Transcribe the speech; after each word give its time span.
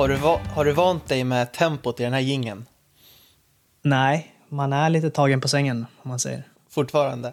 Har 0.00 0.08
du, 0.08 0.16
va- 0.16 0.40
har 0.54 0.64
du 0.64 0.72
vant 0.72 1.08
dig 1.08 1.24
med 1.24 1.52
tempot 1.52 2.00
i 2.00 2.02
den 2.02 2.12
här 2.12 2.20
gingen 2.20 2.66
Nej, 3.82 4.34
man 4.48 4.72
är 4.72 4.90
lite 4.90 5.10
tagen 5.10 5.40
på 5.40 5.48
sängen 5.48 5.86
om 6.02 6.08
man 6.08 6.18
säger. 6.18 6.48
fortfarande? 6.70 7.32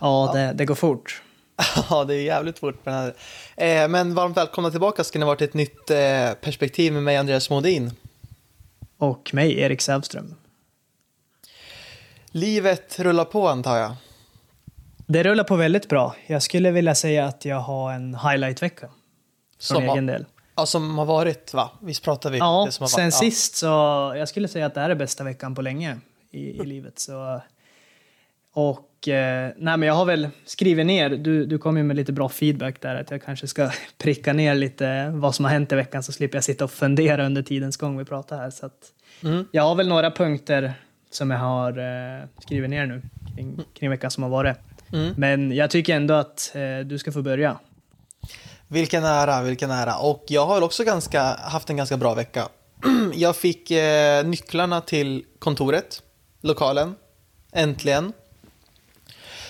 Ja, 0.00 0.30
Det, 0.34 0.52
det 0.52 0.64
går 0.64 0.74
fort. 0.74 1.22
Ja, 1.90 2.04
det 2.04 2.14
är 2.14 2.22
jävligt 2.22 2.58
fort 2.58 2.86
här. 2.86 3.14
Eh, 3.56 3.88
men 3.88 4.14
varmt 4.14 4.36
välkomna 4.36 4.70
tillbaka 4.70 5.04
ska 5.04 5.18
ni 5.18 5.24
vara 5.24 5.36
till 5.36 5.46
ett 5.48 5.54
nytt 5.54 5.90
eh, 5.90 6.32
perspektiv 6.40 6.92
med 6.92 7.02
mig, 7.02 7.16
Andreas 7.16 7.50
Modin. 7.50 7.92
Och 8.98 9.30
mig, 9.34 9.58
Erik 9.60 9.80
Sävström. 9.80 10.34
Livet 12.30 12.98
rullar 13.00 13.24
på 13.24 13.48
antar 13.48 13.76
jag. 13.76 13.92
Det 15.06 15.22
rullar 15.22 15.44
på 15.44 15.56
väldigt 15.56 15.88
bra. 15.88 16.14
Jag 16.26 16.42
skulle 16.42 16.70
vilja 16.70 16.94
säga 16.94 17.26
att 17.26 17.44
jag 17.44 17.60
har 17.60 17.92
en 17.92 18.14
highlight-vecka. 18.14 18.86
Från 19.60 19.76
Som 19.76 19.82
egen 19.84 20.06
del. 20.06 20.26
Ja, 20.58 20.66
som 20.66 20.98
har 20.98 21.04
varit, 21.04 21.54
va? 21.54 21.70
Visst 21.80 22.04
pratar 22.04 22.30
vi? 22.30 22.38
Ja, 22.38 22.62
det 22.66 22.72
som 22.72 22.82
har 22.82 22.88
sen 22.88 23.04
varit. 23.04 23.14
Sist 23.14 23.56
så 23.56 23.66
jag 24.16 24.28
skulle 24.28 24.48
säga 24.48 24.66
att 24.66 24.74
det 24.74 24.80
här 24.80 24.90
är 24.90 24.94
bästa 24.94 25.24
veckan 25.24 25.54
på 25.54 25.62
länge 25.62 25.98
i, 26.30 26.38
i 26.38 26.64
livet. 26.64 26.98
Så, 26.98 27.40
och 28.52 29.08
eh, 29.08 29.52
nej, 29.56 29.76
men 29.76 29.82
jag 29.82 29.94
har 29.94 30.04
väl 30.04 30.28
skrivit 30.44 30.86
ner, 30.86 31.10
du, 31.10 31.46
du 31.46 31.58
kom 31.58 31.76
ju 31.76 31.82
med 31.82 31.96
lite 31.96 32.12
bra 32.12 32.28
feedback 32.28 32.80
där, 32.80 32.94
att 32.94 33.10
jag 33.10 33.22
kanske 33.22 33.46
ska 33.46 33.70
pricka 33.98 34.32
ner 34.32 34.54
lite 34.54 35.10
vad 35.10 35.34
som 35.34 35.44
har 35.44 35.52
hänt 35.52 35.72
i 35.72 35.74
veckan 35.74 36.02
så 36.02 36.12
slipper 36.12 36.36
jag 36.36 36.44
sitta 36.44 36.64
och 36.64 36.70
fundera 36.70 37.26
under 37.26 37.42
tidens 37.42 37.76
gång 37.76 37.98
vi 37.98 38.04
pratar 38.04 38.38
här. 38.38 38.50
Så 38.50 38.66
att, 38.66 38.92
Mm. 39.22 39.46
Jag 39.52 39.62
har 39.62 39.74
väl 39.74 39.88
några 39.88 40.10
punkter 40.10 40.74
som 41.10 41.30
jag 41.30 41.38
har 41.38 41.78
eh, 41.78 42.24
skrivit 42.38 42.70
ner 42.70 42.86
nu 42.86 43.02
kring, 43.34 43.64
kring 43.74 43.90
veckan 43.90 44.10
som 44.10 44.22
har 44.22 44.30
varit. 44.30 44.56
Mm. 44.92 45.14
Men 45.16 45.52
jag 45.52 45.70
tycker 45.70 45.96
ändå 45.96 46.14
att 46.14 46.52
eh, 46.54 46.86
du 46.86 46.98
ska 46.98 47.12
få 47.12 47.22
börja. 47.22 47.58
Vilken 48.68 49.04
ära, 49.04 49.42
vilken 49.42 49.70
ära. 49.70 49.96
Och 49.96 50.24
jag 50.28 50.46
har 50.46 50.62
också 50.62 50.84
ganska, 50.84 51.22
haft 51.22 51.70
en 51.70 51.76
ganska 51.76 51.96
bra 51.96 52.14
vecka. 52.14 52.48
Jag 53.14 53.36
fick 53.36 53.70
eh, 53.70 54.24
nycklarna 54.26 54.80
till 54.80 55.24
kontoret, 55.38 56.02
lokalen, 56.40 56.94
äntligen. 57.52 58.12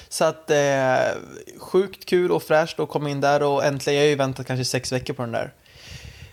Så 0.09 0.25
att 0.25 0.51
eh, 0.51 0.97
sjukt 1.59 2.07
kul 2.07 2.33
och 2.33 2.43
fräscht 2.43 2.81
att 2.81 2.89
komma 2.89 3.11
in 3.11 3.21
där 3.21 3.43
och 3.43 3.65
äntligen, 3.65 3.97
jag 3.99 4.05
har 4.05 4.09
ju 4.09 4.17
väntat 4.17 4.47
kanske 4.47 4.65
sex 4.65 4.93
veckor 4.93 5.15
på 5.15 5.23
den 5.23 5.33
där. 5.33 5.53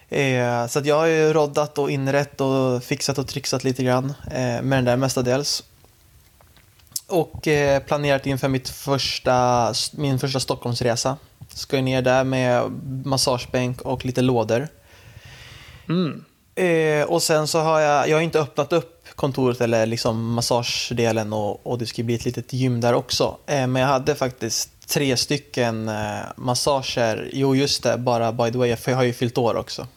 Eh, 0.09 0.67
så 0.67 0.79
att 0.79 0.85
jag 0.85 0.95
har 0.95 1.05
ju 1.05 1.33
roddat 1.33 1.77
och 1.77 1.91
inrett 1.91 2.41
och 2.41 2.83
fixat 2.83 3.17
och 3.17 3.27
trixat 3.27 3.63
lite 3.63 3.83
grann 3.83 4.13
eh, 4.31 4.61
med 4.61 4.77
den 4.77 4.85
där 4.85 4.97
mestadels. 4.97 5.63
Och 7.07 7.47
eh, 7.47 7.83
planerat 7.83 8.25
inför 8.25 8.47
mitt 8.47 8.69
första, 8.69 9.73
min 9.91 10.19
första 10.19 10.39
Stockholmsresa. 10.39 11.17
Ska 11.55 11.81
ner 11.81 12.01
där 12.01 12.23
med 12.23 12.71
massagebänk 13.05 13.81
och 13.81 14.05
lite 14.05 14.21
lådor. 14.21 14.67
Mm. 15.89 16.23
Eh, 16.55 17.07
och 17.07 17.23
sen 17.23 17.47
så 17.47 17.59
har 17.59 17.79
jag, 17.79 18.09
jag 18.09 18.17
har 18.17 18.21
inte 18.21 18.39
öppnat 18.39 18.73
upp 18.73 19.05
kontoret 19.15 19.61
eller 19.61 19.85
liksom 19.85 20.33
massagedelen 20.33 21.33
och, 21.33 21.67
och 21.67 21.77
det 21.77 21.85
ska 21.85 22.03
bli 22.03 22.15
ett 22.15 22.25
litet 22.25 22.53
gym 22.53 22.81
där 22.81 22.93
också. 22.93 23.37
Eh, 23.45 23.67
men 23.67 23.75
jag 23.75 23.89
hade 23.89 24.15
faktiskt 24.15 24.87
tre 24.87 25.17
stycken 25.17 25.89
eh, 25.89 26.19
massager. 26.35 27.29
Jo 27.33 27.55
just 27.55 27.83
det, 27.83 27.97
bara 27.97 28.31
by 28.31 28.51
the 28.51 28.57
way, 28.57 28.75
för 28.75 28.91
jag 28.91 28.97
har 28.97 29.03
ju 29.03 29.13
fyllt 29.13 29.37
år 29.37 29.55
också. 29.55 29.87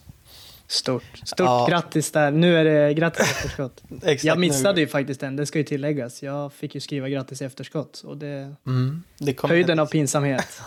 Stort. 0.71 1.03
Stort 1.23 1.39
Ja. 1.39 1.67
grattis 1.69 2.11
där. 2.11 2.31
Nu 2.31 2.57
är 2.57 2.63
det 2.65 2.93
grattis 2.93 3.27
i 3.27 3.31
efterskott. 3.31 3.81
Jag 4.23 4.25
nu. 4.37 4.41
missade 4.41 4.81
ju 4.81 4.87
faktiskt 4.87 5.19
den, 5.19 5.35
det 5.35 5.45
ska 5.45 5.57
ju 5.57 5.63
tilläggas. 5.63 6.23
Jag 6.23 6.53
fick 6.53 6.75
ju 6.75 6.81
skriva 6.81 7.09
grattis 7.09 7.41
i 7.41 7.45
efterskott 7.45 8.01
och 8.05 8.17
det 8.17 8.55
Mm, 8.65 9.03
det 9.17 9.41
höjden 9.43 9.79
av 9.79 9.85
pinsamhet. 9.85 10.61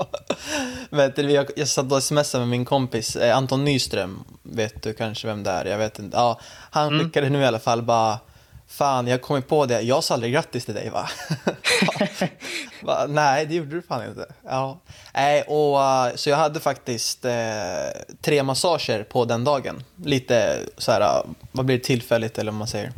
vet 0.90 1.16
du, 1.16 1.30
jag, 1.30 1.46
jag 1.56 1.68
satt 1.68 1.92
och 1.92 2.02
smsade 2.02 2.40
med 2.42 2.48
min 2.48 2.64
kompis 2.64 3.16
eh, 3.16 3.36
Anton 3.36 3.64
Nyström. 3.64 4.24
Vet 4.42 4.82
du 4.82 4.92
kanske 4.94 5.26
vem 5.26 5.42
det 5.42 5.50
är? 5.50 5.64
Jag 5.64 5.78
vet 5.78 5.98
inte. 5.98 6.16
Ja, 6.16 6.40
han 6.70 6.88
Mm. 6.94 7.04
skickade 7.06 7.28
nu 7.28 7.40
i 7.40 7.44
alla 7.44 7.58
fall 7.58 7.82
bara 7.82 8.18
Fan, 8.68 9.06
jag 9.06 9.22
kom 9.22 9.42
på 9.42 9.66
det. 9.66 9.80
Jag 9.80 10.04
sa 10.04 10.14
aldrig 10.14 10.32
grattis 10.32 10.64
till 10.64 10.74
dig 10.74 10.90
va? 10.90 11.08
va? 12.82 13.06
Nej, 13.08 13.46
det 13.46 13.54
gjorde 13.54 13.70
du 13.70 13.82
fan 13.82 14.08
inte. 14.08 14.26
Ja. 14.44 14.78
Nej, 15.14 15.42
och, 15.42 15.82
eh, 15.82 16.14
så 16.14 16.30
jag 16.30 16.36
hade 16.36 16.60
faktiskt 16.60 17.24
eh, 17.24 17.32
tre 18.20 18.42
massager 18.42 19.02
på 19.04 19.24
den 19.24 19.44
dagen. 19.44 19.82
Lite 20.04 20.58
så 20.78 20.92
här, 20.92 21.00
eh, 21.00 21.30
vad 21.52 21.66
blir 21.66 21.78
det 21.78 21.84
tillfälligt 21.84 22.38
eller 22.38 22.52
vad 22.52 22.58
man 22.58 22.68
säger. 22.68 22.92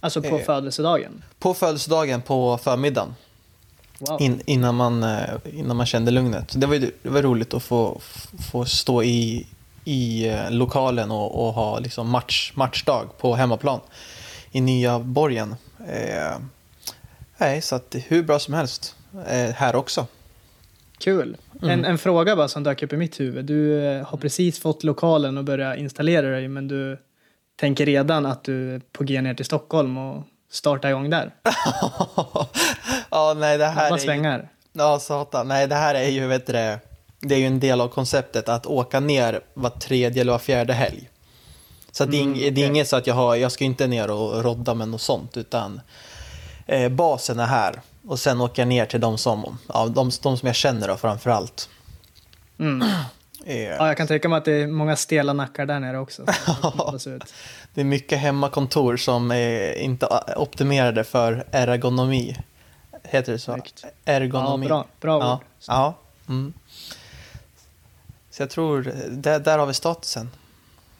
Alltså 0.00 0.22
på 0.22 0.38
Eh. 0.38 0.44
födelsedagen. 0.44 1.24
På 1.38 1.54
födelsedagen 1.54 2.22
på 2.22 2.58
förmiddagen. 2.58 3.14
Wow. 3.98 4.22
In, 4.22 4.42
innan, 4.46 4.74
man, 4.74 5.02
eh, 5.02 5.20
innan 5.52 5.76
man 5.76 5.86
kände 5.86 6.10
lugnet. 6.10 6.50
Så 6.50 6.58
Det 6.58 6.66
var, 6.66 6.76
det 7.02 7.08
var 7.10 7.22
roligt 7.22 7.54
att 7.54 7.62
få, 7.62 8.00
få 8.52 8.64
stå 8.64 9.02
i, 9.02 9.46
i 9.84 10.28
eh, 10.28 10.50
lokalen 10.50 11.10
och, 11.10 11.46
och 11.46 11.54
ha 11.54 11.78
liksom 11.78 12.08
match, 12.10 12.52
matchdag 12.54 13.08
på 13.18 13.34
hemmaplan 13.34 13.80
i 14.52 14.60
nya 14.60 14.98
borgen. 14.98 15.56
Eh, 15.88 16.38
nej, 17.38 17.62
så 17.62 17.76
att 17.76 17.90
det 17.90 17.98
är 17.98 18.02
hur 18.02 18.22
bra 18.22 18.38
som 18.38 18.54
helst 18.54 18.96
eh, 19.26 19.50
här 19.54 19.76
också. 19.76 20.06
Kul. 20.98 21.36
Mm. 21.62 21.70
En, 21.70 21.84
en 21.84 21.98
fråga 21.98 22.36
bara 22.36 22.48
som 22.48 22.62
dök 22.62 22.82
upp 22.82 22.92
i 22.92 22.96
mitt 22.96 23.20
huvud. 23.20 23.44
Du 23.44 23.84
eh, 23.84 24.06
har 24.06 24.18
precis 24.18 24.60
fått 24.60 24.84
lokalen 24.84 25.38
och 25.38 25.44
börjat 25.44 25.78
installera 25.78 26.30
dig 26.30 26.48
men 26.48 26.68
du 26.68 26.98
tänker 27.56 27.86
redan 27.86 28.26
att 28.26 28.44
du 28.44 28.74
är 28.74 28.80
på 28.92 29.04
G 29.04 29.20
ner 29.20 29.34
till 29.34 29.44
Stockholm 29.44 29.98
och 29.98 30.24
starta 30.50 30.90
igång 30.90 31.10
där. 31.10 31.34
ja, 33.10 33.34
nej, 33.36 33.58
det 33.58 33.66
här 33.66 33.72
Snabba 33.72 33.94
är 33.94 33.98
ju, 33.98 34.04
svängar. 34.04 34.48
Ja, 34.72 34.98
satan. 34.98 35.48
Nej, 35.48 35.66
det 35.66 35.74
här 35.74 35.94
är 35.94 36.08
ju, 36.08 36.26
vet 36.26 36.46
du 36.46 36.52
det, 36.52 36.80
det 37.20 37.34
är 37.34 37.38
ju 37.38 37.46
en 37.46 37.60
del 37.60 37.80
av 37.80 37.88
konceptet 37.88 38.48
att 38.48 38.66
åka 38.66 39.00
ner 39.00 39.40
var 39.54 39.70
tredje 39.70 40.20
eller 40.20 40.32
var 40.32 40.38
fjärde 40.38 40.72
helg. 40.72 41.08
Så 41.92 42.04
det, 42.04 42.16
är 42.16 42.22
Mm, 42.22 42.54
det 42.54 42.62
är 42.62 42.66
inget 42.66 42.88
så 42.88 42.96
att 42.96 43.06
jag, 43.06 43.14
har, 43.14 43.36
jag 43.36 43.52
ska 43.52 43.64
inte 43.64 43.86
ner 43.86 44.10
och 44.10 44.44
rodda 44.44 44.74
med 44.74 44.88
något 44.88 45.00
sånt, 45.00 45.36
utan 45.36 45.80
eh, 46.66 46.88
basen 46.88 47.40
är 47.40 47.46
här. 47.46 47.80
Och 48.06 48.18
sen 48.18 48.40
åker 48.40 48.62
jag 48.62 48.68
ner 48.68 48.86
till 48.86 49.00
de 49.00 49.18
som, 49.18 49.58
ja, 49.68 49.86
de, 49.86 50.10
de 50.22 50.36
som 50.36 50.46
jag 50.46 50.54
känner 50.56 50.88
då, 50.88 50.96
framför 50.96 51.30
allt. 51.30 51.68
Mm. 52.58 52.82
Eh, 53.44 53.56
Ja, 53.62 53.86
jag 53.88 53.96
kan 53.96 54.06
tänka 54.06 54.28
mig 54.28 54.38
att 54.38 54.44
det 54.44 54.52
är 54.52 54.66
många 54.66 54.96
stela 54.96 55.32
nackar 55.32 55.66
där 55.66 55.80
nere 55.80 55.98
också. 55.98 56.22
Det 57.74 57.80
är 57.80 57.84
mycket 57.84 58.18
hemmakontor 58.18 58.96
som 58.96 59.30
är 59.30 59.78
inte 59.78 60.06
optimerade 60.36 61.04
för 61.04 61.44
ergonomi. 61.50 62.36
Heter 63.02 63.32
det 63.32 63.38
så? 63.38 63.52
Snyggt. 63.52 63.84
Ergonomi. 64.04 64.66
Ja, 64.68 64.86
bra, 65.00 65.18
bra 65.18 65.20
Ja, 65.28 65.34
ord. 65.34 65.40
ja. 65.66 65.94
Mm. 66.28 66.52
Så 68.30 68.42
jag 68.42 68.50
tror, 68.50 68.92
där, 69.10 69.38
där 69.40 69.58
har 69.58 69.66
vi 69.66 69.74
statusen. 69.74 70.30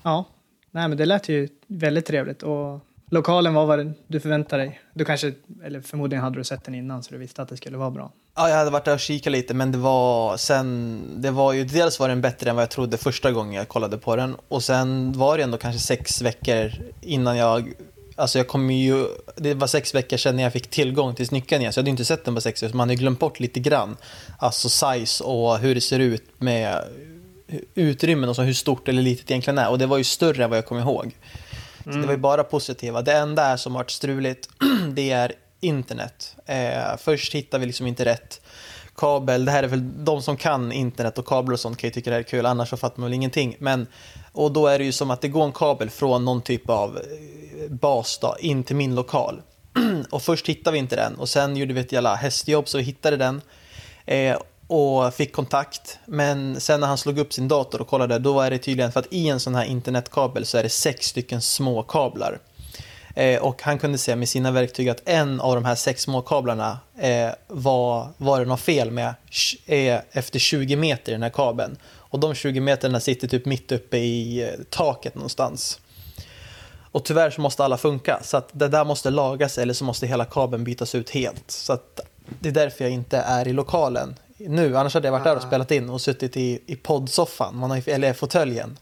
Ja, 0.03 0.24
nej 0.72 0.88
men 0.88 0.99
det 0.99 1.06
lät 1.06 1.28
ju 1.28 1.49
väldigt 1.66 2.06
trevligt 2.06 2.43
och 2.43 2.81
lokalen 3.10 3.55
var 3.55 3.66
vad 3.66 3.94
du 4.06 4.21
förväntade 4.21 4.62
dig. 4.62 4.81
Du 4.94 5.05
kanske, 5.05 5.33
eller 5.65 5.81
förmodligen 5.81 6.25
hade 6.25 6.38
du 6.38 6.44
sett 6.44 6.65
den 6.65 6.75
innan 6.75 7.03
så 7.03 7.12
du 7.12 7.19
visste 7.19 7.43
att 7.43 7.49
det 7.49 7.56
skulle 7.56 7.77
vara 7.77 7.91
bra. 7.91 8.12
Ja, 8.37 8.49
jag 8.49 8.56
hade 8.56 8.71
varit 8.71 8.84
där 8.84 8.94
och 8.94 9.00
kikat 9.00 9.33
lite, 9.33 9.55
men 9.55 9.72
det 9.72 9.78
var 9.78 10.37
sen, 10.37 11.00
det 11.16 11.31
var 11.31 11.53
ju, 11.53 11.65
dels 11.65 12.00
var 12.00 12.09
den 12.09 12.21
bättre 12.21 12.50
än 12.50 12.56
vad 12.56 12.62
jag 12.62 12.71
trodde 12.71 12.97
första 12.97 13.33
gången 13.33 13.53
jag 13.53 13.69
kollade 13.69 13.99
på 13.99 14.16
den, 14.16 14.37
och 14.49 14.62
sen 14.62 15.12
var 15.12 15.37
det 15.37 15.43
ändå 15.43 15.59
kanske 15.59 15.80
sex 15.80 16.22
veckor 16.22 16.72
innan 17.01 17.36
jag, 17.36 17.72
alltså 18.16 18.39
jag 18.39 18.48
kom 18.48 18.71
ju, 18.71 19.07
det 19.36 19.54
var 19.54 19.66
sex 19.66 19.95
veckor 19.95 20.16
sedan 20.16 20.39
jag 20.39 20.53
fick 20.53 20.71
tillgång 20.71 21.15
till 21.15 21.27
snickaren 21.27 21.63
igen, 21.63 21.72
så 21.72 21.78
jag 21.78 21.83
hade 21.83 21.91
inte 21.91 22.04
sett 22.04 22.24
den 22.24 22.34
på 22.34 22.41
sex 22.41 22.63
veckor, 22.63 22.71
så 22.71 22.77
man 22.77 22.89
hade 22.89 22.95
ju 22.95 23.01
glömt 23.01 23.19
bort 23.19 23.41
lite 23.41 23.60
grann, 23.60 23.97
alltså 24.39 24.69
size 24.69 25.24
och 25.24 25.59
hur 25.59 25.74
det 25.74 25.80
ser 25.80 25.98
ut 25.98 26.24
med 26.39 26.84
utrymmen 27.75 28.28
och 28.28 28.37
så 28.37 28.43
hur 28.43 28.53
stort 28.53 28.89
eller 28.89 29.03
litet 29.03 29.27
det 29.27 29.33
egentligen 29.33 29.59
är, 29.59 29.71
och 29.71 29.78
det 29.78 29.87
var 29.87 29.99
ju 29.99 30.04
större 30.04 30.45
än 30.45 30.51
vad 30.51 30.57
jag 30.57 30.66
kom 30.66 30.78
ihåg. 30.78 31.16
Så 31.84 31.91
det 31.91 32.07
var 32.07 32.13
ju 32.13 32.19
bara 32.19 32.45
positiva. 32.45 33.03
Det 33.03 33.13
enda 33.13 33.45
är 33.45 33.57
som 33.57 33.72
varit 33.72 33.91
struligt, 33.91 34.49
det 34.93 35.10
är 35.10 35.33
internet. 35.60 36.37
Eh, 36.47 36.97
först 36.99 37.34
hittar 37.34 37.59
vi 37.59 37.66
liksom 37.66 37.87
inte 37.87 38.04
rätt 38.04 38.41
kabel. 38.97 39.45
Det 39.45 39.51
här 39.51 39.63
är 39.63 39.69
väl 39.69 40.04
de 40.04 40.22
som 40.22 40.37
kan 40.37 40.72
internet 40.72 41.19
och 41.19 41.27
kabel 41.27 41.53
och 41.53 41.60
sånt 41.60 41.78
kan 41.78 41.89
ju 41.89 41.95
tycka 41.95 42.10
det 42.10 42.16
här 42.16 42.21
är 42.21 42.27
kul, 42.28 42.47
annars 42.47 42.71
så 42.71 42.77
fattar 42.77 43.01
man 43.01 43.10
väl 43.10 43.15
ingenting. 43.15 43.57
Men, 43.59 43.87
och 44.33 44.53
då 44.53 44.66
är 44.66 44.78
det 44.78 44.84
ju 44.84 44.93
som 44.93 45.10
att 45.10 45.21
det 45.21 45.28
går 45.28 45.45
en 45.45 45.53
kabel 45.53 45.91
från 45.91 46.25
någon 46.25 46.43
typ 46.43 46.71
av 46.71 46.97
eh, 46.97 47.71
bas 47.71 48.19
då, 48.19 48.37
in 48.41 48.65
till 48.65 48.77
min 48.77 48.95
lokal. 48.95 49.43
och 50.10 50.22
först 50.22 50.48
hittade 50.48 50.72
vi 50.72 50.78
inte 50.78 50.97
den 50.97 51.15
och 51.15 51.28
sen 51.28 51.57
gjorde 51.57 51.75
vi 51.75 51.81
ett 51.81 51.93
jävla 51.93 52.15
hästjobb 52.15 52.69
så 52.69 52.78
vi 52.78 52.84
hittade 52.84 53.16
den. 53.16 53.41
Eh, 54.07 54.37
och 54.72 55.15
fick 55.15 55.33
kontakt. 55.33 55.98
Men 56.07 56.60
sen 56.60 56.80
när 56.80 56.86
han 56.86 56.98
slog 56.98 57.19
upp 57.19 57.33
sin 57.33 57.48
dator 57.48 57.80
och 57.80 57.89
kollade, 57.89 58.19
då 58.19 58.33
var 58.33 58.51
det 58.51 58.59
tydligen 58.59 58.92
för 58.92 59.01
att 59.01 59.07
i 59.10 59.28
en 59.28 59.41
sån 59.41 59.54
här 59.54 59.65
internetkabel 59.65 60.47
så 60.47 60.59
är 60.59 60.63
det 60.63 60.69
sex 60.69 61.07
stycken 61.07 61.41
små 61.41 61.83
kablar. 61.83 62.39
Eh, 63.15 63.42
och 63.42 63.63
han 63.63 63.78
kunde 63.78 63.98
se 63.98 64.16
med 64.16 64.28
sina 64.28 64.51
verktyg 64.51 64.89
att 64.89 65.03
en 65.04 65.41
av 65.41 65.54
de 65.54 65.65
här 65.65 65.74
sex 65.74 66.03
små 66.03 66.22
kablarna 66.22 66.78
eh, 66.98 67.30
var, 67.48 68.09
var 68.16 68.41
det 68.41 68.47
något 68.47 68.60
fel 68.60 68.91
med 68.91 69.15
eh, 69.66 70.01
efter 70.13 70.39
20 70.39 70.77
meter 70.77 71.13
i 71.13 71.15
den 71.15 71.22
här 71.22 71.30
kabeln. 71.30 71.77
Och 71.84 72.21
de 72.21 72.34
20 72.34 72.60
meterna 72.60 73.01
sitter 73.01 73.28
typ 73.28 73.47
mitt 73.47 73.72
uppe 73.72 73.98
i 73.98 74.42
eh, 74.42 74.48
taket 74.71 75.15
någonstans. 75.15 75.80
Och 76.92 77.04
tyvärr 77.04 77.30
så 77.30 77.41
måste 77.41 77.65
alla 77.65 77.77
funka, 77.77 78.21
så 78.22 78.36
att 78.36 78.48
det 78.53 78.69
där 78.69 78.84
måste 78.84 79.10
lagas 79.10 79.59
eller 79.59 79.74
så 79.74 79.84
måste 79.84 80.07
hela 80.07 80.24
kabeln 80.24 80.65
bytas 80.65 80.95
ut 80.95 81.10
helt. 81.10 81.51
Så 81.51 81.72
att 81.72 82.01
det 82.41 82.48
är 82.48 82.53
därför 82.53 82.84
jag 82.84 82.92
inte 82.92 83.19
är 83.19 83.48
i 83.48 83.53
lokalen 83.53 84.15
nu, 84.48 84.77
annars 84.77 84.94
hade 84.94 85.06
jag 85.06 85.12
varit 85.12 85.24
där 85.24 85.36
och 85.36 85.42
spelat 85.42 85.71
in 85.71 85.91
och 85.91 86.00
suttit 86.00 86.36
i, 86.36 86.62
i 86.66 86.77
poddsoffan, 86.77 87.56
man 87.56 87.71
har, 87.71 87.89
eller 87.89 88.12
fåtöljen. 88.12 88.78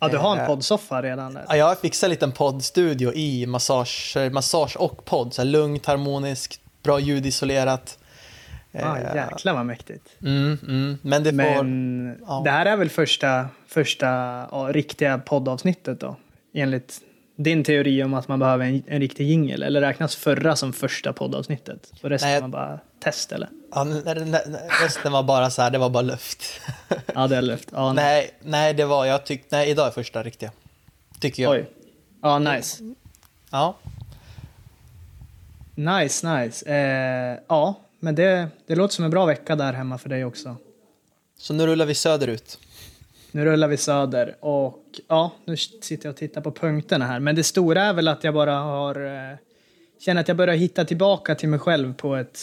Ja, 0.00 0.08
du 0.08 0.16
har 0.16 0.32
en 0.32 0.38
Eh, 0.40 0.46
poddsoffa 0.46 1.02
redan 1.02 1.34
där. 1.34 1.44
Ja, 1.48 1.56
jag 1.56 1.66
har 1.66 1.74
fixat 1.74 2.04
en 2.04 2.10
liten 2.10 2.32
poddstudio 2.32 3.12
i 3.14 3.46
massage, 3.46 4.16
massage 4.32 4.76
och 4.76 5.04
podd. 5.04 5.34
Så 5.34 5.42
här 5.42 5.48
lugnt, 5.48 5.86
harmoniskt, 5.86 6.60
bra 6.82 7.00
ljudisolerat. 7.00 7.98
Ah, 8.74 8.96
Eh, 8.96 9.14
jäklar 9.16 9.54
vad 9.54 9.66
mäktigt. 9.66 10.04
mm, 10.22 10.58
mm. 10.68 10.98
Men 11.02 11.22
det 11.24 11.30
får... 11.30 11.36
Men 11.64 12.18
ja. 12.26 12.42
det 12.44 12.50
här 12.50 12.66
är 12.66 12.76
väl 12.76 12.90
första, 12.90 13.48
första 13.66 14.06
ja, 14.50 14.68
riktiga 14.72 15.18
poddavsnittet 15.18 16.00
då? 16.00 16.16
Enligt 16.54 17.00
din 17.36 17.64
teori 17.64 18.02
om 18.02 18.14
att 18.14 18.28
man 18.28 18.38
behöver 18.38 18.64
en, 18.64 18.82
en 18.86 19.00
riktig 19.00 19.26
jingel. 19.26 19.62
Eller 19.62 19.80
räknas 19.80 20.16
förra 20.16 20.56
som 20.56 20.72
första 20.72 21.12
poddavsnittet? 21.12 21.92
Och 22.02 22.10
resten 22.10 22.30
Nej. 22.30 22.40
var 22.40 22.48
bara 22.48 22.80
test 23.04 23.32
eller? 23.32 23.48
Ja, 23.72 23.86
resten 24.82 25.12
var 25.12 25.22
bara 25.22 25.50
så 25.50 25.62
här, 25.62 25.70
det 25.70 25.78
var 25.78 25.90
bara 25.90 26.02
luft. 26.02 26.60
Ja, 27.14 27.26
det 27.26 27.36
är 27.36 27.42
luft. 27.42 27.68
Ja, 27.72 27.92
nej, 27.92 28.30
nej, 28.42 28.74
det 28.74 28.84
var, 28.84 29.06
jag 29.06 29.26
tyckte, 29.26 29.56
nej, 29.56 29.70
idag 29.70 29.86
är 29.86 29.90
första 29.90 30.22
riktiga. 30.22 30.50
Tycker 31.20 31.42
jag. 31.42 31.52
Oj. 31.52 31.70
Ja, 32.22 32.38
nice. 32.38 32.94
Ja. 33.50 33.76
Nice, 35.74 36.38
nice. 36.38 36.66
Eh, 36.66 37.38
ja, 37.48 37.74
men 38.00 38.14
det, 38.14 38.48
det 38.66 38.74
låter 38.74 38.94
som 38.94 39.04
en 39.04 39.10
bra 39.10 39.26
vecka 39.26 39.56
där 39.56 39.72
hemma 39.72 39.98
för 39.98 40.08
dig 40.08 40.24
också. 40.24 40.56
Så 41.38 41.54
nu 41.54 41.66
rullar 41.66 41.86
vi 41.86 41.94
söderut. 41.94 42.58
Nu 43.30 43.44
rullar 43.44 43.68
vi 43.68 43.76
söder 43.76 44.36
och 44.40 44.84
ja, 45.08 45.32
nu 45.44 45.56
sitter 45.56 46.06
jag 46.06 46.12
och 46.12 46.16
tittar 46.16 46.40
på 46.40 46.52
punkterna 46.52 47.06
här. 47.06 47.20
Men 47.20 47.34
det 47.36 47.44
stora 47.44 47.82
är 47.82 47.92
väl 47.92 48.08
att 48.08 48.24
jag 48.24 48.34
bara 48.34 48.54
har... 48.54 49.06
Eh, 49.06 49.36
känner 50.00 50.20
att 50.20 50.28
jag 50.28 50.36
börjar 50.36 50.54
hitta 50.54 50.84
tillbaka 50.84 51.34
till 51.34 51.48
mig 51.48 51.58
själv 51.58 51.94
på 51.94 52.16
ett 52.16 52.40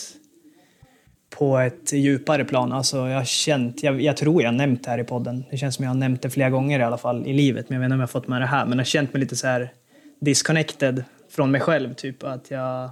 på 1.38 1.58
ett 1.58 1.94
djupare 1.94 2.46
plan. 2.46 2.72
Alltså 2.72 2.98
jag 2.98 3.18
har 3.18 3.26
känt, 3.26 3.84
jag, 3.84 4.02
jag 4.02 4.18
tror 4.18 4.42
jag 4.42 4.50
har 4.50 4.58
nämnt 4.58 4.84
det 4.84 4.90
här 4.90 5.00
i 5.00 5.04
podden. 5.04 5.46
Det 5.52 5.58
känns 5.58 5.76
som 5.76 5.84
jag 5.84 5.90
har 5.90 5.96
nämnt 5.96 6.22
det 6.22 6.30
flera 6.30 6.50
gånger 6.50 6.80
i 6.80 6.84
alla 6.84 6.98
fall 6.98 7.28
i 7.28 7.34
livet. 7.34 7.70
Men 7.70 7.76
jag 7.76 7.80
vet 7.80 7.86
inte 7.86 7.94
om 7.94 8.00
jag 8.00 8.08
har 8.08 8.12
fått 8.12 8.28
med 8.28 8.42
det 8.42 8.46
här. 8.46 8.66
Men 8.66 8.78
jag 8.78 8.84
har 8.84 8.86
känt 8.86 9.14
mig 9.14 9.20
lite 9.20 9.36
så 9.36 9.48
här 9.48 9.74
disconnected 10.20 11.04
från 11.30 11.52
mig 11.52 11.62
själv. 11.62 11.94
Typ 11.94 12.24
att 12.24 12.52
jag 12.52 12.90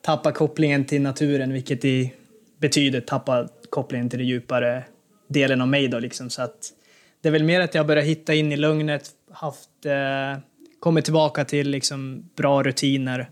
tappar 0.00 0.32
kopplingen 0.32 0.84
till 0.84 1.02
naturen, 1.02 1.52
vilket 1.52 1.84
i, 1.84 2.12
betyder 2.58 3.00
tappa 3.00 3.48
kopplingen 3.70 4.08
till 4.08 4.18
den 4.18 4.28
djupare 4.28 4.84
delen 5.28 5.60
av 5.60 5.68
mig 5.68 5.88
då 5.88 5.98
liksom. 5.98 6.30
Så 6.30 6.42
att 6.42 6.72
det 7.20 7.28
är 7.28 7.32
väl 7.32 7.44
mer 7.44 7.60
att 7.60 7.74
jag 7.74 7.86
börjar 7.86 8.02
hitta 8.02 8.34
in 8.34 8.52
i 8.52 8.56
lugnet, 8.56 9.10
haft, 9.30 9.86
eh, 9.86 10.40
kommit 10.80 11.04
tillbaka 11.04 11.44
till 11.44 11.70
liksom 11.70 12.30
bra 12.36 12.62
rutiner 12.62 13.30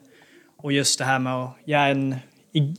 och 0.56 0.72
just 0.72 0.98
det 0.98 1.04
här 1.04 1.18
med 1.18 1.34
att, 1.34 1.56
jag 1.64 1.80
är 1.80 1.90
en, 1.90 2.16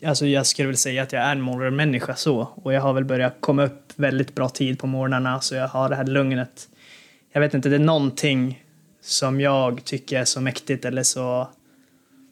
alltså 0.06 0.26
jag 0.26 0.46
skulle 0.46 0.68
väl 0.68 0.78
säga 0.78 1.04
att 1.04 1.12
jag 1.12 1.24
är 1.24 1.32
en 1.32 1.42
morgonmänniska 1.42 2.16
så 2.16 2.48
och 2.56 2.74
jag 2.74 2.82
har 2.82 2.94
väl 2.94 3.06
börjat 3.06 3.36
komma 3.40 3.64
upp 3.64 3.94
väldigt 3.96 4.36
bra 4.36 4.50
tid 4.50 4.80
på 4.80 4.88
morgnarna 4.88 5.42
så 5.42 5.56
jag 5.56 5.68
har 5.68 5.90
det 5.90 5.96
här 5.96 6.06
lugnet. 6.06 6.70
Jag 7.32 7.42
vet 7.42 7.54
inte, 7.54 7.70
det 7.70 7.76
är 7.76 7.80
någonting 7.80 8.64
som 9.02 9.42
jag 9.42 9.84
tycker 9.84 10.20
är 10.20 10.26
så 10.26 10.42
mäktigt 10.42 10.86
eller 10.86 11.04
så 11.04 11.48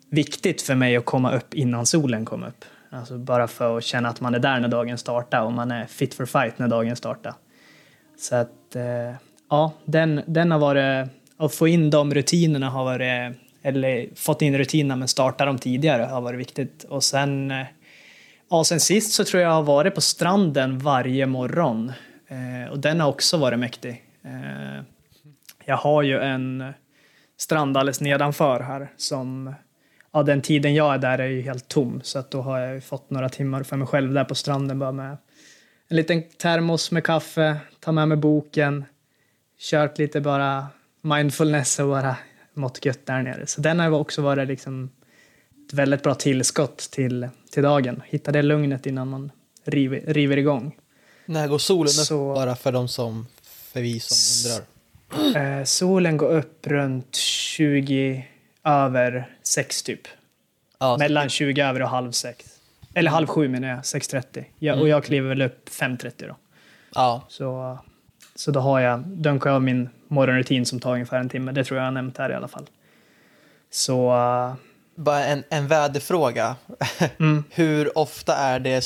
viktigt 0.10 0.62
för 0.62 0.76
mig 0.76 0.96
att 0.98 1.06
komma 1.06 1.32
upp 1.36 1.54
innan 1.54 1.86
solen 1.86 2.26
kom 2.26 2.44
upp. 2.44 2.66
Alltså 2.90 3.18
bara 3.18 3.48
för 3.48 3.78
att 3.78 3.84
känna 3.84 4.10
att 4.10 4.22
man 4.22 4.36
är 4.36 4.40
där 4.40 4.60
när 4.60 4.68
dagen 4.68 4.98
startar 4.98 5.42
och 5.42 5.54
man 5.54 5.72
är 5.72 5.86
fit 5.86 6.14
for 6.14 6.26
fight 6.26 6.60
när 6.60 6.68
dagen 6.68 6.96
startar. 6.96 7.34
Så 8.18 8.36
att, 8.36 8.76
eh, 8.76 9.16
ja, 9.50 9.74
den, 9.86 10.22
den 10.26 10.52
har 10.52 10.60
varit, 10.60 11.10
att 11.38 11.54
få 11.54 11.68
in 11.68 11.90
de 11.90 12.14
rutinerna 12.14 12.70
har 12.70 12.84
varit, 12.84 13.36
eller 13.62 14.10
fått 14.16 14.42
in 14.42 14.58
rutinerna 14.58 14.96
men 14.96 15.08
starta 15.08 15.46
dem 15.46 15.58
tidigare 15.58 16.04
har 16.04 16.22
varit 16.22 16.40
viktigt. 16.40 16.84
Och 16.84 17.04
sen, 17.04 17.52
eh, 17.52 17.66
ja, 18.50 18.64
sen 18.64 18.80
sist 18.80 19.14
så 19.14 19.24
tror 19.24 19.42
jag 19.42 19.50
jag 19.50 19.56
har 19.56 19.64
varit 19.64 19.96
på 19.96 20.02
stranden 20.02 20.80
varje 20.80 21.26
morgon. 21.26 21.92
Eh, 22.28 22.72
och 22.72 22.80
den 22.80 23.00
har 23.00 23.10
också 23.10 23.38
varit 23.38 23.60
mäktig. 23.60 24.04
Eh, 24.24 24.84
jag 25.66 25.78
har 25.78 26.04
ju 26.04 26.20
en 26.20 26.74
strand 27.38 27.78
alldeles 27.78 28.02
nedanför 28.02 28.60
här 28.60 28.88
som 28.98 29.54
ja, 30.14 30.24
den 30.24 30.42
tiden 30.42 30.74
jag 30.76 30.94
är 30.94 30.98
där 30.98 31.20
är 31.20 31.28
ju 31.28 31.42
helt 31.42 31.68
tom 31.68 32.02
så 32.04 32.20
att 32.20 32.32
då 32.32 32.42
har 32.42 32.60
jag 32.60 32.74
ju 32.74 32.82
fått 32.82 33.10
några 33.10 33.30
timmar 33.30 33.64
för 33.64 33.78
mig 33.78 33.88
själv 33.88 34.14
där 34.14 34.24
på 34.24 34.36
stranden 34.36 34.80
bara 34.80 34.92
med 34.92 35.18
en 35.88 35.98
liten 35.98 36.24
termos 36.24 36.92
med 36.92 37.04
kaffe, 37.04 37.58
ta 37.80 37.92
med 37.92 38.08
mig 38.08 38.18
boken, 38.18 38.86
kört 39.60 39.98
lite 39.98 40.22
bara 40.22 40.68
mindfulness 41.02 41.80
och 41.80 41.88
bara 41.88 42.16
mått 42.54 42.86
gött 42.86 43.06
där 43.06 43.22
nere. 43.22 43.48
Så 43.48 43.62
den 43.62 43.80
har 43.80 43.90
också 43.92 44.22
varit 44.22 44.48
liksom 44.48 44.90
ett 45.68 45.74
väldigt 45.74 46.04
bra 46.04 46.16
tillskott 46.16 46.78
till, 46.78 47.30
till 47.52 47.64
dagen. 47.64 48.02
Hitta 48.06 48.32
det 48.32 48.42
lugnet 48.42 48.86
innan 48.86 49.08
man 49.08 49.32
river, 49.66 50.02
river 50.14 50.38
igång. 50.38 50.76
När 51.26 51.48
går 51.48 51.58
solen 51.58 51.86
upp? 51.88 51.92
Så- 51.92 52.34
Bara 52.34 52.56
för 52.56 52.72
de 52.72 52.88
som, 52.88 53.28
för 53.44 53.82
vi 53.82 54.00
som 54.00 54.18
undrar. 54.52 55.60
Eh, 55.60 55.64
solen 55.64 56.18
går 56.18 56.30
upp 56.38 56.68
runt 56.68 57.16
20 57.16 58.26
över 58.64 59.30
6 59.44 59.84
typ. 59.84 60.08
Ja, 60.80 60.98
Mellan 60.98 61.30
20 61.30 61.62
över 61.62 61.82
och 61.82 61.90
halv 61.90 62.12
6. 62.12 62.46
Eller 62.94 63.12
halv 63.12 63.28
7 63.28 63.48
menar 63.48 63.68
jag, 63.68 63.80
6.30. 63.80 64.46
Ja, 64.60 64.76
Och 64.76 64.88
jag 64.88 65.04
kliver 65.04 65.30
väl 65.30 65.42
upp 65.42 65.70
5.30 65.70 66.28
då. 66.28 66.36
ja, 66.96 67.26
Så, 67.30 67.78
så 68.36 68.52
då 68.52 68.60
har 68.60 68.80
jag, 68.80 69.00
dunkar 69.08 69.50
jag 69.50 69.56
av 69.56 69.62
min 69.64 69.90
morgonrutin 70.12 70.66
som 70.66 70.80
tar 70.80 70.94
ungefär 70.94 71.20
en 71.20 71.30
timme. 71.30 71.52
Det 71.52 71.64
tror 71.64 71.78
jag 71.78 71.82
jag 71.84 71.88
har 71.88 71.92
nämnt 71.92 72.18
här 72.18 72.30
i 72.32 72.34
alla 72.34 72.48
fall. 72.48 72.66
Så 73.70 74.12
eh, 74.12 74.54
bara 74.96 75.26
en, 75.26 75.44
en 75.50 75.68
väderfråga. 75.68 76.56
Mm. 77.20 77.44
Hur 77.50 77.98
ofta 77.98 78.36
är 78.36 78.60
det 78.60 78.82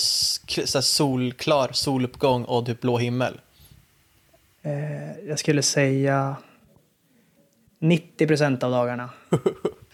så 0.66 0.82
solklar 0.82 1.70
soluppgång 1.72 2.44
och 2.44 2.66
typ 2.66 2.82
blå 2.82 2.98
himmel? 2.98 3.40
eh, 4.62 5.28
jag 5.28 5.40
skulle 5.40 5.62
säga 5.62 6.36
90 7.80 8.28
procent 8.28 8.64
av 8.64 8.72
dagarna. 8.72 9.10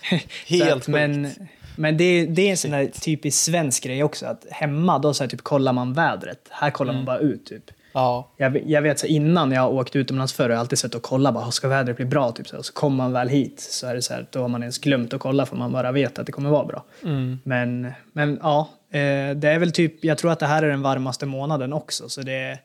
Så 0.09 0.15
Helt 0.55 0.71
att, 0.81 0.87
men, 0.87 1.25
sjukt. 1.25 1.39
men 1.75 1.97
det, 1.97 2.25
det 2.25 2.41
är 2.41 2.51
en 2.51 2.57
sån 2.57 2.71
där 2.71 2.85
typisk 2.87 3.37
svensk 3.43 3.83
grej 3.83 4.03
också. 4.03 4.25
Att 4.25 4.45
hemma 4.51 4.99
då 4.99 5.13
så 5.13 5.23
här, 5.23 5.29
typ, 5.29 5.41
kollar 5.41 5.73
man 5.73 5.93
vädret. 5.93 6.47
Här 6.49 6.71
kollar 6.71 6.93
man 6.93 7.05
bara 7.05 7.17
ut. 7.19 7.45
Typ. 7.45 7.71
Ja, 7.93 8.31
Jag, 8.37 8.69
jag 8.69 8.81
vet 8.81 8.99
så 8.99 9.07
innan 9.07 9.51
jag 9.51 9.73
åkt 9.73 9.95
utomlands 9.95 10.33
förr 10.33 10.43
har 10.43 10.49
jag 10.49 10.59
alltid 10.59 10.79
sett 10.79 10.95
och 10.95 11.01
kollat 11.01 11.33
bara, 11.33 11.51
ska 11.51 11.67
vädret 11.67 11.95
bli 11.95 12.05
bra? 12.05 12.31
Typ, 12.31 12.47
så, 12.47 12.57
och 12.57 12.65
så 12.65 12.73
kommer 12.73 12.97
man 12.97 13.11
väl 13.13 13.29
hit 13.29 13.59
så 13.59 13.87
är 13.87 13.95
det 13.95 14.01
så 14.01 14.13
här, 14.13 14.27
då 14.31 14.41
har 14.41 14.47
man 14.47 14.61
ens 14.63 14.79
glömt 14.79 15.13
att 15.13 15.19
kolla 15.19 15.45
för 15.45 15.55
man 15.55 15.71
bara 15.71 15.91
vet 15.91 16.19
att 16.19 16.25
det 16.25 16.31
kommer 16.31 16.49
vara 16.49 16.65
bra. 16.65 16.83
mm. 17.03 17.39
Men, 17.43 17.91
men 18.13 18.39
ja, 18.41 18.69
eh, 18.91 19.35
det 19.35 19.49
är 19.49 19.59
väl 19.59 19.71
typ, 19.71 20.05
jag 20.05 20.17
tror 20.17 20.31
att 20.31 20.39
det 20.39 20.45
här 20.45 20.63
är 20.63 20.69
den 20.69 20.81
varmaste 20.81 21.25
månaden 21.25 21.73
också 21.73 22.09
så 22.09 22.21
det 22.21 22.33
är, 22.33 22.59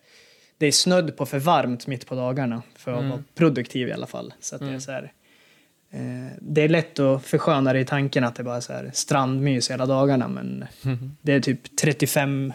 det 0.59 0.66
är 0.66 0.73
snödd 0.73 1.16
på 1.16 1.26
för 1.26 1.38
varmt 1.38 1.87
mitt 1.87 2.06
på 2.06 2.14
dagarna 2.14 2.62
för 2.76 2.92
att 2.92 3.04
vara 3.04 3.23
produktiv 3.35 3.88
i 3.88 3.92
alla 3.92 4.06
fall. 4.06 4.35
Så 4.40 4.54
att 4.54 4.61
det 4.61 4.75
är 4.75 4.78
så 4.78 4.92
här, 4.92 5.12
eh, 5.90 6.33
det 6.40 6.62
är 6.62 6.68
lätt 6.68 6.99
att 6.99 7.25
försköna 7.25 7.73
det 7.73 7.80
i 7.80 7.85
tanken 7.85 8.25
att 8.25 8.35
det 8.35 8.42
bara 8.42 8.56
är 8.56 8.61
så 8.61 8.73
här 8.73 8.90
strandmys 8.95 9.71
hela 9.71 9.87
dagarna 9.87 10.28
men 10.28 10.64
det 11.23 11.33
är 11.33 11.40
typ 11.40 11.76
35 11.76 12.52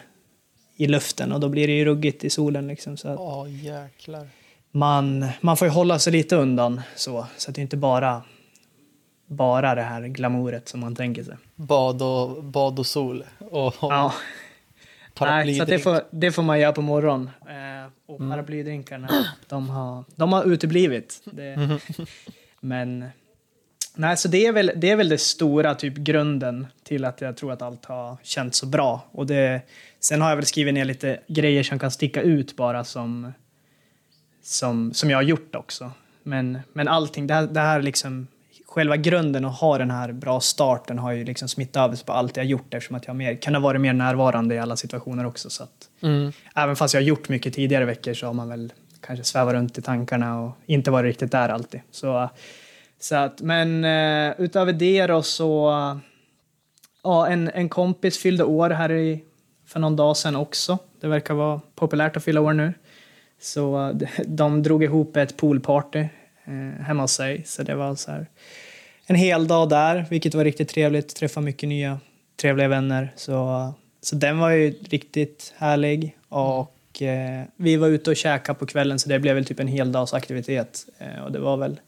i 0.83 0.87
luften 0.87 1.31
och 1.31 1.39
då 1.39 1.49
blir 1.49 1.67
det 1.67 1.73
ju 1.73 1.85
ruggigt 1.85 2.23
i 2.23 2.29
solen 2.29 2.67
liksom. 2.67 2.97
Så 2.97 3.07
att, 3.07 3.15
Ja, 3.19 3.47
jäklar. 3.47 4.27
man, 4.71 5.25
man 5.41 5.57
får 5.57 5.67
ju 5.67 5.71
hålla 5.71 5.99
sig 5.99 6.13
lite 6.13 6.35
undan 6.35 6.81
så, 6.95 7.27
så 7.37 7.49
att 7.49 7.55
det 7.55 7.61
inte 7.61 7.77
bara 7.77 8.21
bara 9.25 9.75
det 9.75 9.81
här 9.81 10.01
glamouret 10.01 10.67
som 10.67 10.79
man 10.79 10.95
tänker 10.95 11.23
sig. 11.23 11.35
Bad 11.55 12.01
och, 12.01 12.43
bad 12.43 12.79
och 12.79 12.85
sol. 12.85 13.23
Och, 13.39 13.75
Ja. 13.81 14.13
Nej, 15.19 15.59
så 15.59 15.65
det, 15.65 15.79
får, 15.79 16.01
det 16.11 16.31
får 16.31 16.43
man 16.43 16.59
göra 16.59 16.73
på 16.73 16.81
morgon. 16.81 17.29
Eh, 17.41 17.91
och 18.05 18.17
paraplydrinkarna, 18.17 19.25
de 19.47 19.69
har, 19.69 20.03
de 20.15 20.33
har 20.33 20.43
uteblivit. 20.43 21.21
Det, 21.25 21.79
Men 22.59 23.05
nej, 23.95 24.17
så 24.17 24.27
det 24.27 24.45
är, 24.45 24.51
väl, 24.51 24.71
det 24.75 24.89
är 24.89 24.95
väl 24.95 25.09
det 25.09 25.17
stora, 25.17 25.75
typ 25.75 25.93
grunden 25.93 26.67
till 26.83 27.05
att 27.05 27.21
jag 27.21 27.37
tror 27.37 27.51
att 27.51 27.61
allt 27.61 27.85
har 27.85 28.17
känts 28.23 28.57
så 28.57 28.65
bra. 28.65 29.01
Och 29.11 29.25
det, 29.27 29.61
sen 30.01 30.21
har 30.21 30.29
jag 30.29 30.35
väl 30.35 30.45
skrivit 30.45 30.73
ner 30.73 30.85
lite 30.85 31.19
grejer 31.27 31.63
som 31.63 31.79
kan 31.79 31.91
sticka 31.91 32.21
ut 32.21 32.55
bara 32.55 32.83
som, 32.83 33.33
som, 34.43 34.93
som 34.93 35.09
jag 35.09 35.17
har 35.17 35.23
gjort 35.23 35.55
också. 35.55 35.91
Men, 36.23 36.59
men 36.73 36.87
allting, 36.87 37.27
det 37.27 37.33
här, 37.33 37.47
det 37.47 37.59
här 37.59 37.81
liksom, 37.81 38.27
själva 38.65 38.97
grunden 38.97 39.45
att 39.45 39.59
ha 39.59 39.77
den 39.77 39.91
här 39.91 40.11
bra 40.11 40.39
starten 40.39 40.99
har 40.99 41.11
ju 41.11 41.23
liksom 41.23 41.47
smittat 41.47 41.85
över 41.85 41.95
sig 41.95 42.05
på 42.05 42.13
allt 42.13 42.37
jag 42.37 42.43
har 42.43 42.49
gjort 42.49 42.73
eftersom 42.73 42.95
att 42.95 43.07
jag 43.07 43.15
mer, 43.15 43.35
kunnat 43.35 43.61
vara 43.61 43.79
mer 43.79 43.93
närvarande 43.93 44.55
i 44.55 44.59
alla 44.59 44.75
situationer 44.75 45.25
också. 45.25 45.49
Så 45.49 45.63
att, 45.63 45.89
Mm. 46.03 46.31
Även 46.55 46.75
fast 46.75 46.93
jag 46.93 47.01
har 47.01 47.05
gjort 47.05 47.29
mycket 47.29 47.53
tidigare 47.53 47.85
veckor 47.85 48.13
så 48.13 48.25
har 48.25 48.33
man 48.33 48.49
väl 48.49 48.73
kanske 49.01 49.25
svävat 49.25 49.53
runt 49.53 49.77
i 49.77 49.81
tankarna 49.81 50.39
och 50.41 50.57
inte 50.65 50.91
varit 50.91 51.07
riktigt 51.07 51.31
där 51.31 51.49
alltid. 51.49 51.81
Så, 51.91 52.29
så 52.99 53.15
att, 53.15 53.41
men 53.41 53.85
uh, 53.85 54.33
utöver 54.37 54.73
det 54.73 55.07
då 55.07 55.21
så, 55.21 55.71
ja, 57.03 57.27
en, 57.27 57.49
en 57.53 57.69
kompis 57.69 58.17
fyllde 58.17 58.43
år 58.43 58.69
här 58.69 58.91
i, 58.91 59.23
för 59.71 59.79
någon 59.79 59.95
dag 59.95 60.17
sedan 60.17 60.35
också. 60.35 60.77
Det 60.99 61.07
verkar 61.07 61.33
vara 61.33 61.61
populärt 61.75 62.17
att 62.17 62.23
fylla 62.23 62.41
år 62.41 62.53
nu. 62.53 62.73
Så 63.41 63.89
eh, 63.89 63.95
de, 64.25 64.63
drog 64.63 64.83
ihop 64.83 65.17
ett 65.17 65.37
poolparty 65.37 65.99
eh, 66.45 66.83
hemma 66.83 67.03
hos 67.03 67.11
sig. 67.11 67.43
Så 67.45 67.63
det 67.63 67.75
var 67.75 67.95
så 67.95 68.11
här 68.11 68.27
en 69.05 69.15
hel 69.15 69.47
dag 69.47 69.69
där, 69.69 70.05
vilket 70.09 70.35
var 70.35 70.43
riktigt 70.43 70.69
trevligt. 70.69 71.15
Träffa 71.15 71.41
mycket 71.41 71.69
nya 71.69 71.99
trevliga 72.41 72.67
vänner. 72.67 73.13
Så, 73.15 73.31
eh, 73.31 73.71
så 74.01 74.15
den 74.15 74.39
var 74.39 74.49
ju 74.49 74.73
riktigt 74.89 75.53
härlig. 75.57 76.17
Och 76.29 77.01
eh, 77.01 77.43
vi 77.55 77.75
var 77.75 77.87
ute 77.87 78.09
och 78.09 78.15
käkade 78.15 78.59
på 78.59 78.65
kvällen 78.65 78.99
så 78.99 79.09
det 79.09 79.19
blev 79.19 79.35
väl 79.35 79.45
typ 79.45 79.59
en 79.59 79.67
hel 79.67 79.91
dags 79.91 80.13
aktivitet. 80.13 80.85
Eh, 80.97 81.23
och 81.23 81.31
det 81.31 81.39
var 81.39 81.57
väl, 81.57 81.79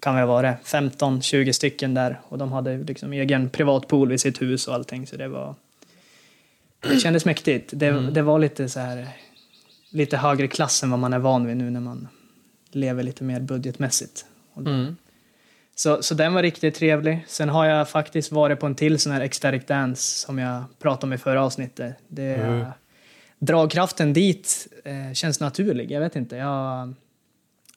kan 0.00 0.16
väl 0.16 0.26
vara 0.26 0.42
det, 0.42 0.56
15-20 0.64 1.52
stycken 1.52 1.94
där 1.94 2.20
och 2.22 2.38
de 2.38 2.52
hade 2.52 2.78
liksom 2.78 3.12
egen 3.12 3.48
privatpool 3.50 4.08
vid 4.08 4.20
sitt 4.20 4.42
hus 4.42 4.68
och 4.68 4.74
allting 4.74 5.06
så 5.06 5.16
det 5.16 5.28
var 5.28 5.54
det 6.80 6.98
kändes 7.00 7.24
mäktigt. 7.24 7.70
Det, 7.74 7.86
Mm. 7.86 8.14
det 8.14 8.22
var 8.22 8.38
lite 8.38 8.68
så 8.68 8.80
här 8.80 9.08
lite 9.90 10.16
högre 10.16 10.48
klass 10.48 10.82
än 10.82 10.90
vad 10.90 10.98
man 11.00 11.12
är 11.12 11.18
van 11.18 11.46
vid 11.46 11.56
nu 11.56 11.70
när 11.70 11.80
man 11.80 12.08
lever 12.70 13.02
lite 13.02 13.24
mer 13.24 13.40
budgetmässigt. 13.40 14.26
Mm. 14.56 14.96
så, 15.74 16.02
så 16.02 16.14
den 16.14 16.34
var 16.34 16.42
riktigt 16.42 16.74
trevlig. 16.74 17.24
Sen 17.28 17.48
har 17.48 17.66
jag 17.66 17.88
faktiskt 17.88 18.32
varit 18.32 18.60
på 18.60 18.66
en 18.66 18.74
till 18.74 18.98
sån 18.98 19.12
här 19.12 19.20
ecstatic 19.20 19.66
dance 19.66 20.02
som 20.26 20.38
jag 20.38 20.64
pratade 20.78 21.06
om 21.06 21.12
i 21.12 21.18
förra 21.18 21.42
avsnittet. 21.44 21.96
Det, 22.08 22.34
Mm. 22.34 22.66
Dragkraften 23.38 24.12
dit 24.12 24.68
eh, 24.84 25.12
känns 25.12 25.40
naturlig. 25.40 25.90
Jag 25.90 26.00
vet 26.00 26.16
inte. 26.16 26.36
Jag, 26.36 26.94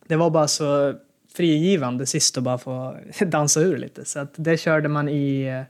det 0.07 0.15
var 0.15 0.29
bara 0.29 0.47
så 0.47 0.93
frigivande 1.35 2.05
sist 2.05 2.37
att 2.37 2.43
bara 2.43 2.57
få 2.57 2.97
dansa 3.25 3.59
ur 3.61 3.77
lite. 3.77 4.05
Så 4.05 4.19
att 4.19 4.33
det 4.35 4.57
körde 4.57 4.87
man 4.89 5.09
i 5.09 5.41
eh, 5.43 5.61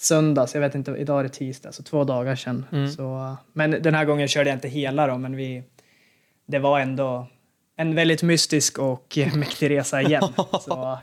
söndags. 0.00 0.54
Jag 0.54 0.60
vet 0.60 0.74
inte, 0.74 0.90
idag 0.90 1.18
är 1.20 1.22
det 1.22 1.28
tisdag, 1.28 1.72
så 1.72 1.82
två 1.82 2.04
dagar 2.04 2.36
sedan. 2.36 2.64
Mm. 2.72 2.90
Så, 2.90 3.36
men 3.52 3.70
den 3.70 3.94
här 3.94 4.04
gången 4.04 4.28
körde 4.28 4.50
jag 4.50 4.56
inte 4.56 4.68
hela 4.68 5.06
då, 5.06 5.18
men 5.18 5.36
vi, 5.36 5.62
det 6.46 6.58
var 6.58 6.80
ändå 6.80 7.26
en 7.76 7.94
väldigt 7.94 8.22
mystisk 8.22 8.78
och 8.78 9.18
mäktig 9.34 9.70
resa 9.70 10.02
igen. 10.02 10.22
Så, 10.52 10.98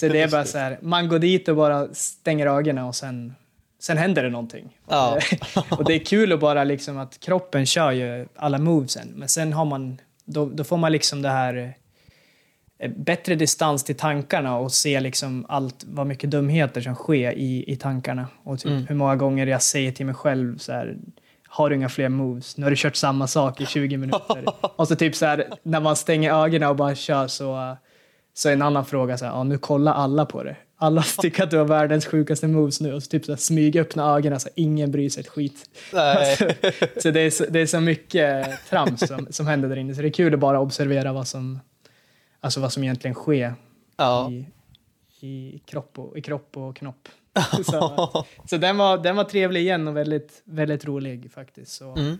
så 0.00 0.08
det 0.08 0.22
är 0.22 0.28
bara 0.28 0.44
så 0.44 0.58
här, 0.58 0.78
man 0.82 1.08
går 1.08 1.18
dit 1.18 1.48
och 1.48 1.56
bara 1.56 1.88
stänger 1.94 2.46
ögonen 2.46 2.84
och 2.84 2.94
sen, 2.94 3.34
sen 3.80 3.96
händer 3.96 4.22
det 4.22 4.30
någonting. 4.30 4.78
Ja. 4.88 5.18
och 5.70 5.84
det 5.84 5.94
är 5.94 6.04
kul 6.04 6.32
att 6.32 6.40
bara 6.40 6.64
liksom 6.64 6.98
att 6.98 7.20
kroppen 7.20 7.66
kör 7.66 7.92
ju 7.92 8.26
alla 8.36 8.58
movesen, 8.58 9.12
men 9.16 9.28
sen 9.28 9.52
har 9.52 9.64
man, 9.64 10.00
då, 10.24 10.44
då 10.44 10.64
får 10.64 10.76
man 10.76 10.92
liksom 10.92 11.22
det 11.22 11.28
här 11.28 11.74
bättre 12.96 13.34
distans 13.34 13.84
till 13.84 13.96
tankarna 13.96 14.56
och 14.56 14.72
se 14.72 15.00
liksom 15.00 15.46
allt, 15.48 15.84
vad 15.86 16.06
mycket 16.06 16.30
dumheter 16.30 16.80
som 16.80 16.94
sker 16.94 17.32
i, 17.32 17.64
i 17.72 17.76
tankarna. 17.76 18.26
Och 18.42 18.58
typ 18.58 18.70
Mm. 18.70 18.86
hur 18.86 18.94
många 18.94 19.16
gånger 19.16 19.46
jag 19.46 19.62
säger 19.62 19.92
till 19.92 20.06
mig 20.06 20.14
själv 20.14 20.58
så 20.58 20.72
här, 20.72 20.96
har 21.48 21.70
du 21.70 21.76
inga 21.76 21.88
fler 21.88 22.08
moves? 22.08 22.56
Nu 22.56 22.62
har 22.64 22.70
du 22.70 22.76
kört 22.76 22.96
samma 22.96 23.26
sak 23.26 23.60
i 23.60 23.66
20 23.66 23.96
minuter. 23.96 24.44
och 24.76 24.88
så 24.88 24.96
typ 24.96 25.14
så 25.14 25.26
här, 25.26 25.44
när 25.62 25.80
man 25.80 25.96
stänger 25.96 26.44
ögonen 26.44 26.68
och 26.68 26.76
bara 26.76 26.94
kör 26.94 27.26
så, 27.26 27.76
så 28.34 28.48
är 28.48 28.52
en 28.52 28.62
annan 28.62 28.84
fråga 28.84 29.18
så 29.18 29.24
här, 29.24 29.32
ja 29.32 29.44
nu 29.44 29.58
kollar 29.58 29.92
alla 29.92 30.26
på 30.26 30.42
det. 30.42 30.56
Alla 30.78 31.02
tycker 31.22 31.42
att 31.44 31.50
du 31.50 31.56
har 31.58 31.64
världens 31.64 32.06
sjukaste 32.06 32.48
moves 32.48 32.80
nu 32.80 32.92
och 32.94 33.02
så 33.02 33.08
typ 33.08 33.24
så 33.24 33.32
här, 33.32 33.36
smyga 33.36 33.80
öppna 33.80 34.16
ögonen 34.16 34.40
så 34.40 34.48
ingen 34.54 34.90
bryr 34.90 35.08
sig 35.10 35.20
ett 35.20 35.28
skit. 35.28 35.64
Nej. 35.92 36.36
Så 37.02 37.10
det 37.10 37.20
är 37.20 37.30
så, 37.30 37.44
det 37.50 37.60
är 37.60 37.66
så 37.66 37.80
mycket 37.80 38.46
trams 38.70 39.00
som, 39.08 39.26
som 39.30 39.46
händer 39.46 39.68
där 39.68 39.76
inne 39.76 39.94
så 39.94 40.02
det 40.02 40.08
är 40.08 40.12
kul 40.12 40.34
att 40.34 40.40
bara 40.40 40.60
observera 40.60 41.12
vad 41.12 41.28
som, 41.28 41.60
alltså 42.46 42.60
vad 42.60 42.72
som 42.72 42.82
egentligen 42.82 43.14
sker 43.14 43.54
Ja. 43.96 44.30
i, 44.30 44.46
i, 45.26 45.58
kropp 45.66 45.98
och, 45.98 46.18
i 46.18 46.22
kropp 46.22 46.56
och 46.56 46.76
knopp. 46.76 47.08
så 47.64 48.24
så 48.44 48.56
den, 48.56 48.76
var, 48.76 48.98
den 48.98 49.16
var 49.16 49.24
trevlig 49.24 49.60
igen 49.60 49.88
och 49.88 49.96
väldigt, 49.96 50.42
väldigt 50.44 50.84
rolig 50.84 51.32
faktiskt. 51.32 51.72
Så. 51.72 51.92
Mm. 51.94 52.18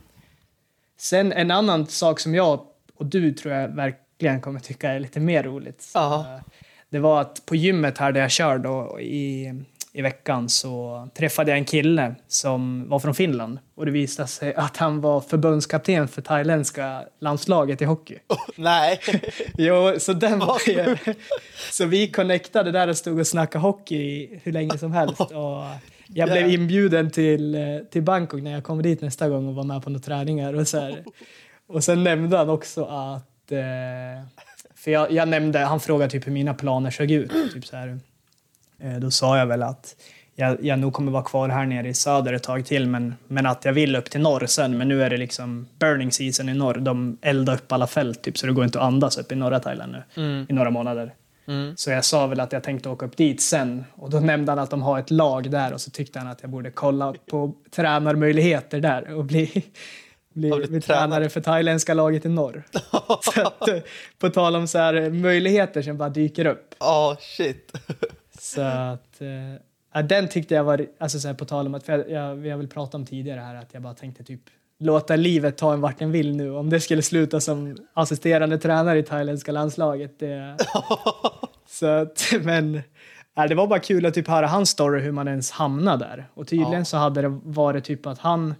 Sen 0.98 1.32
en 1.32 1.50
annan 1.50 1.86
sak 1.86 2.20
som 2.20 2.34
jag 2.34 2.60
och 2.96 3.06
du 3.06 3.32
tror 3.32 3.54
jag 3.54 3.68
verkligen 3.68 4.40
kommer 4.40 4.60
tycka 4.60 4.90
är 4.90 5.00
lite 5.00 5.20
mer 5.20 5.42
roligt. 5.42 5.90
Ja. 5.94 6.20
Eh, 6.34 6.40
Det 6.88 6.98
var 6.98 7.20
att 7.20 7.46
på 7.46 7.56
gymmet 7.56 7.98
här 7.98 8.12
där 8.12 8.20
jag 8.20 8.30
kör 8.30 8.58
då 8.58 9.00
i, 9.00 9.52
i 9.96 10.02
veckan 10.02 10.48
så 10.48 11.08
träffade 11.14 11.50
jag 11.50 11.58
en 11.58 11.64
kille 11.64 12.14
som 12.28 12.88
var 12.88 12.98
från 12.98 13.14
Finland 13.14 13.58
och 13.74 13.86
det 13.86 13.92
visade 13.92 14.28
sig 14.28 14.54
att 14.54 14.76
han 14.76 15.00
var 15.00 15.20
förbundskapten 15.20 16.08
för 16.08 16.22
thailändska 16.22 17.02
landslaget 17.20 17.82
i 17.82 17.84
hockey. 17.84 18.18
Nej. 18.56 19.00
Jo, 19.58 19.94
så 19.98 20.12
den 20.12 20.38
var 20.38 20.58
ju... 20.66 20.96
Så 21.70 21.86
vi 21.86 22.08
connectade 22.08 22.72
där 22.72 22.88
och 22.88 22.96
stod 22.96 23.18
och 23.18 23.26
snackade 23.26 23.62
hockey 23.62 24.28
hur 24.42 24.52
länge 24.52 24.78
som 24.78 24.92
helst. 24.92 25.20
Och 25.20 25.62
jag 26.06 26.30
blev 26.30 26.50
inbjuden 26.50 27.10
till, 27.10 27.54
eh, 27.54 27.60
till 27.90 28.02
Bangkok 28.02 28.42
när 28.42 28.52
jag 28.52 28.64
kom 28.64 28.82
dit 28.82 29.00
nästa 29.00 29.28
gång 29.28 29.48
och 29.48 29.54
var 29.54 29.64
med 29.64 29.82
på 29.82 29.90
några 29.90 30.02
träningar. 30.02 30.54
Och, 30.54 30.68
så 30.68 30.80
här. 30.80 31.04
och 31.68 31.84
sen 31.84 32.04
nämnde 32.04 32.36
han 32.36 32.48
också 32.48 32.84
att... 32.84 33.52
Eh, 33.52 34.26
för 34.74 34.90
jag, 34.90 35.12
jag 35.12 35.28
nämnde, 35.28 35.58
han 35.58 35.80
frågade 35.80 36.10
typ 36.10 36.26
hur 36.26 36.32
mina 36.32 36.54
planer 36.54 36.90
såg 36.90 37.10
ut. 37.10 37.32
Typ 37.52 37.66
så 37.66 37.76
här. 37.76 38.00
Eh, 38.82 38.96
då 38.96 39.10
sa 39.10 39.38
jag 39.38 39.46
väl 39.46 39.62
att 39.62 39.96
jag, 40.38 40.64
jag 40.64 40.78
nog 40.78 40.92
kommer 40.92 41.12
vara 41.12 41.22
kvar 41.22 41.48
här 41.48 41.66
nere 41.66 41.88
i 41.88 41.94
söder 41.94 42.32
ett 42.32 42.42
tag 42.42 42.66
till 42.66 42.88
men, 42.88 43.14
men 43.28 43.46
att 43.46 43.64
jag 43.64 43.72
vill 43.72 43.96
upp 43.96 44.10
till 44.10 44.20
norr 44.20 44.46
sen. 44.46 44.78
Men 44.78 44.88
nu 44.88 45.02
är 45.02 45.10
det 45.10 45.16
liksom 45.16 45.66
burning 45.78 46.12
season 46.12 46.48
i 46.48 46.54
norr. 46.54 46.74
De 46.74 47.18
eldar 47.22 47.54
upp 47.54 47.72
alla 47.72 47.86
fält 47.86 48.22
typ 48.22 48.38
så 48.38 48.46
det 48.46 48.52
går 48.52 48.64
inte 48.64 48.78
att 48.78 48.84
andas 48.84 49.18
upp 49.18 49.32
i 49.32 49.34
norra 49.34 49.60
Thailand 49.60 49.92
nu 49.92 50.02
Mm. 50.22 50.46
i 50.48 50.52
några 50.52 50.70
månader. 50.70 51.14
Mm. 51.48 51.76
Så 51.76 51.90
jag 51.90 52.04
sa 52.04 52.26
väl 52.26 52.40
att 52.40 52.52
jag 52.52 52.62
tänkte 52.62 52.88
åka 52.88 53.06
upp 53.06 53.16
dit 53.16 53.40
sen 53.42 53.84
och 53.94 54.10
då 54.10 54.20
nämnde 54.20 54.52
han 54.52 54.58
att 54.58 54.70
de 54.70 54.82
har 54.82 54.98
ett 54.98 55.10
lag 55.10 55.50
där 55.50 55.72
och 55.72 55.80
så 55.80 55.90
tyckte 55.90 56.18
han 56.18 56.28
att 56.28 56.38
jag 56.42 56.50
borde 56.50 56.70
kolla 56.70 57.14
på 57.30 57.52
tränarmöjligheter 57.70 58.80
där 58.80 59.14
och 59.14 59.24
bli, 59.24 59.64
bli, 60.34 60.66
bli 60.68 60.80
tränare 60.80 61.28
för 61.28 61.40
thailändska 61.40 61.94
laget 61.94 62.24
i 62.24 62.28
norr. 62.28 62.62
så 63.34 63.40
att, 63.46 63.68
eh, 63.68 63.78
på 64.18 64.28
tal 64.30 64.56
om 64.56 64.68
så 64.68 64.78
här 64.78 65.10
möjligheter 65.10 65.82
som 65.82 65.96
bara 65.96 66.08
dyker 66.08 66.44
upp. 66.44 66.74
Ja, 66.78 67.16
shit. 67.20 67.72
Så 68.40 68.60
att, 68.60 69.20
eh, 69.92 70.02
den 70.04 70.28
tyckte 70.28 70.54
jag 70.54 70.64
var, 70.64 70.86
alltså 70.98 71.20
så 71.20 71.28
här, 71.28 71.34
på 71.34 71.44
tal 71.44 71.66
om 71.66 71.74
att, 71.74 71.88
jag, 71.88 72.10
jag, 72.10 72.34
vi 72.34 72.50
har 72.50 72.56
väl 72.58 72.68
pratat 72.68 72.94
om 72.94 73.06
tidigare 73.06 73.40
här 73.40 73.54
att 73.54 73.74
jag 73.74 73.82
bara 73.82 73.94
tänkte 73.94 74.24
typ 74.24 74.40
låta 74.78 75.16
livet 75.16 75.58
ta 75.58 75.72
en 75.72 75.80
vart 75.80 75.98
den 75.98 76.12
vill 76.12 76.36
nu. 76.36 76.50
Om 76.50 76.70
det 76.70 76.80
skulle 76.80 77.02
sluta 77.02 77.40
som 77.40 77.76
assisterande 77.94 78.58
tränare 78.58 78.98
i 78.98 79.02
thailändska 79.02 79.52
landslaget. 79.52 80.18
Det, 80.18 80.56
så 81.68 81.86
att, 81.86 82.32
men 82.42 82.82
ja, 83.34 83.46
det 83.46 83.54
var 83.54 83.66
bara 83.66 83.78
kul 83.78 84.06
att 84.06 84.14
typ 84.14 84.28
höra 84.28 84.46
hans 84.46 84.70
story 84.70 85.00
hur 85.00 85.12
man 85.12 85.28
ens 85.28 85.50
hamnade 85.50 86.04
där. 86.04 86.26
Och 86.34 86.46
tydligen 86.48 86.72
Ja. 86.72 86.84
så 86.84 86.96
hade 86.96 87.22
det 87.22 87.28
varit 87.44 87.84
typ 87.84 88.06
att 88.06 88.18
han 88.18 88.54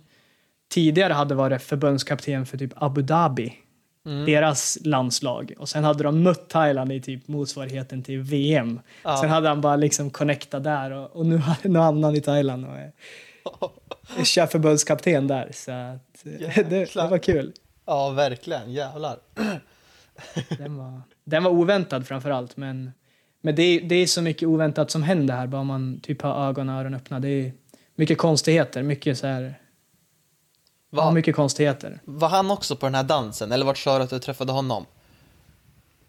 tidigare 0.71 1.13
hade 1.13 1.35
varit 1.35 1.63
förbundskapten 1.63 2.47
för 2.47 2.59
typ 2.59 2.73
Abu 2.77 3.03
Dhabi 3.03 3.53
Mm. 4.07 4.27
deras 4.27 4.79
landslag. 4.85 5.53
Och 5.59 5.69
sen 5.69 5.85
hade 5.85 6.03
de 6.03 6.23
mött 6.23 6.49
Thailand 6.49 6.93
i 6.93 7.01
typ 7.01 7.29
motsvarigheten 7.29 8.03
till 8.03 8.21
VM. 8.21 8.81
Ja. 9.03 9.17
Sen 9.17 9.31
hade 9.31 9.49
han 9.49 9.61
bara 9.61 9.77
liksom 9.77 10.11
connectat 10.11 10.65
där 10.65 10.91
och, 10.91 11.17
och 11.17 11.27
nu, 11.27 11.43
nu 11.63 11.79
hamnar 11.79 12.09
han 12.09 12.17
i 12.17 12.21
Thailand 12.21 12.67
och 12.67 12.77
är, 12.77 12.93
är 14.19 14.25
kör 14.25 14.47
förbundskapten 14.47 15.27
där. 15.27 15.51
Så 15.53 15.73
att, 15.73 16.25
det, 16.71 16.95
det 16.95 16.95
var 16.95 17.19
kul. 17.19 17.53
Ja, 17.87 18.11
verkligen. 18.11 18.73
Jävlar. 18.73 19.17
Den 20.59 20.77
var, 20.77 21.03
den 21.25 21.45
var 21.45 21.51
oväntad 21.51 22.07
framför 22.07 22.31
allt. 22.31 22.57
Men, 22.57 22.93
men 23.41 23.55
det, 23.55 23.63
är, 23.63 23.81
det 23.81 23.95
är 23.95 24.07
så 24.07 24.23
mycket 24.23 24.49
oväntat 24.49 24.91
som 24.91 25.03
händer 25.03 25.35
här. 25.35 25.47
Bara 25.47 25.65
man 25.65 26.01
typ 26.01 26.23
har 26.23 26.49
ögon 26.49 26.69
och 26.69 26.75
öron 26.75 26.95
öppna. 26.95 27.21
Det 27.21 27.29
är 27.29 27.53
mycket 27.95 28.19
konstigheter. 28.19 28.83
Mycket 28.83 29.19
så 29.19 29.27
här, 29.27 29.55
ja, 30.91 31.05
Var, 31.05 31.13
mycket 31.13 31.37
konstigheter. 31.37 32.01
var 32.05 32.29
han 32.29 32.51
också 32.51 32.77
på 32.77 32.87
den 32.87 32.95
här 32.95 33.03
dansen? 33.05 33.53
Eller 33.53 33.65
vart 33.67 33.79
sa 33.79 33.99
du 33.99 34.05
att 34.05 34.11
du 34.11 34.19
träffade 34.19 34.53
honom? 34.53 34.87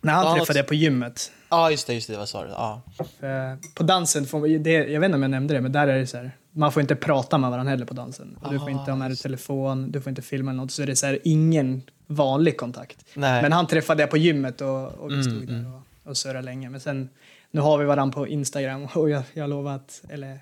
När 0.02 0.14
han 0.14 0.26
han 0.26 0.36
träffade 0.36 0.42
också- 0.42 0.58
jag 0.60 0.68
på 0.68 0.74
gymmet. 0.74 1.32
Ja, 1.50 1.72
just 1.72 1.88
det, 1.88 1.94
just 1.94 2.08
det. 2.10 2.18
Vad 2.18 2.30
sa 2.30 2.44
du? 2.44 2.50
Ja. 2.50 2.82
För 3.20 3.58
på 3.76 3.84
dansen 3.84 4.26
får 4.26 4.60
det, 4.60 4.72
jag 4.72 5.00
vet 5.00 5.06
inte 5.08 5.16
om 5.16 5.22
jag 5.22 5.32
nämnde 5.32 5.54
det, 5.54 5.62
men 5.62 5.72
där 5.72 5.88
är 5.88 6.00
det 6.00 6.08
så 6.08 6.18
här, 6.18 6.32
man 6.52 6.72
får 6.72 6.82
inte 6.82 6.96
prata 6.96 7.38
med 7.38 7.50
varandra 7.52 7.70
heller 7.72 7.86
på 7.86 7.94
dansen. 7.94 8.38
Och 8.42 8.52
du 8.54 8.60
får 8.60 8.68
Ah, 8.68 8.72
inte 8.72 8.92
ha 8.92 8.96
med 8.98 9.10
dig 9.12 9.18
telefon, 9.18 9.92
du 9.92 10.02
får 10.02 10.10
inte 10.10 10.22
filma 10.22 10.52
eller 10.52 10.62
något, 10.62 10.72
så 10.72 10.82
är 10.82 10.86
det 10.88 10.96
så 10.96 11.06
här, 11.06 11.20
ingen 11.24 11.82
vanlig 12.08 12.58
kontakt. 12.58 13.06
Nej. 13.14 13.42
Men 13.42 13.52
han 13.52 13.68
träffade 13.68 14.04
jag 14.04 14.10
på 14.10 14.18
gymmet 14.18 14.62
och, 14.62 14.86
och 14.88 15.10
vi 15.10 15.14
Mm, 15.14 15.24
stod 15.24 15.48
där 15.48 15.66
och, 16.04 16.10
och 16.10 16.18
surrade 16.18 16.42
länge. 16.42 16.70
Men 16.70 16.80
sen, 16.80 17.10
nu 17.52 17.62
har 17.62 17.78
vi 17.78 17.86
varandra 17.86 18.14
på 18.16 18.28
Instagram 18.28 18.88
och 18.96 19.10
jag, 19.10 19.24
jag 19.34 19.50
lovar 19.50 19.76
att, 19.76 20.02
eller 20.10 20.40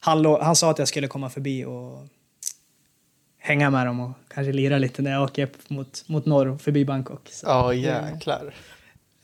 han, 0.00 0.22
lo, 0.22 0.40
han 0.42 0.56
sa 0.56 0.70
att 0.70 0.78
jag 0.78 0.88
skulle 0.88 1.08
komma 1.08 1.30
förbi 1.30 1.64
och 1.64 2.06
hänga 3.44 3.70
med 3.70 3.86
dem 3.86 4.00
och 4.00 4.10
kanske 4.34 4.52
lira 4.52 4.78
lite 4.78 5.02
när 5.02 5.12
jag 5.12 5.22
åker 5.22 5.44
upp 5.44 5.70
mot, 5.70 6.08
mot 6.08 6.26
norr 6.26 6.58
förbi 6.58 6.84
Bangkok. 6.84 7.30
Ja, 7.42 7.74
jäklar. 7.74 8.54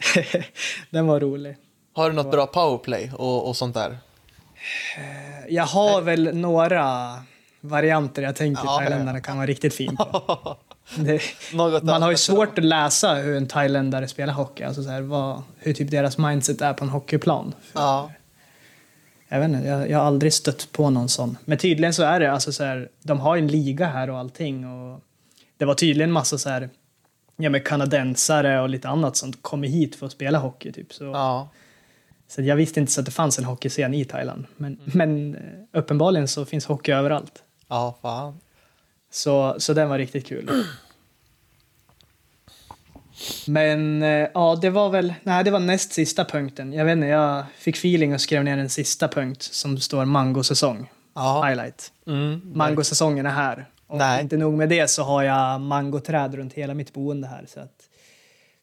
den 0.90 1.06
var 1.06 1.20
rolig. 1.20 1.56
Har 1.92 2.10
du 2.10 2.16
något 2.16 2.30
bra 2.30 2.46
powerplay 2.46 3.12
och, 3.16 3.48
och 3.48 3.56
sånt 3.56 3.74
där? 3.74 3.98
Jag 5.48 5.64
har 5.64 6.00
väl 6.00 6.36
några 6.36 7.12
varianter 7.60 8.22
jag 8.22 8.36
tänker 8.36 8.64
Ja, 8.64 8.78
thailändarna 8.78 9.20
kan 9.20 9.36
vara 9.36 9.46
riktigt 9.46 9.74
fin 9.74 9.96
på. 9.96 10.56
Det, 10.96 11.22
Något 11.52 11.82
man 11.82 12.02
har 12.02 12.10
ju 12.10 12.16
svårt 12.16 12.58
att 12.58 12.64
läsa 12.64 13.14
hur 13.14 13.36
en 13.36 13.48
thailändare 13.48 14.08
spelar 14.08 14.32
hockey, 14.32 14.64
alltså 14.64 14.82
så 14.82 14.90
här, 14.90 15.00
vad, 15.00 15.42
hur 15.58 15.72
typ 15.72 15.90
deras 15.90 16.18
mindset 16.18 16.60
är 16.60 16.72
på 16.72 16.84
en 16.84 16.90
hockeyplan. 16.90 17.54
Ja. 17.72 18.10
Jag, 19.32 19.40
vet 19.40 19.48
inte, 19.50 19.68
jag, 19.68 19.90
jag 19.90 19.98
har 19.98 20.04
aldrig 20.04 20.32
stött 20.32 20.68
på 20.72 20.90
någon 20.90 21.08
sån. 21.08 21.38
Men 21.44 21.58
tydligen 21.58 21.94
så 21.94 22.02
är 22.02 22.20
det, 22.20 22.32
alltså 22.32 22.52
så 22.52 22.64
här, 22.64 22.88
de 23.02 23.20
har 23.20 23.36
ju 23.36 23.42
en 23.42 23.48
liga 23.48 23.86
här 23.86 24.10
och 24.10 24.18
allting. 24.18 24.66
Och 24.66 25.00
det 25.56 25.64
var 25.64 25.74
tydligen 25.74 26.12
massa 26.12 26.38
så 26.38 26.48
här, 26.48 26.70
ja, 27.36 27.50
med 27.50 27.66
kanadensare 27.66 28.60
och 28.60 28.68
lite 28.68 28.88
annat 28.88 29.16
som 29.16 29.32
kommer 29.32 29.68
hit 29.68 29.96
för 29.96 30.06
att 30.06 30.12
spela 30.12 30.38
hockey. 30.38 30.72
Typ. 30.72 30.92
Så, 30.92 31.04
Ja. 31.04 31.48
så 32.28 32.42
jag 32.42 32.56
visste 32.56 32.80
inte 32.80 32.92
så 32.92 33.00
att 33.00 33.04
det 33.06 33.12
fanns 33.12 33.38
en 33.38 33.44
hockeyscen 33.44 33.94
i 33.94 34.04
Thailand. 34.04 34.46
Men, 34.56 34.80
men 34.84 35.34
eh, 35.34 35.40
uppenbarligen 35.72 36.28
så 36.28 36.44
finns 36.44 36.66
hockey 36.66 36.92
överallt. 36.92 37.42
Ja, 37.68 37.98
fan. 38.02 38.40
Så, 39.10 39.54
så 39.58 39.72
den 39.74 39.88
var 39.88 39.98
riktigt 39.98 40.26
kul. 40.26 40.50
Men 43.46 44.02
eh, 44.02 44.28
ja, 44.34 44.58
det 44.62 44.70
var 44.70 44.90
väl, 44.90 45.14
nej 45.22 45.44
det 45.44 45.50
var 45.50 45.60
näst 45.60 45.92
sista 45.92 46.24
punkten. 46.24 46.72
Jag 46.72 46.84
vet 46.84 46.92
inte, 46.92 47.06
jag 47.06 47.44
fick 47.58 47.76
feeling 47.76 48.14
och 48.14 48.20
skrev 48.20 48.44
ner 48.44 48.58
en 48.58 48.70
sista 48.70 49.08
punkt 49.08 49.42
som 49.42 49.78
står 49.78 50.04
mangosäsong. 50.04 50.90
Ja. 51.14 51.44
Highlight. 51.46 51.92
Mm. 52.06 52.40
Mangosäsongen 52.54 53.26
är 53.26 53.30
här. 53.30 53.66
Och 53.86 53.98
Nej. 53.98 54.22
inte 54.22 54.36
nog 54.36 54.54
med 54.54 54.68
det 54.68 54.90
så 54.90 55.02
har 55.02 55.22
jag 55.22 55.60
mangoträd 55.60 56.34
runt 56.34 56.52
hela 56.52 56.74
mitt 56.74 56.92
boende 56.92 57.28
här. 57.28 57.44
Så 57.48 57.60
att 57.60 57.88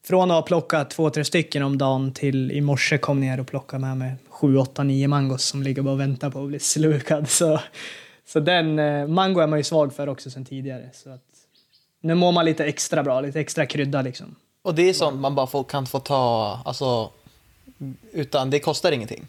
från 0.07 0.31
att 0.31 0.35
ha 0.35 0.41
plockat 0.41 0.89
två, 0.89 1.09
tre 1.09 1.25
stycken 1.25 1.63
om 1.63 1.77
dagen 1.77 2.13
till 2.13 2.51
i 2.51 2.61
morse 2.61 2.97
kom 2.97 3.19
ner 3.19 3.39
och 3.39 3.47
plockade 3.47 3.81
med 3.81 3.97
mig 3.97 4.15
sju, 4.29 4.57
åtta, 4.57 4.83
nio 4.83 5.07
mangos 5.07 5.43
som 5.43 5.63
ligger 5.63 5.81
bara 5.81 5.93
och 5.93 5.99
väntar 5.99 6.29
på 6.29 6.41
att 6.41 6.47
bli 6.47 6.59
slukad. 6.59 7.29
Så, 7.29 7.59
så 8.25 8.39
den, 8.39 8.79
eh, 8.79 9.07
mango 9.07 9.39
är 9.39 9.47
man 9.47 9.59
ju 9.59 9.63
svag 9.63 9.93
för 9.93 10.09
också 10.09 10.29
sen 10.29 10.45
tidigare. 10.45 10.89
Så 10.93 11.09
att, 11.09 11.23
nu 12.01 12.15
mår 12.15 12.31
man 12.31 12.45
lite 12.45 12.65
extra 12.65 13.03
bra, 13.03 13.21
lite 13.21 13.39
extra 13.39 13.65
krydda 13.65 14.01
liksom. 14.01 14.35
Och 14.67 14.75
det 14.75 14.89
är 14.89 14.93
sånt 14.93 15.19
man 15.19 15.35
bara 15.35 15.47
får, 15.47 15.63
kan 15.63 15.85
få 15.85 15.99
ta, 15.99 16.59
alltså, 16.65 17.11
utan 18.11 18.49
det 18.49 18.59
kostar 18.59 18.91
ingenting. 18.91 19.27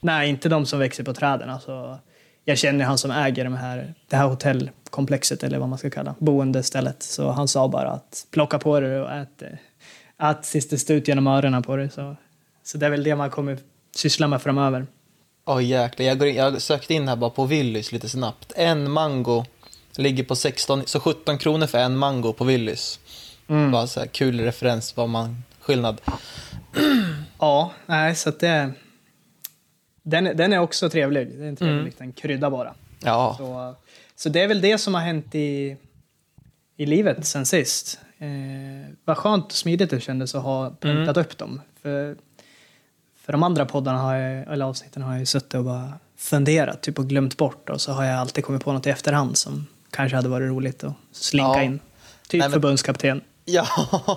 Nej, 0.00 0.28
inte 0.28 0.48
de 0.48 0.66
som 0.66 0.78
växer 0.78 1.04
på 1.04 1.14
träden. 1.14 1.50
Alltså, 1.50 1.98
jag 2.44 2.58
känner 2.58 2.84
han 2.84 2.98
som 2.98 3.10
äger 3.10 3.44
de 3.44 3.54
här, 3.54 3.94
det 4.08 4.16
här 4.16 4.28
hotellkomplexet, 4.28 5.42
eller 5.42 5.58
vad 5.58 5.68
man 5.68 5.78
ska 5.78 5.90
kalla 5.90 6.14
boendestället. 6.18 7.02
Så 7.02 7.30
han 7.30 7.48
sa 7.48 7.68
bara 7.68 7.90
att 7.90 8.26
plocka 8.30 8.58
på 8.58 8.80
det 8.80 9.00
och 9.00 9.12
ät. 9.12 9.42
Ät 10.22 10.80
står 10.80 10.96
ut 10.96 11.08
genom 11.08 11.26
öronen 11.26 11.62
på 11.62 11.76
det. 11.76 11.90
Så, 11.90 12.16
så 12.62 12.78
det 12.78 12.86
är 12.86 12.90
väl 12.90 13.04
det 13.04 13.16
man 13.16 13.30
kommer 13.30 13.58
syssla 13.96 14.28
med 14.28 14.42
framöver. 14.42 14.86
Åh 15.44 15.64
jäklar, 15.64 16.06
jag, 16.06 16.28
in, 16.28 16.34
jag 16.34 16.62
sökte 16.62 16.94
in 16.94 17.08
här 17.08 17.16
bara 17.16 17.30
på 17.30 17.44
Willys 17.44 17.92
lite 17.92 18.08
snabbt. 18.08 18.52
En 18.56 18.90
mango 18.90 19.44
ligger 19.96 20.24
på 20.24 20.36
16, 20.36 20.82
så 20.86 21.00
17 21.00 21.38
kronor 21.38 21.66
för 21.66 21.78
en 21.78 21.96
mango 21.96 22.32
på 22.32 22.44
Willys. 22.44 23.00
Mm. 23.48 23.70
Bara 23.70 23.86
så 23.86 24.00
här 24.00 24.06
kul 24.06 24.40
referens, 24.40 24.96
vad 24.96 25.08
man, 25.08 25.42
skillnad. 25.60 26.00
Ja, 27.38 27.72
nej, 27.86 28.14
så 28.14 28.28
att 28.28 28.40
det... 28.40 28.72
Den, 30.02 30.24
den 30.36 30.52
är 30.52 30.58
också 30.58 30.90
trevlig. 30.90 31.28
Det 31.38 31.44
är 31.44 31.48
en 31.48 31.56
trevlig 31.56 31.84
liten 31.84 32.12
krydda 32.12 32.50
bara. 32.50 32.74
Ja, 33.00 33.34
Så, 33.38 33.74
så 34.16 34.28
det 34.28 34.40
är 34.42 34.48
väl 34.48 34.60
det 34.60 34.78
som 34.78 34.94
har 34.94 35.00
hänt 35.00 35.34
i, 35.34 35.76
i 36.76 36.86
livet 36.86 37.26
sen 37.26 37.46
sist. 37.46 38.00
Eh, 38.18 38.28
vad 39.04 39.16
skönt 39.16 39.44
och 39.44 39.52
smidigt 39.52 39.90
det 39.90 40.00
kändes 40.00 40.34
att 40.34 40.42
ha 40.42 40.70
punktat 40.80 41.16
upp 41.16 41.38
dem. 41.38 41.60
För, 41.82 42.16
för 43.16 43.32
de 43.32 43.42
andra 43.42 43.66
poddarna, 43.66 43.98
har 43.98 44.14
jag, 44.14 44.52
eller 44.52 44.64
avsnitten, 44.64 45.02
har 45.02 45.10
jag 45.12 45.20
ju 45.20 45.26
suttit 45.26 45.54
och 45.54 45.64
bara 45.64 45.92
funderat 46.16 46.82
typ 46.82 46.98
och 46.98 47.08
glömt 47.08 47.36
bort. 47.36 47.70
Och 47.70 47.80
så 47.80 47.92
har 47.92 48.04
jag 48.04 48.18
alltid 48.18 48.44
kommit 48.44 48.64
på 48.64 48.72
något 48.72 48.86
i 48.86 48.90
efterhand 48.90 49.36
som 49.36 49.66
kanske 49.90 50.16
hade 50.16 50.28
varit 50.28 50.48
roligt 50.50 50.84
att 50.84 50.94
slinka 51.12 51.48
Ja. 51.48 51.62
in. 51.62 51.78
Typ 52.28 52.38
Nej, 52.40 52.48
men- 52.48 52.52
förbundskapten. 52.52 53.20
Ja 53.46 53.66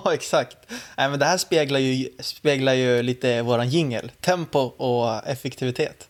exakt. 0.13 0.57
Nej, 0.97 1.09
men 1.09 1.19
det 1.19 1.25
här 1.25 1.37
speglar 1.37 1.79
ju, 1.79 2.09
speglar 2.19 2.73
ju 2.73 3.01
lite 3.03 3.41
våran 3.41 3.69
jingel. 3.69 4.11
Tempo 4.21 4.59
och 4.59 5.27
effektivitet. 5.27 6.09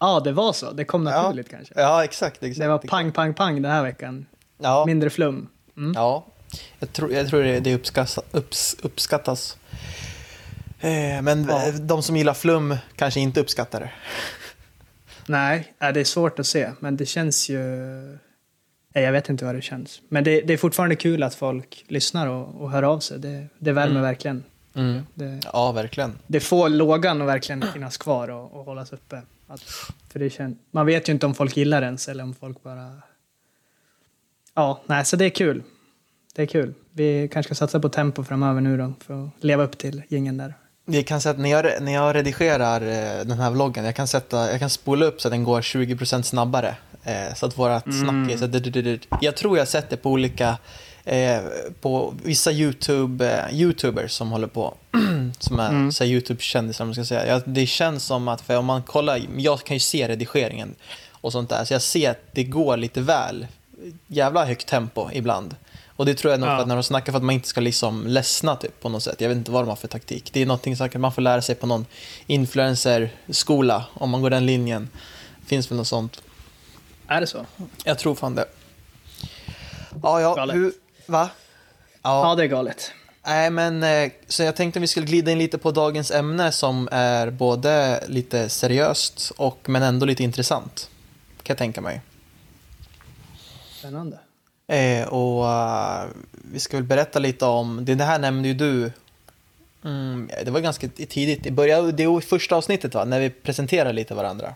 Ja, 0.00 0.20
det 0.20 0.32
var 0.32 0.52
så. 0.52 0.72
Det 0.72 0.84
kom 0.84 1.04
naturligt 1.04 1.50
kanske. 1.50 1.74
Ja, 1.76 2.04
exakt. 2.04 2.42
exakt. 2.42 2.60
Det 2.60 2.68
var 2.68 2.78
pang, 2.78 3.12
pang, 3.12 3.34
pang 3.34 3.62
den 3.62 3.72
här 3.72 3.82
veckan. 3.82 4.26
Ja. 4.58 4.86
Mindre 4.86 5.10
flum. 5.10 5.48
Mm. 5.76 5.92
Ja, 5.94 6.26
jag 6.78 6.92
tror, 6.92 7.12
jag 7.12 7.28
tror 7.28 7.42
det, 7.42 7.60
det 7.60 7.74
uppskattas. 7.74 8.18
Upps, 8.30 8.76
uppskattas. 8.82 9.56
Eh, 10.80 11.22
men 11.22 11.46
Ja. 11.48 11.72
de 11.80 12.02
som 12.02 12.16
gillar 12.16 12.34
flum 12.34 12.76
kanske 12.96 13.20
inte 13.20 13.40
uppskattar 13.40 13.80
det. 13.80 13.90
Nej, 15.26 15.72
äh, 15.82 15.88
det 15.88 16.00
är 16.00 16.04
svårt 16.04 16.38
att 16.38 16.46
se, 16.46 16.70
men 16.80 16.96
det 16.96 17.06
känns 17.06 17.48
ju... 17.48 17.58
Jag 18.92 19.12
vet 19.12 19.28
inte 19.28 19.44
vad 19.44 19.54
det 19.54 19.62
känns. 19.62 20.00
Men 20.08 20.24
det, 20.24 20.40
det 20.40 20.52
är 20.52 20.56
fortfarande 20.56 20.96
kul 20.96 21.22
att 21.22 21.34
folk 21.34 21.84
lyssnar 21.88 22.26
och, 22.26 22.60
och 22.62 22.70
hör 22.70 22.82
av 22.82 23.00
sig. 23.00 23.18
Det, 23.18 23.46
det 23.58 23.72
värmer 23.72 24.00
verkligen. 24.00 24.44
Det, 25.14 25.40
Ja, 25.52 25.72
verkligen. 25.72 26.18
det 26.26 26.40
får 26.40 26.68
lågan 26.68 27.22
att 27.22 27.28
verkligen 27.28 27.64
finnas 27.72 27.96
kvar 27.96 28.28
och, 28.28 28.52
och 28.54 28.64
hållas 28.64 28.92
uppe. 28.92 29.22
Att, 29.46 29.60
för 30.12 30.18
det 30.18 30.30
kän, 30.30 30.58
man 30.70 30.86
vet 30.86 31.08
ju 31.08 31.12
inte 31.12 31.26
om 31.26 31.34
folk 31.34 31.56
gillar 31.56 31.82
ens 31.82 32.08
eller 32.08 32.24
om 32.24 32.34
folk 32.34 32.62
bara... 32.62 32.92
Ja, 34.54 34.80
nej, 34.86 35.04
så 35.04 35.16
det 35.16 35.24
är 35.24 35.30
kul. 35.30 35.62
Det 36.34 36.42
är 36.42 36.46
kul. 36.46 36.74
Vi 36.92 37.28
kanske 37.32 37.54
ska 37.54 37.64
satsa 37.66 37.80
på 37.80 37.88
tempo 37.88 38.24
framöver 38.24 38.60
nu 38.60 38.76
då, 38.76 38.92
för 39.06 39.24
att 39.24 39.44
leva 39.44 39.64
upp 39.64 39.78
till 39.78 40.02
gängen 40.08 40.36
där. 40.36 40.54
Vi 40.84 41.02
kan 41.02 41.20
sätta, 41.20 41.40
när, 41.40 41.50
jag, 41.50 41.82
när 41.82 41.92
jag 41.92 42.14
redigerar 42.14 42.80
eh, 42.80 43.24
den 43.24 43.38
här 43.38 43.50
vloggen, 43.50 43.84
jag 43.84 43.94
kan, 43.94 44.08
sätta, 44.08 44.50
jag 44.50 44.60
kan 44.60 44.70
spola 44.70 45.06
upp 45.06 45.20
så 45.20 45.28
att 45.28 45.32
den 45.32 45.44
går 45.44 45.60
20% 45.60 46.22
snabbare. 46.22 46.76
Eh, 47.04 47.34
så 47.36 47.46
att 47.46 47.58
vårat 47.58 47.84
snack 47.84 48.30
är 48.32 48.36
så 48.36 48.46
du- 48.46 48.60
du- 48.60 48.82
du- 48.82 48.98
Jag 49.20 49.36
tror 49.36 49.56
jag 49.56 49.60
har 49.60 49.66
sett 49.66 49.90
det 49.90 49.96
på 49.96 50.10
olika, 50.10 50.58
eh, 51.04 51.38
på 51.80 52.14
vissa 52.24 52.52
YouTube, 52.52 53.30
eh, 53.50 53.54
YouTubers 53.60 54.12
som 54.12 54.30
håller 54.30 54.46
på, 54.46 54.74
som 55.38 55.58
är 55.60 55.70
här 56.00 56.06
YouTube-kändisar 56.06 56.84
man 56.84 56.94
ska 56.94 57.04
säga. 57.04 57.42
Det 57.46 57.66
känns 57.66 58.04
som 58.04 58.28
att, 58.28 58.40
för 58.40 58.56
om 58.56 58.64
man 58.66 58.82
kollar, 58.82 59.20
jag 59.36 59.64
kan 59.64 59.76
ju 59.76 59.80
se 59.80 60.08
redigeringen 60.08 60.74
och 61.10 61.32
sånt 61.32 61.50
där, 61.50 61.64
så 61.64 61.74
jag 61.74 61.82
ser 61.82 62.10
att 62.10 62.20
det 62.32 62.44
går 62.44 62.76
lite 62.76 63.00
väl 63.00 63.46
jävla 64.06 64.44
högt 64.44 64.68
tempo 64.68 65.08
ibland. 65.12 65.56
Och 65.86 66.06
det 66.06 66.14
tror 66.14 66.30
jag 66.30 66.40
nog 66.40 66.48
Ja. 66.48 66.56
för 66.56 66.62
att 66.62 66.68
när 66.68 66.74
de 66.76 66.82
snackar 66.82 67.12
för 67.12 67.16
att 67.16 67.22
man 67.24 67.34
inte 67.34 67.48
ska 67.48 67.60
liksom 67.60 68.06
ledsna 68.06 68.56
typ 68.56 68.80
på 68.80 68.88
något 68.88 69.02
sätt. 69.02 69.20
Jag 69.20 69.28
vet 69.28 69.38
inte 69.38 69.50
vad 69.50 69.62
de 69.62 69.68
har 69.68 69.76
för 69.76 69.88
taktik. 69.88 70.30
Det 70.32 70.42
är 70.42 70.46
någonting 70.46 70.76
säkert 70.76 71.00
man 71.00 71.12
får 71.12 71.22
lära 71.22 71.42
sig 71.42 71.54
på 71.54 71.66
någon 71.66 71.86
influencer-skola 72.26 73.84
om 73.94 74.10
man 74.10 74.22
går 74.22 74.30
den 74.30 74.46
linjen. 74.46 74.88
Finns 75.46 75.70
väl 75.70 75.78
något 75.78 75.86
sånt. 75.86 76.22
Är 77.08 77.20
det 77.20 77.26
så? 77.26 77.46
Jag 77.84 77.98
tror 77.98 78.14
fan 78.14 78.34
det. 78.34 78.44
Ja, 80.02 80.20
ja, 80.20 80.34
Galet. 80.34 80.56
hur, 80.56 80.72
va? 81.06 81.30
Ja, 82.02 82.28
Ja, 82.28 82.34
det 82.34 82.42
är 82.42 82.46
galet. 82.46 82.92
nej 83.26 83.50
men 83.50 83.82
eh, 83.82 84.10
så 84.28 84.42
jag 84.42 84.56
tänkte 84.56 84.80
vi 84.80 84.86
skulle 84.86 85.06
glida 85.06 85.30
in 85.30 85.38
lite 85.38 85.58
på 85.58 85.70
dagens 85.70 86.10
ämne 86.10 86.52
som 86.52 86.88
är 86.92 87.30
både 87.30 88.04
lite 88.08 88.48
seriöst 88.48 89.32
och 89.36 89.68
men 89.68 89.82
ändå 89.82 90.06
lite 90.06 90.22
intressant. 90.24 90.90
Kan 91.42 91.54
jag 91.54 91.58
tänka 91.58 91.80
mig. 91.80 92.00
Spännande. 93.78 94.18
Eh, 94.66 95.08
och 95.08 95.48
eh, 95.48 96.04
vi 96.32 96.60
ska 96.60 96.76
väl 96.76 96.84
berätta 96.84 97.18
lite 97.18 97.44
om, 97.44 97.84
det 97.84 98.04
här 98.04 98.18
nämnde 98.18 98.48
ju 98.48 98.54
du, 98.54 98.92
mm, 99.84 100.30
det 100.44 100.50
var 100.50 100.60
ganska 100.60 100.88
tidigt, 100.88 101.46
i 101.46 101.50
början, 101.50 101.96
det 101.96 102.06
var 102.06 102.18
i 102.18 102.22
första 102.22 102.56
avsnittet 102.56 102.94
va, 102.94 103.04
när 103.04 103.20
vi 103.20 103.30
presenterade 103.30 103.92
lite 103.92 104.14
varandra. 104.14 104.54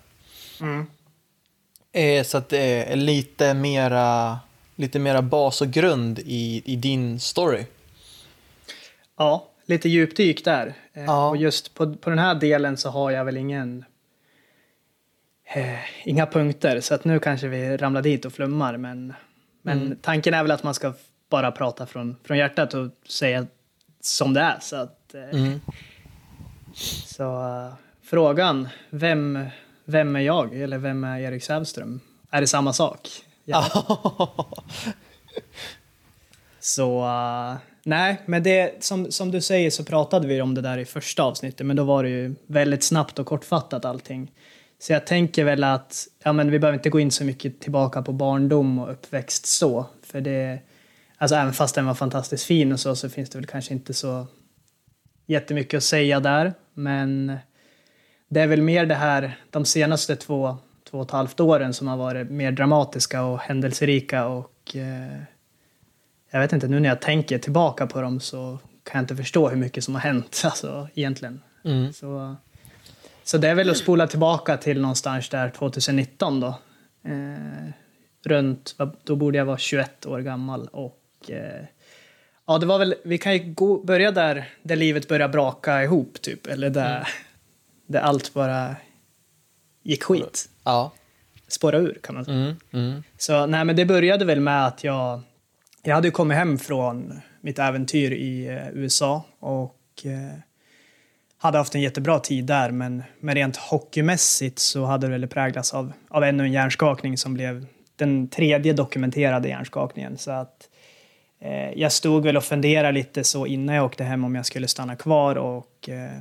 Mm. 0.61 0.87
Eh, 1.93 2.25
så 2.25 2.39
att 2.39 2.49
det 2.49 2.93
är 2.93 2.97
lite 2.97 3.55
mera, 3.55 4.39
lite 4.77 4.99
mera 4.99 5.23
bas 5.23 5.61
och 5.61 5.69
grund 5.71 6.19
i, 6.19 6.63
i 6.65 6.77
din 6.77 7.21
story. 7.21 7.65
Ja, 9.19 9.49
lite 9.67 9.89
djupdyk 9.89 10.45
där. 10.45 10.75
Eh, 10.93 11.05
Ja. 11.05 11.29
Och 11.29 11.37
just 11.37 11.75
på, 11.75 11.95
på 11.95 12.11
den 12.11 12.19
här 12.19 12.35
delen 12.35 12.77
så 12.77 12.91
har 12.91 13.11
jag 13.11 13.25
väl 13.25 13.37
ingen... 13.37 13.85
Eh, 15.55 15.79
inga 16.05 16.27
punkter, 16.27 16.81
så 16.81 16.95
att 16.95 17.05
nu 17.05 17.19
kanske 17.19 17.49
vi 17.49 17.77
ramlar 17.77 18.03
dit 18.03 18.25
och 18.25 18.33
flummar. 18.33 18.77
Men, 18.77 19.15
men 19.63 19.97
tanken 20.03 20.35
är 20.35 20.43
väl 20.43 20.51
att 20.51 20.63
man 20.63 20.75
ska 20.75 20.93
bara 21.31 21.51
prata 21.53 21.87
från, 21.87 22.17
från 22.25 22.39
hjärtat 22.39 22.75
och 22.75 22.89
säga 23.09 23.47
som 24.01 24.35
det 24.35 24.41
är. 24.41 24.59
Så, 24.61 24.77
att, 24.77 25.15
eh, 25.15 25.41
Mm. 25.41 25.61
så 27.07 27.23
eh, 27.43 27.75
frågan, 28.05 28.69
vem, 28.91 29.47
vem 29.85 30.17
är 30.17 30.21
jag? 30.21 30.55
Eller 30.55 30.79
vem 30.79 31.05
är 31.05 31.21
Erik 31.21 31.45
Sävström? 31.45 32.01
Är 32.31 32.41
det 32.41 32.47
samma 32.47 32.73
sak? 32.73 33.09
Ja. 33.45 33.87
Så 36.61 37.05
uh, 37.05 37.57
nej, 37.85 38.23
men 38.27 38.43
det 38.43 38.85
som, 38.85 39.13
som 39.13 39.31
du 39.31 39.41
säger 39.41 39.71
så 39.71 39.85
pratade 39.85 40.29
vi 40.29 40.43
om 40.43 40.55
det 40.55 40.61
där 40.61 40.79
i 40.79 40.85
första 40.85 41.23
avsnittet, 41.23 41.67
men 41.67 41.77
då 41.77 41.85
var 41.85 42.03
det 42.03 42.11
ju 42.11 42.35
väldigt 42.47 42.85
snabbt 42.85 43.19
och 43.19 43.27
kortfattat 43.27 43.85
allting. 43.85 44.33
Så 44.79 44.93
jag 44.93 45.07
tänker 45.07 45.45
väl 45.45 45.65
att 45.65 46.09
ja, 46.25 46.33
men 46.33 46.51
vi 46.51 46.59
behöver 46.59 46.79
inte 46.79 46.91
gå 46.91 47.01
in 47.01 47.11
så 47.11 47.25
mycket 47.25 47.61
tillbaka 47.61 48.03
på 48.03 48.13
barndom 48.13 48.79
och 48.79 48.93
uppväxt 48.93 49.47
så, 49.47 49.87
för 50.03 50.21
det 50.21 50.59
alltså 51.19 51.37
även 51.37 51.53
fast 51.53 51.75
den 51.75 51.87
var 51.87 51.95
fantastiskt 51.95 52.45
fin 52.45 52.73
och 52.73 52.81
så, 52.81 52.97
så 52.97 53.09
finns 53.09 53.31
det 53.31 53.39
väl 53.39 53.47
kanske 53.47 53.75
inte 53.75 53.95
så 53.95 54.27
jättemycket 55.27 55.79
att 55.79 55.85
säga 55.85 56.21
där, 56.21 56.55
men 56.75 57.39
det 58.33 58.41
är 58.41 58.47
väl 58.47 58.63
mer 58.63 58.87
det 58.87 58.95
här 58.95 59.39
de 59.51 59.65
senaste 59.65 60.17
två, 60.17 60.57
två 60.91 60.99
och 60.99 61.05
ett 61.05 61.11
halvt 61.11 61.41
åren 61.41 61.75
som 61.75 61.89
har 61.89 61.97
varit 61.97 62.31
mer 62.31 62.53
dramatiska 62.53 63.23
och 63.23 63.39
händelserika 63.39 64.27
och 64.27 64.77
eh, 64.77 65.23
jag 66.31 66.41
vet 66.41 66.53
inte, 66.53 66.69
nu 66.69 66.81
när 66.81 66.89
jag 66.89 67.01
tänker 67.01 67.39
tillbaka 67.39 67.87
på 67.87 68.01
dem 68.01 68.21
så 68.21 68.59
kan 68.85 68.99
jag 68.99 69.03
inte 69.03 69.17
förstå 69.17 69.49
hur 69.49 69.57
mycket 69.57 69.85
som 69.85 69.95
har 69.95 70.01
hänt 70.01 70.43
alltså, 70.45 70.89
egentligen. 70.95 71.41
Mm. 71.65 71.93
Så, 71.93 72.37
så 73.25 73.39
det 73.39 73.49
är 73.49 73.55
väl 73.55 73.71
att 73.71 73.77
spola 73.77 74.07
tillbaka 74.07 74.57
till 74.57 74.81
någonstans 74.81 75.29
där 75.29 75.51
2019 75.51 76.41
då. 76.41 76.55
Eh, 77.05 77.71
runt, 78.25 78.77
då 79.05 79.17
borde 79.17 79.39
jag 79.39 79.45
vara 79.45 79.59
21 79.59 80.07
år 80.07 80.21
gammal 80.21 80.69
och 80.73 81.01
eh, 81.29 81.65
ja, 82.47 82.59
det 82.59 82.67
var 82.67 82.79
väl, 82.79 82.95
vi 83.05 83.19
kan 83.19 83.33
ju 83.33 83.53
gå, 83.55 83.85
börja 83.85 84.11
där, 84.11 84.49
där 84.63 84.77
livet 84.77 85.09
börjar 85.09 85.29
braka 85.29 85.83
ihop 85.83 86.23
typ, 86.23 86.47
eller 86.47 86.71
där, 86.71 87.09
där 87.93 88.01
allt 88.01 88.35
bara 88.35 88.77
gick 89.83 90.03
skit. 90.03 90.49
Ja. 90.65 90.93
Spåra 91.49 91.79
ur 91.79 91.99
kan 92.03 92.15
man 92.15 92.25
säga. 92.25 92.37
Mm. 92.37 92.57
Mm. 92.73 93.03
Så 93.19 93.47
nej, 93.47 93.65
men 93.65 93.77
det 93.77 93.85
började 93.85 94.25
väl 94.25 94.41
med 94.41 94.67
att 94.67 94.85
jag 94.85 95.21
jag 95.83 95.95
hade 95.95 96.11
kommit 96.11 96.37
hem 96.37 96.59
från 96.59 97.21
mitt 97.41 97.59
äventyr 97.59 98.11
i 98.13 98.47
eh, 98.47 98.69
USA 98.73 99.25
och 99.39 99.79
eh, 100.05 100.39
hade 101.39 101.59
haft 101.59 101.75
en 101.75 101.81
jättebra 101.81 102.19
tid 102.19 102.45
där, 102.45 102.71
men, 102.71 103.03
men 103.21 103.35
rent 103.35 103.57
hockeymässigt 103.57 104.59
så 104.59 104.85
hade 104.85 105.07
det 105.07 105.11
väl 105.11 105.29
präglats 105.29 105.75
av, 105.75 105.93
av 106.09 106.25
ännu 106.25 106.45
en 106.45 106.53
hjärnskakning 106.53 107.19
som 107.19 107.35
blev 107.35 107.67
den 107.97 108.29
tredje 108.29 108.73
dokumenterade 108.73 109.49
hjärnskakningen. 109.49 110.19
Så 110.19 110.31
att 110.31 110.69
eh, 111.41 111.71
jag 111.77 111.93
stod 111.93 112.25
väl 112.25 112.37
och 112.37 112.45
funderade 112.45 112.93
lite 112.93 113.25
så 113.25 113.47
innan 113.47 113.75
jag 113.75 113.85
åkte 113.85 114.05
hem 114.05 114.25
om 114.25 114.35
jag 114.35 114.47
skulle 114.47 114.69
stanna 114.69 114.97
kvar 114.97 115.37
och 115.37 115.89
eh, 115.89 116.21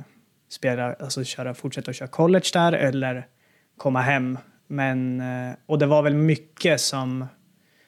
spela, 0.52 0.94
alltså 0.94 1.24
köra, 1.24 1.54
fortsätta 1.54 1.90
att 1.90 1.96
köra 1.96 2.08
college 2.08 2.50
där 2.52 2.72
eller 2.72 3.26
komma 3.76 4.00
hem. 4.00 4.38
Men, 4.66 5.20
eh, 5.20 5.54
och 5.66 5.78
det 5.78 5.86
var 5.86 6.02
väl 6.02 6.14
mycket 6.14 6.80
som, 6.80 7.26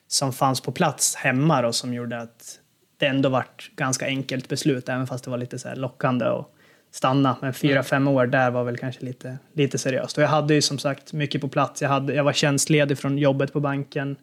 som 0.07 0.33
fanns 0.33 0.61
på 0.61 0.73
plats 0.73 1.15
hemma 1.15 1.63
då, 1.63 1.73
som 1.73 1.95
gjorde 1.95 2.21
att 2.21 2.59
det 2.97 3.07
ändå 3.07 3.29
vart 3.29 3.71
ganska 3.77 4.07
enkelt 4.07 4.49
beslut, 4.49 4.89
även 4.89 5.07
fast 5.07 5.25
det 5.25 5.31
var 5.31 5.39
lite 5.39 5.59
så 5.59 5.75
lockande 5.75 6.25
att 6.25 6.51
stanna. 6.91 7.37
Men 7.41 7.55
fyra, 7.55 7.73
mm. 7.73 7.85
fem 7.85 8.09
år 8.09 8.27
där 8.27 8.51
var 8.51 8.65
väl 8.65 8.77
kanske 8.77 9.05
lite, 9.05 9.39
lite 9.53 9.79
seriöst. 9.79 10.19
Och 10.19 10.25
jag 10.25 10.29
hade 10.29 10.55
ju 10.55 10.63
som 10.63 10.79
sagt 10.79 11.13
mycket 11.13 11.41
på 11.41 11.49
plats. 11.49 11.83
Jag, 11.83 11.89
hade, 11.89 12.15
jag 12.15 12.25
var 12.25 12.33
tjänstledig 12.33 12.99
från 12.99 13.19
jobbet 13.19 13.53
på 13.53 13.61
banken. 13.61 14.17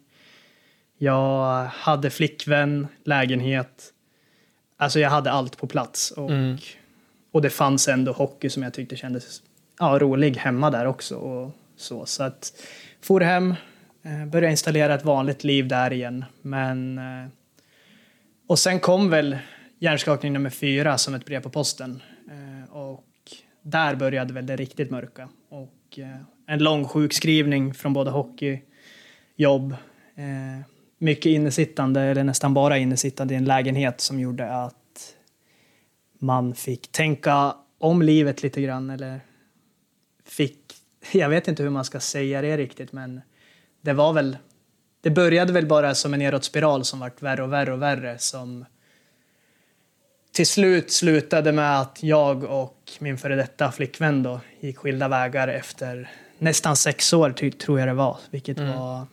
Jag 0.98 1.66
hade 1.66 2.10
flickvän, 2.10 2.88
lägenhet. 3.04 3.94
Alltså 4.78 5.00
jag 5.00 5.10
hade 5.10 5.32
allt 5.32 5.58
på 5.58 5.68
plats. 5.68 6.12
Och, 6.12 6.30
mm 6.30 6.58
och 7.32 7.42
det 7.42 7.50
fanns 7.50 7.88
ändå 7.88 8.12
hockey 8.12 8.50
som 8.50 8.64
jag 8.64 8.74
tyckte 8.74 8.96
kändes 8.96 9.42
ja, 9.80 10.00
rolig 10.00 10.38
hemma 10.38 10.70
där 10.70 10.86
också. 10.86 11.16
Och 11.16 11.52
så, 11.76 12.06
så 12.06 12.24
att 12.24 12.54
for 13.02 13.22
hem, 13.22 13.56
eh, 14.04 14.26
började 14.26 14.52
installera 14.52 14.96
ett 14.96 15.06
vanligt 15.06 15.44
liv 15.44 15.68
där 15.68 15.94
igen. 15.94 16.26
Men 16.42 16.98
eh, 16.98 17.30
och 18.48 18.60
sen 18.60 18.80
kom 18.80 19.10
väl 19.10 19.38
hjärnskakning 19.80 20.34
nummer 20.34 20.50
fyra 20.50 20.98
som 20.98 21.14
ett 21.14 21.26
brev 21.26 21.42
på 21.42 21.50
posten. 21.50 22.02
Eh, 22.30 22.74
och 22.76 23.06
där 23.62 23.96
började 23.96 24.34
väl 24.34 24.46
det 24.46 24.56
riktigt 24.56 24.92
mörka. 24.92 25.30
Och 25.50 26.00
en 26.48 26.60
lång 26.60 26.86
sjukskrivning 26.86 27.74
från 27.74 27.94
både 27.94 28.12
hockey, 28.12 28.62
jobb, 29.36 29.76
mycket 30.98 31.26
innesittande, 31.26 32.02
eller 32.02 32.24
nästan 32.24 32.54
bara 32.54 32.78
innesittande 32.78 33.34
i 33.34 33.38
en 33.38 33.46
lägenhet 33.46 34.02
som 34.02 34.20
gjorde 34.20 34.54
att 34.54 34.81
man 36.22 36.56
fick 36.56 36.92
tänka 36.92 37.56
om 37.80 38.02
livet 38.02 38.44
lite 38.44 38.62
grann. 38.62 38.90
Eller 38.90 39.22
fick, 40.26 40.58
jag 41.12 41.30
vet 41.30 41.48
inte 41.48 41.64
hur 41.64 41.70
man 41.70 41.86
ska 41.86 42.00
säga 42.00 42.42
det 42.42 42.58
riktigt, 42.58 42.92
men 42.92 43.22
det 43.82 43.94
var 43.94 44.14
väl 44.14 44.38
det 45.02 45.10
började 45.10 45.54
väl 45.54 45.66
bara 45.66 45.96
som 45.96 46.14
en 46.14 46.20
nedåtspiral 46.20 46.86
som 46.86 47.00
vart 47.00 47.22
värre 47.22 47.44
och 47.44 47.54
värre 47.54 47.74
och 47.74 47.82
värre 47.82 48.18
som 48.18 48.66
till 50.32 50.48
slut 50.48 50.92
slutade 50.92 51.52
med 51.52 51.80
att 51.80 52.04
jag 52.04 52.44
och 52.44 52.92
min 53.00 53.18
före 53.18 53.36
detta 53.36 53.72
flickvän 53.72 54.24
då 54.24 54.40
gick 54.60 54.78
skilda 54.78 55.08
vägar 55.08 55.48
efter 55.48 56.10
nästan 56.38 56.76
sex 56.76 57.14
år, 57.14 57.52
tror 57.52 57.80
jag 57.80 57.88
det 57.88 57.94
var, 57.94 58.18
vilket 58.30 58.58
mm. 58.58 58.80
var 58.80 59.06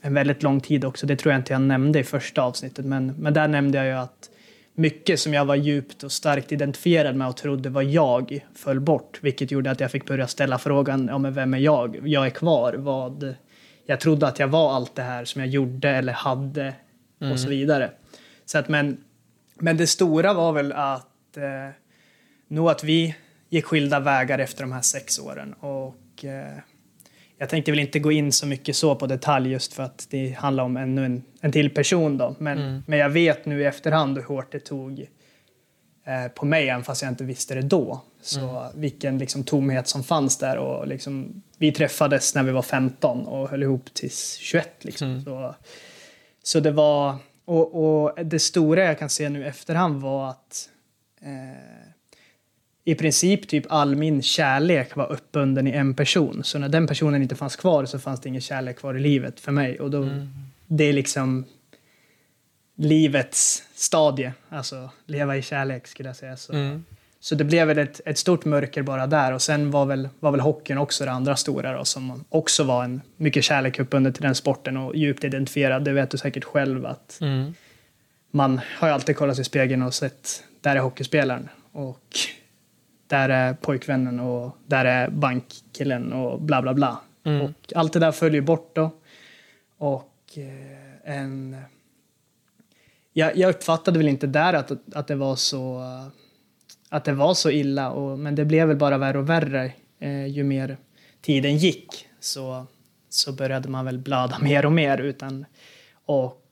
en 0.00 0.14
väldigt 0.14 0.42
lång 0.42 0.60
tid 0.60 0.84
också. 0.84 1.06
Det 1.06 1.16
tror 1.16 1.32
jag 1.32 1.40
inte 1.40 1.52
jag 1.52 1.62
nämnde 1.62 1.98
i 1.98 2.04
första 2.04 2.42
avsnittet, 2.42 2.84
men, 2.84 3.14
men 3.18 3.34
där 3.34 3.48
nämnde 3.48 3.78
jag 3.78 3.86
ju 3.86 3.92
att 3.92 4.30
mycket 4.74 5.20
som 5.20 5.34
jag 5.34 5.44
var 5.44 5.54
djupt 5.54 6.02
och 6.02 6.12
starkt 6.12 6.52
identifierad 6.52 7.16
med 7.16 7.28
och 7.28 7.36
trodde 7.36 7.70
var 7.70 7.82
jag 7.82 8.46
föll 8.54 8.80
bort, 8.80 9.18
vilket 9.22 9.50
gjorde 9.50 9.70
att 9.70 9.80
jag 9.80 9.90
fick 9.90 10.06
börja 10.06 10.26
ställa 10.26 10.58
frågan, 10.58 11.06
ja 11.06 11.18
men 11.18 11.34
vem 11.34 11.54
är 11.54 11.58
jag? 11.58 12.08
Jag 12.08 12.26
är 12.26 12.30
kvar, 12.30 12.72
vad, 12.72 13.34
jag 13.86 14.00
trodde 14.00 14.26
att 14.26 14.38
jag 14.38 14.48
var 14.48 14.72
allt 14.72 14.94
det 14.94 15.02
här 15.02 15.24
som 15.24 15.40
jag 15.40 15.48
gjorde 15.48 15.90
eller 15.90 16.12
hade 16.12 16.74
mm. 17.20 17.32
och 17.32 17.40
så 17.40 17.46
mm. 17.46 17.58
vidare. 17.58 17.90
Så 18.44 18.58
att, 18.58 18.68
men, 18.68 19.04
men 19.54 19.76
det 19.76 19.86
stora 19.86 20.34
var 20.34 20.52
väl 20.52 20.72
att 20.72 21.36
eh, 21.36 21.74
nog 22.48 22.70
att 22.70 22.84
vi 22.84 23.14
gick 23.48 23.64
skilda 23.64 24.00
vägar 24.00 24.38
efter 24.38 24.62
de 24.62 24.72
här 24.72 24.80
sex 24.80 25.18
åren. 25.18 25.52
Och 25.52 26.24
eh, 26.24 26.58
jag 27.38 27.48
tänkte 27.48 27.70
väl 27.70 27.80
inte 27.80 27.98
gå 27.98 28.12
in 28.12 28.32
så 28.32 28.46
mycket 28.46 28.76
så 28.76 28.94
på 28.94 29.06
detalj 29.06 29.50
just 29.50 29.72
för 29.72 29.82
att 29.82 30.06
det 30.10 30.30
handlar 30.30 30.64
om 30.64 30.76
ännu 30.76 31.04
en, 31.04 31.22
en 31.40 31.52
till 31.52 31.70
person 31.70 32.18
då. 32.18 32.36
Men, 32.38 32.58
mm. 32.58 32.82
men 32.86 32.98
jag 32.98 33.10
vet 33.10 33.46
nu 33.46 33.62
i 33.62 33.64
efterhand 33.64 34.18
hur 34.18 34.24
hårt 34.24 34.52
det 34.52 34.60
tog 34.60 35.00
eh, 36.06 36.28
på 36.34 36.46
mig, 36.46 36.68
även 36.68 36.84
fast 36.84 37.02
jag 37.02 37.10
inte 37.10 37.24
visste 37.24 37.54
det 37.54 37.62
då. 37.62 38.02
Så 38.22 38.40
mm. 38.40 38.80
vilken 38.80 39.18
liksom, 39.18 39.44
tomhet 39.44 39.88
som 39.88 40.04
fanns 40.04 40.38
där. 40.38 40.56
Och, 40.56 40.86
liksom, 40.86 41.42
vi 41.58 41.72
träffades 41.72 42.34
när 42.34 42.42
vi 42.42 42.52
var 42.52 42.62
15 42.62 43.26
och 43.26 43.48
höll 43.48 43.62
ihop 43.62 43.94
tills 43.94 44.34
21. 44.34 44.84
Liksom. 44.84 45.08
Mm. 45.10 45.24
Så, 45.24 45.54
så 46.42 46.60
det 46.60 46.70
var... 46.70 47.16
Och, 47.46 48.02
och, 48.04 48.24
det 48.24 48.38
stora 48.38 48.84
jag 48.84 48.98
kan 48.98 49.10
se 49.10 49.28
nu 49.28 49.40
i 49.40 49.46
efterhand 49.46 50.02
var 50.02 50.30
att 50.30 50.68
eh, 51.20 51.83
i 52.84 52.94
princip 52.94 53.48
typ 53.48 53.64
all 53.68 53.96
min 53.96 54.22
kärlek 54.22 54.96
var 54.96 55.12
uppbunden 55.12 55.66
i 55.66 55.70
en 55.70 55.94
person. 55.94 56.44
Så 56.44 56.58
när 56.58 56.68
den 56.68 56.86
personen 56.86 57.22
inte 57.22 57.36
fanns 57.36 57.56
kvar 57.56 57.84
så 57.84 57.98
fanns 57.98 58.20
det 58.20 58.28
ingen 58.28 58.40
kärlek 58.40 58.78
kvar 58.78 58.94
i 58.94 59.00
livet 59.00 59.40
för 59.40 59.52
mig. 59.52 59.80
Och 59.80 59.90
då, 59.90 60.02
mm. 60.02 60.28
Det 60.66 60.84
är 60.84 60.92
liksom 60.92 61.44
livets 62.76 63.62
stadie, 63.74 64.32
alltså 64.48 64.90
leva 65.06 65.36
i 65.36 65.42
kärlek 65.42 65.86
skulle 65.86 66.08
jag 66.08 66.16
säga. 66.16 66.36
Så, 66.36 66.52
mm. 66.52 66.84
så 67.20 67.34
det 67.34 67.44
blev 67.44 67.68
väl 67.68 67.78
ett, 67.78 68.00
ett 68.04 68.18
stort 68.18 68.44
mörker 68.44 68.82
bara 68.82 69.06
där 69.06 69.32
och 69.32 69.42
sen 69.42 69.70
var 69.70 69.86
väl, 69.86 70.08
var 70.20 70.30
väl 70.30 70.40
hockeyn 70.40 70.78
också 70.78 71.04
det 71.04 71.10
andra 71.10 71.36
stora 71.36 71.78
då, 71.78 71.84
som 71.84 72.24
också 72.28 72.64
var 72.64 72.84
en 72.84 73.00
mycket 73.16 73.44
kärlek 73.44 73.78
uppbundet 73.78 74.14
till 74.14 74.22
den 74.22 74.34
sporten 74.34 74.76
och 74.76 74.96
djupt 74.96 75.24
identifierad. 75.24 75.84
Det 75.84 75.92
vet 75.92 76.10
du 76.10 76.18
säkert 76.18 76.44
själv 76.44 76.86
att 76.86 77.18
mm. 77.20 77.54
man 78.30 78.60
har 78.78 78.88
ju 78.88 78.94
alltid 78.94 79.16
kollat 79.16 79.38
i 79.38 79.44
spegeln 79.44 79.82
och 79.82 79.94
sett 79.94 80.44
där 80.60 80.76
är 80.76 80.80
hockeyspelaren 80.80 81.48
och 81.72 82.16
där 83.06 83.28
är 83.28 83.54
pojkvännen 83.54 84.20
och 84.20 84.56
där 84.66 84.84
är 84.84 85.08
bankkillen 85.10 86.12
och 86.12 86.40
bla 86.40 86.62
bla 86.62 86.74
bla. 86.74 87.00
Mm. 87.24 87.42
Och 87.42 87.72
allt 87.74 87.92
det 87.92 87.98
där 87.98 88.12
följer 88.12 88.40
bort 88.40 88.70
då. 88.74 88.90
Och 89.78 90.14
eh, 90.36 91.14
en 91.16 91.56
jag, 93.16 93.36
jag 93.36 93.50
uppfattade 93.50 93.98
väl 93.98 94.08
inte 94.08 94.26
där 94.26 94.52
att, 94.52 94.70
att, 94.94 95.06
det 95.06 95.14
var 95.14 95.36
så, 95.36 95.82
att 96.88 97.04
det 97.04 97.12
var 97.12 97.34
så 97.34 97.50
illa, 97.50 97.90
och, 97.90 98.18
men 98.18 98.34
det 98.34 98.44
blev 98.44 98.68
väl 98.68 98.76
bara 98.76 98.98
värre 98.98 99.18
och 99.18 99.28
värre 99.28 99.72
eh, 99.98 100.26
ju 100.26 100.44
mer 100.44 100.76
tiden 101.20 101.56
gick. 101.56 102.06
Så, 102.20 102.66
så 103.08 103.32
började 103.32 103.68
man 103.68 103.84
väl 103.84 103.98
blöda 103.98 104.38
mer 104.42 104.66
och 104.66 104.72
mer. 104.72 104.98
Utan, 104.98 105.46
och 106.06 106.42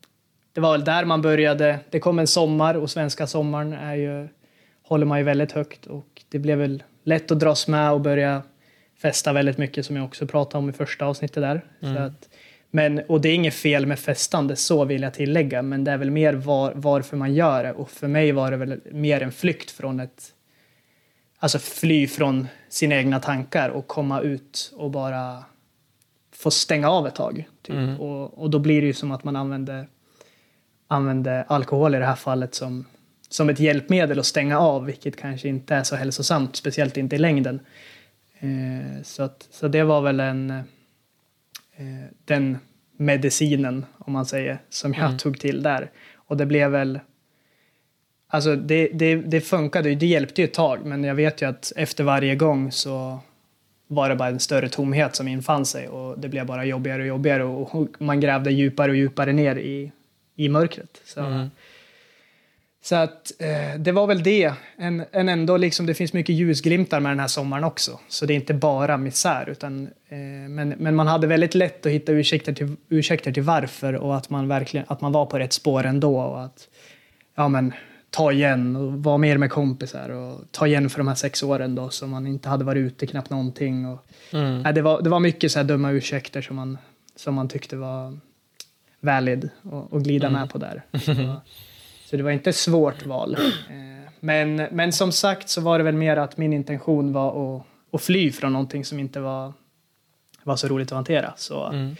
det 0.53 0.61
var 0.61 0.73
väl 0.73 0.85
där 0.85 1.05
man 1.05 1.23
började. 1.23 1.79
Det 1.91 2.01
kom 2.01 2.19
en 2.19 2.27
sommar 2.27 2.75
och 2.75 2.91
svenska 2.91 3.27
sommaren 3.27 3.73
är 3.73 3.95
ju, 3.95 4.29
håller 4.93 5.07
man 5.07 5.19
ju 5.19 5.25
väldigt 5.25 5.53
högt 5.53 5.87
och 5.87 6.23
det 6.29 6.39
blev 6.39 6.59
väl 6.59 6.83
lätt 7.05 7.31
att 7.31 7.41
dras 7.41 7.69
med 7.69 7.93
och 7.93 8.01
börja 8.01 8.43
festa 9.03 9.33
väldigt 9.33 9.59
mycket 9.59 9.87
som 9.87 9.97
jag 9.97 10.05
också 10.05 10.27
pratade 10.27 10.59
om 10.59 10.71
i 10.71 10.73
första 10.73 11.05
avsnittet 11.07 11.43
där. 11.43 11.65
Mm. 11.83 11.95
Så 11.95 12.03
att 12.03 12.29
men, 12.71 12.99
och 12.99 13.21
det 13.21 13.29
är 13.29 13.35
inget 13.35 13.55
fel 13.55 13.87
med 13.87 13.99
festande, 13.99 14.57
så 14.57 14.85
vill 14.85 15.03
jag 15.03 15.15
tillägga, 15.15 15.63
men 15.63 15.85
det 15.85 15.91
är 15.91 15.97
väl 15.97 16.11
mer 16.11 16.35
var, 16.35 16.73
varför 16.75 17.17
man 17.17 17.35
gör 17.35 17.65
det. 17.65 17.73
Och 17.73 17.91
för 17.91 18.09
mig 18.09 18.33
var 18.33 18.51
det 18.51 18.57
väl 18.57 18.81
mer 18.93 19.23
en 19.23 19.33
flykt 19.33 19.71
från 19.71 20.01
ett... 20.01 20.35
Alltså 21.39 21.59
fly 21.59 22.07
från 22.07 22.47
sina 22.69 22.95
egna 22.95 23.21
tankar 23.21 23.69
och 23.69 23.87
komma 23.87 24.21
ut 24.21 24.73
och 24.77 24.91
bara 24.91 25.45
få 26.33 26.51
stänga 26.51 26.91
av 26.91 27.07
ett 27.07 27.15
tag. 27.15 27.49
Typ. 27.63 27.75
Mm. 27.75 28.01
Och, 28.01 28.39
och 28.39 28.51
då 28.51 28.59
blir 28.59 28.81
det 28.81 28.87
ju 28.87 28.93
som 28.93 29.11
att 29.11 29.25
man 29.25 29.37
använder, 29.37 29.89
använder 30.89 31.45
alkohol 31.49 31.95
i 31.95 31.99
det 31.99 32.07
här 32.07 32.15
fallet 32.15 32.55
som, 32.55 32.87
som 33.33 33.49
ett 33.49 33.61
hjälpmedel 33.61 34.19
att 34.19 34.27
stänga 34.27 34.59
av, 34.59 34.85
vilket 34.85 35.17
kanske 35.17 35.49
inte 35.49 35.75
är 35.75 35.83
så 35.83 35.97
hälsosamt, 35.97 36.57
speciellt 36.57 36.97
inte 36.97 37.17
i 37.17 37.19
längden. 37.19 37.61
Eh, 38.39 39.03
så, 39.03 39.23
att, 39.23 39.49
så 39.51 39.69
det 39.69 39.85
var 39.85 40.01
väl 40.01 40.21
en 40.21 40.63
Eh, 41.77 42.09
den 42.25 42.59
medicinen, 42.97 43.87
om 43.99 44.13
man 44.13 44.27
säger, 44.27 44.59
som 44.69 44.95
jag 44.95 45.05
mm. 45.05 45.19
tog 45.19 45.41
till 45.41 45.63
där. 45.63 45.91
Och 46.15 46.37
det 46.37 46.47
blev 46.47 46.71
väl... 46.71 47.01
Alltså 48.29 48.57
det, 48.57 48.89
det, 48.89 49.17
det 49.17 49.41
funkade 49.41 49.95
det 49.95 50.07
hjälpte 50.07 50.41
ju 50.41 50.45
ett 50.45 50.55
tag, 50.55 50.87
men 50.87 51.05
jag 51.05 51.15
vet 51.15 51.43
ju 51.43 51.49
att 51.49 51.73
efter 51.77 52.05
varje 52.05 52.35
gång 52.35 52.73
så 52.73 53.19
var 53.87 54.09
det 54.09 54.17
bara 54.17 54.29
en 54.29 54.41
större 54.41 54.69
tomhet 54.69 55.17
som 55.17 55.29
infann 55.29 55.67
sig 55.67 55.89
och 55.89 56.19
det 56.19 56.29
blev 56.29 56.47
bara 56.47 56.65
jobbigare 56.65 57.03
och 57.03 57.09
jobbigare 57.09 57.45
och 57.45 57.89
man 57.99 58.21
grävde 58.21 58.53
djupare 58.53 58.91
och 58.91 58.97
djupare 58.97 59.33
ner 59.33 59.57
i, 59.57 59.93
i 60.37 60.49
mörkret. 60.49 61.03
Så, 61.05 61.21
mm. 61.21 61.51
Så 62.85 62.97
att 62.97 63.33
eh, 63.39 63.79
det 63.81 63.93
var 63.93 64.07
väl 64.07 64.23
det. 64.23 64.53
En, 64.77 65.05
en 65.13 65.29
ändå 65.29 65.57
liksom, 65.57 65.87
det 65.87 65.95
finns 65.95 66.13
mycket 66.13 66.35
ljusglimtar 66.35 67.01
med 67.01 67.13
den 67.13 67.21
här 67.21 67.29
sommaren 67.29 67.65
också. 67.65 68.01
Så 68.09 68.27
det 68.27 68.33
är 68.33 68.35
inte 68.35 68.55
bara 68.55 68.97
misär. 68.97 69.49
Utan, 69.49 69.89
eh, 70.09 70.19
men, 70.49 70.69
men 70.69 70.95
man 70.95 71.07
hade 71.07 71.27
väldigt 71.27 71.55
lätt 71.55 71.87
att 71.87 71.93
hitta 71.93 72.13
ursäkter 72.13 72.53
till, 72.53 72.77
ursäkter 72.89 73.33
till 73.33 73.43
varför 73.43 73.93
och 73.93 74.17
att 74.17 74.31
man 74.31 74.49
verkligen 74.49 74.87
att 74.89 75.01
man 75.01 75.13
var 75.13 75.27
på 75.27 75.39
rätt 75.39 75.53
spår 75.53 75.87
ändå. 75.87 76.21
Och 76.21 76.45
att 76.45 76.69
ja, 77.35 77.49
men, 77.49 77.73
ta 78.11 78.33
igen 78.33 78.77
och 78.77 78.93
vara 78.93 79.19
mer 79.19 79.39
med 79.39 79.51
kompisar 79.51 80.09
och 80.09 80.41
ta 80.51 80.67
igen 80.67 80.91
för 80.91 80.99
de 80.99 81.09
här 81.09 81.15
sex 81.15 81.43
åren 81.43 81.75
då 81.75 81.91
som 81.91 82.11
man 82.11 82.27
inte 82.27 82.49
hade 82.49 82.65
varit 82.65 82.81
ute 82.81 83.07
knappt 83.07 83.31
någonting. 83.31 83.87
Och, 83.87 84.07
mm. 84.33 84.63
nej, 84.63 84.73
det, 84.73 84.83
var, 84.83 85.03
det 85.03 85.11
var 85.11 85.21
mycket 85.21 85.53
så 85.53 85.59
här 85.59 85.65
dumma 85.65 85.91
ursäkter 85.91 86.43
som 86.43 86.57
man, 86.57 86.79
som 87.17 87.35
man 87.35 87.49
tyckte 87.49 87.77
var 87.77 88.19
valid 89.01 89.51
att, 89.73 89.93
att 89.93 90.03
glida 90.03 90.31
med 90.31 90.51
på 90.51 90.59
där. 90.59 90.83
Så, 91.01 91.13
så 92.13 92.17
det 92.17 92.23
var 92.23 92.31
inte 92.31 92.51
ett 92.51 92.57
svårt 92.57 93.07
val. 93.07 93.35
Eh, 93.71 94.11
men, 94.21 94.57
men 94.57 94.93
som 94.93 95.13
sagt 95.13 95.49
så 95.49 95.61
var 95.61 95.79
det 95.79 95.85
väl 95.85 95.95
mer 95.95 96.17
att 96.17 96.37
min 96.37 96.53
intention 96.53 97.13
var 97.13 97.57
att, 97.57 97.63
att 97.93 98.03
fly 98.03 98.33
från 98.33 98.53
någonting 98.53 98.85
som 98.85 98.99
inte 98.99 99.21
var, 99.21 99.53
var 100.43 100.57
så 100.57 100.69
roligt 100.69 100.89
att 100.93 100.97
hantera. 100.97 101.33
Så 101.37 101.67
Mm. 101.67 101.97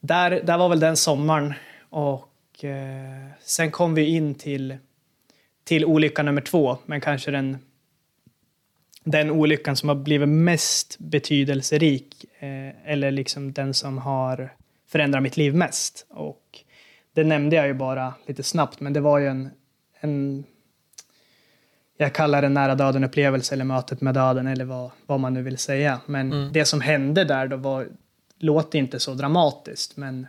där, 0.00 0.30
där 0.30 0.58
var 0.58 0.68
väl 0.68 0.80
den 0.80 0.96
sommaren. 0.96 1.54
Och 1.90 2.64
eh, 2.64 3.26
sen 3.40 3.70
kom 3.70 3.94
vi 3.94 4.04
in 4.04 4.34
till, 4.34 4.76
till 5.64 5.84
olycka 5.84 6.22
nummer 6.22 6.40
två, 6.40 6.78
men 6.86 7.00
kanske 7.00 7.30
den, 7.30 7.58
den 9.04 9.30
olyckan 9.30 9.76
som 9.76 9.88
har 9.88 9.96
blivit 9.96 10.28
mest 10.28 10.96
betydelserik, 10.98 12.24
eh, 12.38 12.90
eller 12.92 13.10
liksom 13.10 13.52
den 13.52 13.74
som 13.74 13.98
har 13.98 14.54
förändrat 14.88 15.22
mitt 15.22 15.36
liv 15.36 15.54
mest. 15.54 16.06
Och 16.08 16.40
det 17.14 17.24
nämnde 17.24 17.56
jag 17.56 17.66
ju 17.66 17.74
bara 17.74 18.14
lite 18.26 18.42
snabbt, 18.42 18.80
men 18.80 18.92
det 18.92 19.00
var 19.00 19.18
ju 19.18 19.26
en, 19.26 19.50
en 20.00 20.44
jag 21.96 22.12
kallar 22.12 22.42
det 22.42 22.48
nära 22.48 22.74
döden-upplevelse 22.74 23.54
eller 23.54 23.64
mötet 23.64 24.00
med 24.00 24.14
döden 24.14 24.46
eller 24.46 24.64
vad, 24.64 24.90
vad 25.06 25.20
man 25.20 25.34
nu 25.34 25.42
vill 25.42 25.58
säga. 25.58 26.00
Men 26.06 26.52
det 26.52 26.64
som 26.64 26.80
hände 26.80 27.24
där 27.24 27.46
då 27.46 27.56
var, 27.56 27.88
låter 28.38 28.78
inte 28.78 29.00
så 29.00 29.14
dramatiskt, 29.14 29.96
men, 29.96 30.26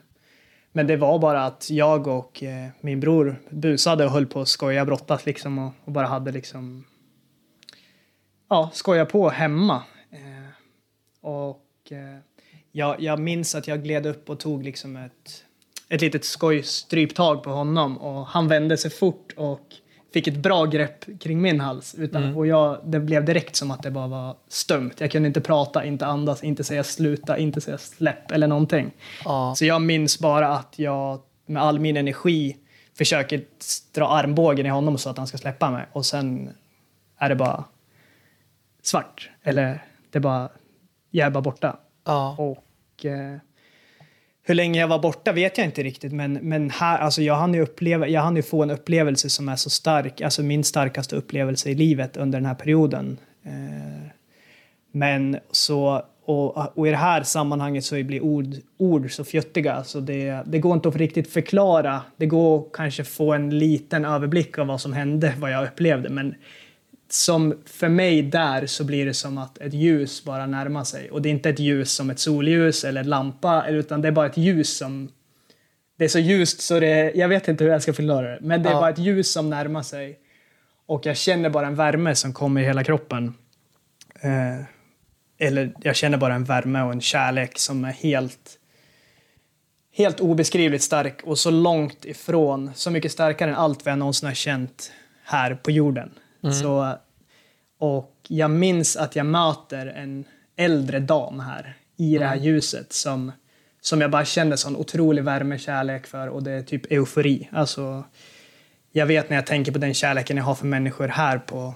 men 0.72 0.88
det 0.88 0.98
var 0.98 1.20
bara 1.20 1.46
att 1.46 1.70
jag 1.70 2.08
och 2.08 2.44
eh, 2.44 2.70
min 2.82 3.00
bror 3.00 3.42
busade 3.50 4.06
och 4.06 4.12
höll 4.12 4.26
på 4.26 4.42
att 4.42 4.48
skoja 4.48 4.86
brottas 4.86 5.26
liksom 5.26 5.60
och, 5.60 5.74
och 5.84 5.92
bara 5.92 6.08
hade 6.08 6.32
liksom 6.32 6.86
ja, 8.50 8.70
skoja 8.74 9.06
på 9.06 9.30
hemma. 9.30 9.84
Eh, 10.12 10.50
och 11.22 11.92
eh, 11.92 12.20
jag, 12.72 13.02
jag 13.02 13.20
minns 13.20 13.56
att 13.56 13.68
jag 13.68 13.84
gled 13.84 14.06
upp 14.06 14.30
och 14.30 14.40
tog 14.40 14.64
liksom 14.64 14.96
ett, 14.96 15.45
ett 15.90 16.02
litet 16.02 16.26
skojstryptag 16.26 17.44
på 17.44 17.50
honom 17.50 17.98
och 17.98 18.28
han 18.28 18.48
vände 18.48 18.78
sig 18.78 18.92
fort 18.92 19.34
och 19.38 19.62
fick 20.14 20.28
ett 20.28 20.38
bra 20.38 20.66
grepp 20.66 21.20
kring 21.20 21.42
min 21.42 21.60
hals. 21.60 21.96
Utan, 21.98 22.36
Och 22.36 22.48
jag, 22.48 22.82
det 22.86 23.00
blev 23.00 23.26
direkt 23.26 23.56
som 23.56 23.72
att 23.72 23.84
det 23.84 23.92
bara 23.92 24.08
var 24.08 24.36
stömt. 24.48 25.02
Jag 25.02 25.12
kunde 25.12 25.28
inte 25.28 25.42
prata, 25.42 25.86
inte 25.86 26.06
andas, 26.06 26.44
inte 26.44 26.64
säga 26.64 26.84
sluta, 26.84 27.38
inte 27.38 27.62
säga 27.62 27.78
släpp 27.78 28.32
eller 28.32 28.48
någonting. 28.48 28.92
Ja. 29.26 29.54
Så 29.58 29.66
jag 29.66 29.82
minns 29.82 30.20
bara 30.20 30.48
att 30.48 30.80
jag 30.80 31.22
med 31.46 31.64
all 31.64 31.80
min 31.80 31.98
energi 31.98 32.58
försöker 32.98 33.44
dra 33.94 34.08
armbågen 34.08 34.66
i 34.66 34.70
honom 34.70 34.98
så 34.98 35.10
att 35.10 35.18
han 35.18 35.28
ska 35.28 35.38
släppa 35.38 35.72
mig. 35.72 35.86
Och 35.92 36.06
sen 36.06 36.50
är 37.18 37.30
det 37.30 37.36
bara 37.36 37.64
svart. 38.82 39.30
Eller 39.44 39.84
det 40.12 40.18
är 40.18 40.22
bara, 40.22 40.50
jag 41.12 41.26
är 41.26 41.32
bara 41.32 41.42
borta. 41.42 41.80
Ja. 42.06 42.36
Och 42.40 43.06
eh, 43.06 43.38
hur 44.48 44.56
länge 44.56 44.80
jag 44.80 44.88
var 44.88 45.00
borta 45.00 45.32
vet 45.32 45.58
jag 45.58 45.68
inte 45.68 45.84
riktigt. 45.84 46.14
Men, 46.14 46.34
men 46.34 46.70
här, 46.70 46.98
alltså 46.98 47.22
jag 47.22 47.36
hann 47.36 47.54
ju 47.54 47.62
uppleva, 47.62 48.08
jag 48.08 48.22
hann 48.22 48.36
ju 48.36 48.42
få 48.42 48.64
en 48.64 48.72
upplevelse 48.72 49.30
som 49.30 49.50
är 49.50 49.56
så 49.56 49.70
stark. 49.70 50.22
Alltså 50.22 50.44
min 50.44 50.64
starkaste 50.64 51.16
upplevelse 51.16 51.70
i 51.70 51.76
livet 51.76 52.18
under 52.18 52.40
den 52.40 52.46
här 52.46 52.56
perioden. 52.56 53.18
Eh, 53.46 54.08
men 54.92 55.38
så, 55.52 56.02
och, 56.26 56.78
och 56.78 56.88
i 56.88 56.92
det 56.92 56.98
här 56.98 57.24
sammanhanget 57.24 57.86
så 57.86 58.04
blir 58.04 58.24
ord, 58.24 58.48
ord 58.78 59.12
så 59.12 59.24
fjuttiga 59.24 59.84
så 59.84 60.00
det, 60.00 60.44
det 60.46 60.60
går 60.60 60.74
inte 60.74 60.90
att 60.90 60.96
riktigt 60.96 61.34
förklara. 61.34 62.02
Det 62.18 62.26
går 62.26 62.66
kanske 62.74 63.04
få 63.04 63.34
en 63.34 63.60
liten 63.60 64.06
överblick 64.06 64.58
av 64.58 64.68
vad 64.68 64.82
som 64.82 64.94
hände, 64.94 65.34
vad 65.38 65.52
jag 65.52 65.64
upplevde. 65.68 66.10
Men 66.10 66.36
som 67.10 67.62
för 67.66 67.90
mig 67.90 68.22
där 68.22 68.66
så 68.66 68.84
blir 68.84 69.06
det 69.06 69.14
som 69.14 69.38
att 69.38 69.58
ett 69.58 69.74
ljus 69.74 70.24
bara 70.24 70.46
närmar 70.46 70.84
sig. 70.84 71.12
Och 71.12 71.22
det 71.22 71.30
är 71.30 71.32
inte 71.32 71.50
ett 71.50 71.60
ljus 71.60 71.92
som 71.92 72.10
ett 72.10 72.20
solljus 72.20 72.84
eller 72.84 73.02
en 73.02 73.10
lampa, 73.10 73.68
utan 73.68 74.02
det 74.02 74.08
är 74.08 74.12
bara 74.12 74.26
ett 74.26 74.38
ljus 74.38 74.78
som... 74.78 75.12
Det 75.98 76.04
är 76.06 76.10
så 76.10 76.20
ljust 76.20 76.62
så 76.62 76.80
det... 76.80 77.12
Jag 77.16 77.28
vet 77.28 77.48
inte 77.48 77.64
hur 77.64 77.72
jag 77.72 77.82
ska 77.82 77.94
förklara 77.94 78.28
det, 78.32 78.38
men 78.42 78.64
det 78.64 78.70
är 78.70 78.74
Ja. 78.74 78.80
bara 78.80 78.90
ett 78.90 78.98
ljus 79.00 79.32
som 79.32 79.50
närmar 79.50 79.82
sig. 79.82 80.20
Och 80.86 81.06
jag 81.06 81.18
känner 81.18 81.50
bara 81.50 81.68
en 81.68 81.76
värme 81.76 82.16
som 82.16 82.34
kommer 82.34 82.62
i 82.62 82.66
hela 82.66 82.84
kroppen. 82.84 83.34
Eh, 84.22 84.66
eller 85.48 85.74
jag 85.82 85.96
känner 85.96 86.18
bara 86.18 86.34
en 86.36 86.44
värme 86.44 86.82
och 86.82 86.92
en 86.92 87.02
kärlek 87.02 87.60
som 87.60 87.86
är 87.86 87.92
helt 87.92 88.60
helt 89.98 90.20
obeskrivligt 90.20 90.84
stark 90.84 91.22
och 91.24 91.40
så 91.40 91.52
långt 91.52 92.06
ifrån, 92.06 92.72
så 92.76 92.92
mycket 92.92 93.12
starkare 93.12 93.50
än 93.50 93.56
allt 93.56 93.86
vad 93.86 93.92
jag 93.92 94.00
någonsin 94.00 94.28
har 94.28 94.34
känt 94.34 94.92
här 95.24 95.56
på 95.56 95.72
jorden. 95.72 96.12
Så, 96.54 96.98
och 97.80 98.16
jag 98.28 98.52
minns 98.52 98.98
att 98.98 99.16
jag 99.16 99.26
möter 99.26 99.88
en 99.88 100.26
äldre 100.56 101.00
dam 101.00 101.40
här 101.40 101.78
i 101.98 102.18
det 102.18 102.26
här 102.26 102.36
ljuset 102.36 102.94
som, 102.94 103.32
som 103.82 104.02
jag 104.02 104.12
bara 104.12 104.26
kände 104.26 104.58
sån 104.58 104.76
otrolig 104.76 105.24
värme, 105.24 105.60
kärlek 105.60 106.08
för 106.08 106.28
och 106.28 106.44
det 106.44 106.52
är 106.52 106.62
typ 106.62 106.92
eufori. 106.92 107.50
Alltså, 107.52 108.04
jag 108.92 109.06
vet 109.06 109.30
när 109.30 109.38
jag 109.38 109.46
tänker 109.46 109.72
på 109.72 109.78
den 109.78 109.94
kärleken 109.94 110.38
jag 110.38 110.44
har 110.44 110.56
för 110.56 110.66
människor 110.66 111.08
här 111.08 111.38
på, 111.38 111.76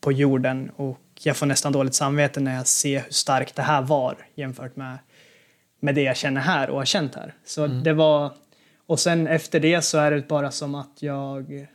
på 0.00 0.12
jorden 0.12 0.70
och 0.76 1.00
jag 1.22 1.36
får 1.36 1.46
nästan 1.46 1.72
dåligt 1.72 1.94
samvete 1.94 2.40
när 2.40 2.56
jag 2.56 2.66
ser 2.66 3.00
hur 3.00 3.12
starkt 3.12 3.56
det 3.56 3.62
här 3.62 3.82
var 3.82 4.26
jämfört 4.34 4.76
med, 4.76 4.98
med 5.80 5.94
det 5.94 6.02
jag 6.02 6.16
känner 6.16 6.40
här 6.40 6.70
och 6.70 6.78
har 6.78 6.84
känt 6.84 7.14
här. 7.14 7.34
Så 7.44 7.66
det 7.66 7.92
var, 7.92 8.32
och 8.86 9.00
sen 9.00 9.26
efter 9.26 9.60
det 9.60 9.82
så 9.82 9.98
är 9.98 10.10
det 10.10 10.28
bara 10.28 10.50
som 10.50 10.74
att 10.74 11.02
jag 11.02 11.66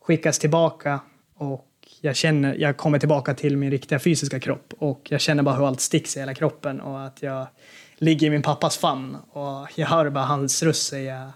skickas 0.00 0.38
tillbaka 0.38 1.00
och 1.36 1.68
jag 2.00 2.16
känner, 2.16 2.54
jag 2.54 2.76
kommer 2.76 2.98
tillbaka 2.98 3.34
till 3.34 3.56
min 3.56 3.70
riktiga 3.70 3.98
fysiska 3.98 4.40
kropp 4.40 4.74
och 4.78 5.06
jag 5.10 5.20
känner 5.20 5.42
bara 5.42 5.54
hur 5.54 5.66
allt 5.66 5.80
sticks 5.80 6.16
i 6.16 6.20
hela 6.20 6.34
kroppen 6.34 6.80
och 6.80 7.06
att 7.06 7.22
jag 7.22 7.46
ligger 7.98 8.26
i 8.26 8.30
min 8.30 8.42
pappas 8.42 8.76
famn 8.76 9.16
och 9.30 9.68
jag 9.74 9.86
hör 9.86 10.10
bara 10.10 10.24
hans 10.24 10.62
röst 10.62 10.86
säga 10.86 11.32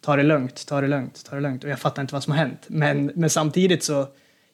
ta 0.00 0.16
det 0.16 0.22
lugnt, 0.22 0.66
ta 0.66 0.80
det 0.80 0.88
lugnt, 0.88 1.24
ta 1.24 1.34
det 1.34 1.40
lugnt 1.42 1.64
och 1.64 1.70
jag 1.70 1.78
fattar 1.78 2.02
inte 2.02 2.14
vad 2.14 2.22
som 2.22 2.32
har 2.32 2.38
hänt. 2.38 2.64
Men, 2.66 3.12
men 3.14 3.30
samtidigt 3.30 3.84
så, 3.84 4.06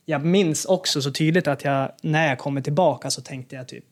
jag 0.04 0.24
minns 0.24 0.64
också 0.64 1.02
så 1.02 1.10
tydligt 1.10 1.48
att 1.48 1.64
jag, 1.64 1.92
när 2.02 2.28
jag 2.28 2.38
kommer 2.38 2.60
tillbaka 2.60 3.10
så 3.10 3.22
tänkte 3.22 3.56
jag 3.56 3.68
typ 3.68 3.84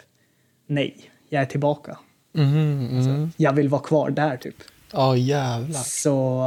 nej, 0.66 1.11
jag 1.28 1.42
är 1.42 1.46
tillbaka. 1.46 1.98
Mhm, 2.32 2.88
mhm. 2.90 3.32
Jag 3.37 3.52
vill 3.52 3.68
vara 3.68 3.82
kvar 3.82 4.11
där 4.11 4.37
typ. 4.37 4.56
Ja, 4.92 5.16
jävlar. 5.16 5.80
Så... 5.80 6.44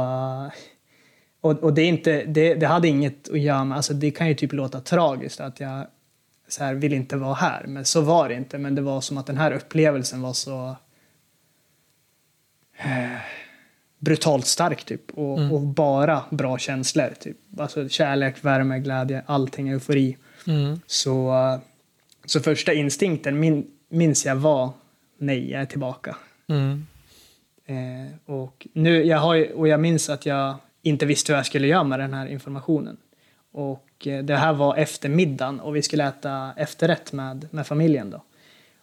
och, 1.42 1.58
och 1.62 1.74
det, 1.74 1.82
är 1.82 1.88
inte, 1.88 2.24
det, 2.24 2.54
det 2.54 2.66
hade 2.66 2.88
inget 2.88 3.28
att 3.28 3.40
göra 3.40 3.64
med... 3.64 3.76
Alltså 3.76 3.94
det 3.94 4.10
kan 4.10 4.28
ju 4.28 4.34
typ 4.34 4.52
låta 4.52 4.80
tragiskt 4.80 5.40
att 5.40 5.60
jag 5.60 5.86
så 6.48 6.64
här, 6.64 6.74
vill 6.74 6.92
inte 6.92 7.16
vara 7.16 7.34
här. 7.34 7.64
Men 7.66 7.84
så 7.84 8.00
var 8.00 8.28
det 8.28 8.34
inte. 8.34 8.58
Men 8.58 8.74
det 8.74 8.82
var 8.82 9.00
som 9.00 9.18
att 9.18 9.26
den 9.26 9.36
här 9.36 9.52
upplevelsen 9.52 10.22
var 10.22 10.32
så... 10.32 10.76
Eh, 12.76 13.20
brutalt 13.98 14.46
stark 14.46 14.84
typ. 14.84 15.10
Och, 15.10 15.52
och 15.52 15.60
bara 15.60 16.22
bra 16.30 16.58
känslor. 16.58 17.14
Typ. 17.20 17.36
Alltså 17.58 17.88
kärlek, 17.88 18.44
värme, 18.44 18.78
glädje, 18.78 19.22
allting, 19.26 19.68
eufori. 19.68 20.16
Mm. 20.46 20.80
Så, 20.86 21.34
så 22.24 22.40
första 22.40 22.72
instinkten 22.72 23.40
min, 23.40 23.66
minns 23.88 24.26
jag 24.26 24.36
var 24.36 24.72
nej, 25.18 25.50
jag 25.50 25.62
är 25.62 25.66
tillbaka. 25.66 26.16
Mm. 26.48 26.86
Eh, 27.66 28.34
och, 28.34 28.66
nu, 28.72 29.04
jag 29.04 29.18
har, 29.18 29.52
och 29.52 29.68
jag 29.68 29.80
minns 29.80 30.10
att 30.10 30.26
jag 30.26 30.56
inte 30.82 31.06
visste 31.06 31.32
vad 31.32 31.38
jag 31.38 31.46
skulle 31.46 31.66
göra 31.66 31.84
med 31.84 31.98
den 32.00 32.14
här 32.14 32.26
informationen. 32.26 32.96
Och 33.52 34.06
eh, 34.06 34.24
det 34.24 34.36
här 34.36 34.52
var 34.52 34.76
efter 34.76 35.08
middagen 35.08 35.60
och 35.60 35.76
vi 35.76 35.82
skulle 35.82 36.08
äta 36.08 36.52
efterrätt 36.56 37.12
med, 37.12 37.48
med 37.50 37.66
familjen. 37.66 38.10
Då. 38.10 38.22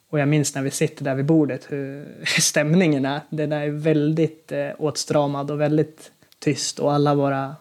Och 0.09 0.19
jag 0.19 0.27
minns 0.27 0.55
när 0.55 0.61
vi 0.61 0.71
sitter 0.71 1.03
där 1.03 1.15
vid 1.15 1.25
bordet 1.25 1.65
hur 1.69 2.07
stämningen 2.39 3.05
är. 3.05 3.21
Den 3.29 3.51
är 3.51 3.67
väldigt 3.69 4.51
eh, 4.51 4.69
åtstramad 4.77 5.51
och 5.51 5.61
väldigt 5.61 6.11
tyst 6.39 6.79
och 6.79 6.93
alla 6.93 7.15
bara 7.15 7.55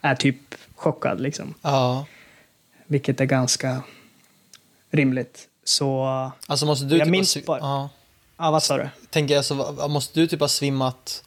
är 0.00 0.14
typ 0.14 0.36
chockad 0.76 1.20
liksom. 1.20 1.54
Ja. 1.62 2.06
Vilket 2.86 3.20
är 3.20 3.24
ganska 3.24 3.82
rimligt. 4.90 5.48
Så, 5.64 6.04
Alltså 6.46 6.66
måste 6.66 6.84
du 6.86 6.96
Jag 6.96 7.04
typ 7.06 7.10
minns 7.12 7.44
bara- 7.46 7.58
Ja. 7.58 7.88
ja 8.36 8.50
vad 8.50 8.62
sa 8.62 8.76
du? 8.76 8.88
Tänker 9.10 9.36
alltså, 9.36 9.54
måste 9.88 10.20
du 10.20 10.26
typ 10.26 10.40
ha 10.40 10.48
svimmat 10.48 11.24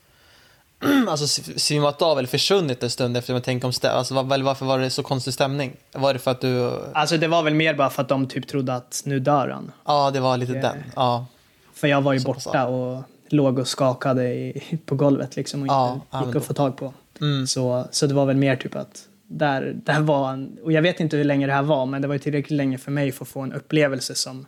Alltså 1.08 1.26
sv- 1.42 1.58
svimmat 1.58 2.02
av 2.02 2.18
eller 2.20 2.28
försvunnit 2.28 2.84
en 2.84 2.90
stund 2.90 3.18
efter 3.18 3.34
att 3.34 3.44
tänka 3.44 3.68
om 3.68 3.72
stä- 3.72 3.90
alltså, 3.90 4.14
var, 4.14 4.40
varför 4.42 4.66
var 4.66 4.80
det 4.80 4.90
så 4.90 5.04
konstig 5.04 5.34
stämning? 5.34 5.74
Var 5.94 6.14
det 6.14 6.20
för 6.20 6.32
att 6.32 6.42
du, 6.42 6.72
Alltså 6.94 7.18
det 7.18 7.28
var 7.28 7.44
väl 7.44 7.54
mer 7.54 7.74
bara 7.74 7.90
för 7.90 8.02
att 8.02 8.10
de 8.10 8.28
typ 8.28 8.48
trodde 8.48 8.74
att 8.76 9.02
nu 9.06 9.20
dör 9.20 9.50
han. 9.50 9.72
ja 9.86 10.12
det 10.12 10.20
var 10.20 10.38
lite 10.38 10.54
Det- 10.54 10.60
den, 10.62 10.78
ja. 10.96 11.26
För 11.74 11.88
jag 11.88 12.02
var 12.02 12.14
ju 12.14 12.20
Så 12.20 12.28
borta 12.34 12.66
och 12.68 13.04
låg 13.30 13.60
och 13.60 13.68
skakade 13.68 14.28
i, 14.34 14.62
på 14.86 14.96
golvet 14.96 15.36
liksom 15.36 15.62
och 15.62 15.66
inte 15.66 16.02
ja, 16.12 16.26
gick 16.26 16.36
att 16.36 16.46
få 16.46 16.54
tag 16.54 16.78
på. 16.78 16.94
Mm. 17.22 17.48
Så, 17.48 17.86
så 17.92 18.08
det 18.08 18.14
var 18.14 18.26
väl 18.26 18.38
mer 18.38 18.56
typ 18.56 18.76
att 18.76 19.02
där, 19.28 19.74
där 19.86 20.00
var 20.00 20.32
en, 20.34 20.58
och 20.64 20.72
jag 20.72 20.82
vet 20.82 21.00
inte 21.00 21.18
hur 21.18 21.24
länge 21.24 21.48
det 21.48 21.54
här 21.54 21.62
var, 21.62 21.86
men 21.86 22.02
det 22.02 22.08
var 22.08 22.18
tillräckligt 22.18 22.58
länge 22.58 22.78
för 22.78 22.92
mig 22.92 23.12
för 23.12 23.26
att 23.26 23.30
få 23.30 23.40
en 23.42 23.54
upplevelse 23.54 24.16
som, 24.16 24.46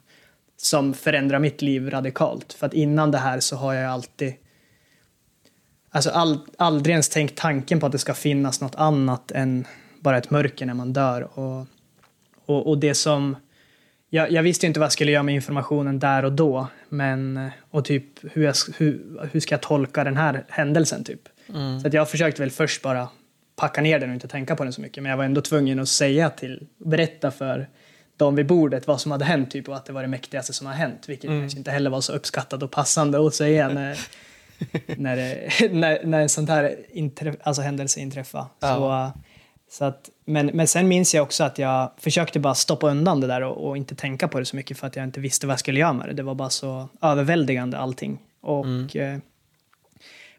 som 0.61 0.93
förändrar 0.93 1.39
mitt 1.39 1.61
liv 1.61 1.89
radikalt. 1.89 2.53
För 2.53 2.65
att 2.67 2.73
innan 2.73 3.11
det 3.11 3.17
här 3.17 3.39
så 3.39 3.55
har 3.55 3.73
jag 3.73 3.91
alltid 3.91 4.33
Alltså 5.91 6.10
all, 6.10 6.39
aldrig 6.58 6.93
ens 6.93 7.10
tänkt 7.10 7.38
tanken 7.38 7.80
på 7.80 7.86
att 7.86 7.91
det 7.91 7.97
ska 7.97 8.13
finnas 8.13 8.62
något 8.62 8.75
annat 8.75 9.32
än 9.32 9.67
bara 9.99 10.17
ett 10.17 10.30
mörker 10.30 10.65
när 10.65 10.73
man 10.73 10.93
dör. 10.93 11.39
Och, 11.39 11.67
och, 12.45 12.67
och 12.67 12.77
det 12.77 12.93
som... 12.93 13.36
Jag, 14.10 14.32
jag 14.32 14.43
visste 14.43 14.67
inte 14.67 14.80
vad 14.80 14.86
jag 14.86 14.91
skulle 14.91 15.12
göra 15.12 15.23
med 15.23 15.36
informationen 15.36 15.99
där 15.99 16.25
och 16.25 16.32
då. 16.32 16.67
Men, 16.89 17.49
och 17.71 17.86
typ 17.86 18.06
hur, 18.21 18.43
jag, 18.43 18.56
hur, 18.77 19.19
hur 19.32 19.39
ska 19.39 19.54
jag 19.54 19.62
tolka 19.62 20.04
den 20.04 20.17
här 20.17 20.45
händelsen 20.49 21.04
typ. 21.04 21.21
Så 21.82 21.88
att 21.88 21.93
jag 21.93 22.10
försökte 22.10 22.41
väl 22.41 22.51
först 22.51 22.82
bara 22.82 23.08
packa 23.56 23.82
ner 23.82 23.99
den 23.99 24.10
och 24.10 24.13
inte 24.13 24.27
tänka 24.27 24.56
på 24.56 24.63
den 24.63 24.73
så 24.73 24.82
mycket. 24.82 25.04
Men 25.04 25.10
jag 25.10 25.17
var 25.17 25.23
ändå 25.23 25.41
tvungen 25.41 25.80
att 25.80 25.89
säga 25.89 26.30
till, 26.30 26.67
berätta 26.77 27.32
för 27.32 27.67
de 28.17 28.36
vid 28.36 28.47
bordet 28.47 28.88
vad 28.88 29.01
som 29.01 29.12
hade 29.12 29.25
hänt 29.25 29.51
typ, 29.51 29.69
och 29.69 29.75
att 29.75 29.86
det 29.86 29.93
var 29.93 30.01
det 30.01 30.08
mäktigaste 30.08 30.54
som 30.54 30.67
har 30.67 30.73
hänt. 30.73 31.10
Vilket 31.10 31.30
kanske 31.30 31.58
inte 31.58 31.71
heller 31.71 31.89
var 31.89 32.01
så 32.01 32.13
uppskattat 32.13 32.63
och 32.63 32.71
passande 32.71 33.27
att 33.27 33.36
säga 33.36 33.69
när, 33.69 33.99
när, 34.97 35.15
det, 35.15 35.50
när, 35.71 36.06
när 36.06 36.21
en 36.21 36.30
sån 36.30 36.47
här 36.47 36.76
inträff, 36.89 37.36
alltså 37.43 37.62
händelse 37.62 38.00
inträffade. 38.00 38.45
Ja. 38.60 39.13
Så, 39.15 39.19
så 39.78 39.86
att, 39.86 40.10
men, 40.26 40.45
men 40.45 40.67
sen 40.67 40.88
minns 40.88 41.15
jag 41.15 41.24
också 41.24 41.43
att 41.43 41.58
jag 41.58 41.91
försökte 41.97 42.39
bara 42.39 42.56
stoppa 42.56 42.89
undan 42.89 43.21
det 43.21 43.28
där 43.28 43.43
och, 43.43 43.69
och 43.69 43.78
inte 43.78 43.95
tänka 43.95 44.28
på 44.28 44.39
det 44.39 44.45
så 44.45 44.56
mycket 44.56 44.78
för 44.78 44.88
att 44.88 44.95
jag 44.95 45.04
inte 45.04 45.19
visste 45.19 45.47
vad 45.47 45.52
jag 45.52 45.60
skulle 45.60 45.80
göra 45.80 45.93
med 45.93 46.08
det. 46.08 46.13
Det 46.13 46.24
var 46.24 46.36
bara 46.36 46.50
så 46.50 46.89
överväldigande 47.02 47.78
allting. 47.78 48.19
Och, 48.41 48.95
eh, 48.95 49.19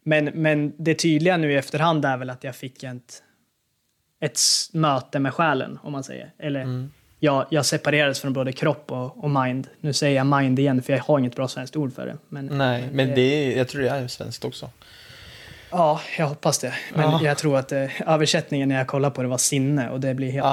men, 0.02 0.24
men 0.24 0.72
det 0.78 0.94
tydliga 0.94 1.36
nu 1.36 1.52
i 1.52 1.56
efterhand 1.56 2.04
är 2.04 2.16
väl 2.16 2.30
att 2.30 2.44
jag 2.44 2.56
fick 2.56 2.82
ett, 2.82 3.22
ett 4.20 4.38
möte 4.72 5.18
med 5.18 5.34
själen, 5.34 5.78
om 5.82 5.92
man 5.92 6.04
säger. 6.04 6.32
Eller 6.38 6.88
jag, 7.24 7.46
jag 7.50 7.66
separerades 7.66 8.20
från 8.20 8.32
både 8.32 8.52
kropp 8.52 8.92
och, 8.92 9.24
och 9.24 9.30
mind. 9.30 9.66
Nu 9.80 9.92
säger 9.92 10.16
jag 10.16 10.26
mind 10.26 10.58
igen, 10.58 10.82
för 10.82 10.92
jag 10.92 11.00
har 11.00 11.18
inget 11.18 11.36
bra 11.36 11.48
svenskt 11.48 11.76
ord 11.76 11.94
för 11.94 12.06
det. 12.06 12.16
Men, 12.28 12.46
Nej, 12.46 12.88
men 12.92 13.14
det 13.14 13.52
jag 13.52 13.68
tror 13.68 13.82
det 13.82 13.88
är 13.90 14.08
svenskt 14.08 14.44
också. 14.44 14.70
Ja, 15.70 16.00
jag 16.18 16.26
hoppas 16.26 16.58
det. 16.58 16.74
Men 16.94 17.10
Ja. 17.10 17.20
jag 17.22 17.38
tror 17.38 17.58
att 17.58 17.72
eh, 17.72 17.86
översättningen 18.06 18.68
när 18.68 18.76
jag 18.76 18.86
kollar 18.86 19.10
på 19.10 19.22
det 19.22 19.28
var 19.28 19.38
sinne 19.38 19.90
och 19.90 20.00
det 20.00 20.14
blir 20.14 20.30
helt 20.32 20.46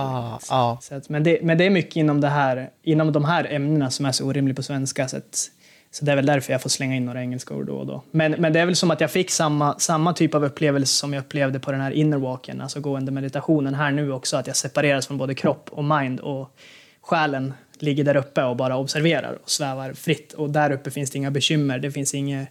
Ah. 0.50 0.78
Så 0.82 0.96
att, 0.96 1.10
men, 1.10 1.24
det, 1.24 1.40
men 1.42 1.58
det 1.58 1.64
är 1.66 1.70
mycket 1.70 1.96
inom, 1.96 2.22
det 2.22 2.30
här, 2.30 2.70
inom 2.84 3.12
de 3.12 3.26
här 3.26 3.48
ämnena 3.54 3.90
som 3.90 4.06
är 4.06 4.12
så 4.12 4.26
orimligt 4.26 4.56
på 4.56 4.64
svenska. 4.64 5.08
Så, 5.08 5.18
att, 5.18 5.46
så 5.92 6.06
det 6.06 6.12
är 6.12 6.16
väl 6.16 6.26
därför 6.26 6.52
jag 6.52 6.62
får 6.62 6.70
slänga 6.70 6.96
in 6.96 7.06
några 7.06 7.22
engelska 7.22 7.54
ord 7.54 7.66
då 7.66 7.76
och 7.76 7.86
då. 7.86 8.04
Men, 8.12 8.32
men 8.32 8.54
det 8.54 8.60
är 8.60 8.66
väl 8.66 8.76
som 8.76 8.92
att 8.92 9.02
jag 9.02 9.12
fick 9.12 9.32
samma, 9.32 9.80
samma 9.80 10.14
typ 10.14 10.36
av 10.36 10.44
upplevelse 10.44 10.94
som 10.94 11.14
jag 11.14 11.22
upplevde 11.22 11.60
på 11.60 11.72
den 11.72 11.82
här 11.82 11.92
innerwalken, 11.92 12.62
alltså 12.62 12.80
gående 12.80 13.12
meditationen 13.12 13.74
här 13.74 13.92
nu 13.92 14.12
också. 14.12 14.38
Att 14.38 14.48
jag 14.48 14.56
separeras 14.56 15.08
från 15.08 15.18
både 15.18 15.36
kropp 15.36 15.70
och 15.72 15.84
mind 15.84 16.20
och 16.20 16.58
själen 17.02 17.54
ligger 17.80 18.04
där 18.04 18.16
uppe 18.16 18.44
och 18.44 18.56
bara 18.56 18.78
observerar 18.78 19.40
och 19.44 19.50
svävar 19.50 19.94
fritt. 19.94 20.34
Och 20.34 20.50
där 20.50 20.72
uppe 20.72 20.92
finns 20.92 21.12
det 21.12 21.18
inga 21.18 21.32
bekymmer, 21.32 21.80
det 21.80 21.92
finns 21.92 22.14
inget, 22.14 22.50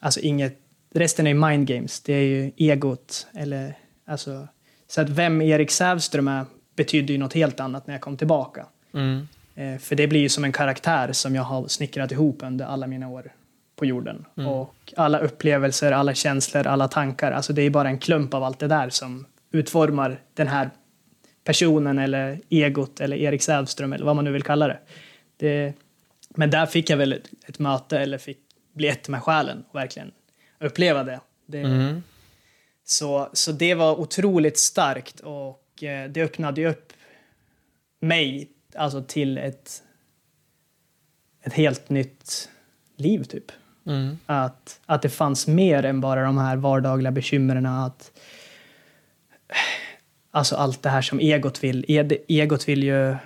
alltså 0.00 0.20
inget, 0.20 0.58
resten 0.94 1.26
är 1.26 1.30
ju 1.30 1.36
mind 1.36 1.66
games. 1.66 2.00
Det 2.00 2.12
är 2.12 2.24
ju 2.24 2.52
egot 2.56 3.26
eller 3.34 3.78
alltså, 4.06 4.48
så 4.88 5.00
att 5.00 5.08
vem 5.08 5.42
Erik 5.42 5.70
Sävström 5.70 6.28
är 6.28 6.44
betydde 6.76 7.12
ju 7.12 7.18
något 7.18 7.32
helt 7.32 7.60
annat 7.60 7.86
när 7.86 7.94
jag 7.94 8.00
kom 8.00 8.16
tillbaka. 8.16 8.66
Mm. 8.94 9.28
Eh, 9.54 9.78
för 9.78 9.96
det 9.96 10.06
blir 10.06 10.20
ju 10.20 10.28
som 10.28 10.44
en 10.44 10.52
karaktär 10.52 11.12
som 11.12 11.34
jag 11.34 11.42
har 11.42 11.68
snickrat 11.68 12.12
ihop 12.12 12.42
under 12.42 12.64
alla 12.64 12.86
mina 12.86 13.08
år 13.08 13.32
på 13.76 13.84
jorden. 13.84 14.24
Och 14.46 14.94
alla 14.96 15.18
upplevelser, 15.18 15.92
alla 15.92 16.14
känslor, 16.14 16.66
alla 16.66 16.88
tankar. 16.88 17.32
Alltså 17.32 17.52
det 17.52 17.62
är 17.62 17.70
bara 17.70 17.88
en 17.88 17.98
klump 17.98 18.34
av 18.34 18.42
allt 18.42 18.58
det 18.58 18.68
där 18.68 18.88
som 18.88 19.26
utformar 19.52 20.20
den 20.34 20.48
här 20.48 20.70
personen 21.44 21.98
eller 21.98 22.40
egot 22.48 23.00
eller 23.00 23.16
Erik 23.16 23.42
Sävström 23.42 23.92
eller 23.92 24.04
vad 24.04 24.16
man 24.16 24.24
nu 24.24 24.32
vill 24.32 24.42
kalla 24.42 24.68
det. 24.68 24.78
det 25.36 25.72
men 26.28 26.50
där 26.50 26.66
fick 26.66 26.90
jag 26.90 26.96
väl 26.96 27.12
ett, 27.12 27.30
ett 27.46 27.58
möte 27.58 27.98
eller 27.98 28.18
fick 28.18 28.38
bli 28.74 28.88
ett 28.88 29.08
med 29.08 29.22
själen 29.22 29.64
och 29.68 29.74
verkligen 29.74 30.12
uppleva 30.60 31.04
det. 31.04 31.20
det 31.46 31.60
Mm. 31.60 32.02
så, 32.84 33.28
så 33.32 33.52
det 33.52 33.74
var 33.74 34.00
otroligt 34.00 34.58
starkt 34.58 35.20
och 35.20 35.82
eh, 35.82 36.10
det 36.10 36.22
öppnade 36.22 36.60
ju 36.60 36.68
upp 36.68 36.92
mig 38.00 38.48
alltså 38.76 39.02
till 39.02 39.38
ett, 39.38 39.82
ett 41.42 41.52
helt 41.52 41.88
nytt 41.90 42.48
liv 42.96 43.24
typ. 43.24 43.52
Mm. 43.86 44.18
Att, 44.26 44.80
att 44.86 45.02
det 45.02 45.08
fanns 45.08 45.46
mer 45.46 45.84
än 45.84 46.00
bara 46.00 46.22
de 46.24 46.38
här 46.38 46.56
vardagliga 46.56 47.10
bekymren. 47.12 47.66
Att, 47.66 48.20
alltså 50.30 50.56
allt 50.56 50.82
det 50.82 50.88
här 50.88 51.02
som 51.02 51.20
egot 51.20 51.64
vill. 51.64 51.84
E- 51.88 52.18
Egot 52.28 52.68
vill 52.68 52.82
ju 52.82 53.16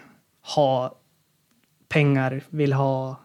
ha 0.54 0.98
pengar, 1.88 2.42
vill 2.48 2.72
ha 2.72 3.16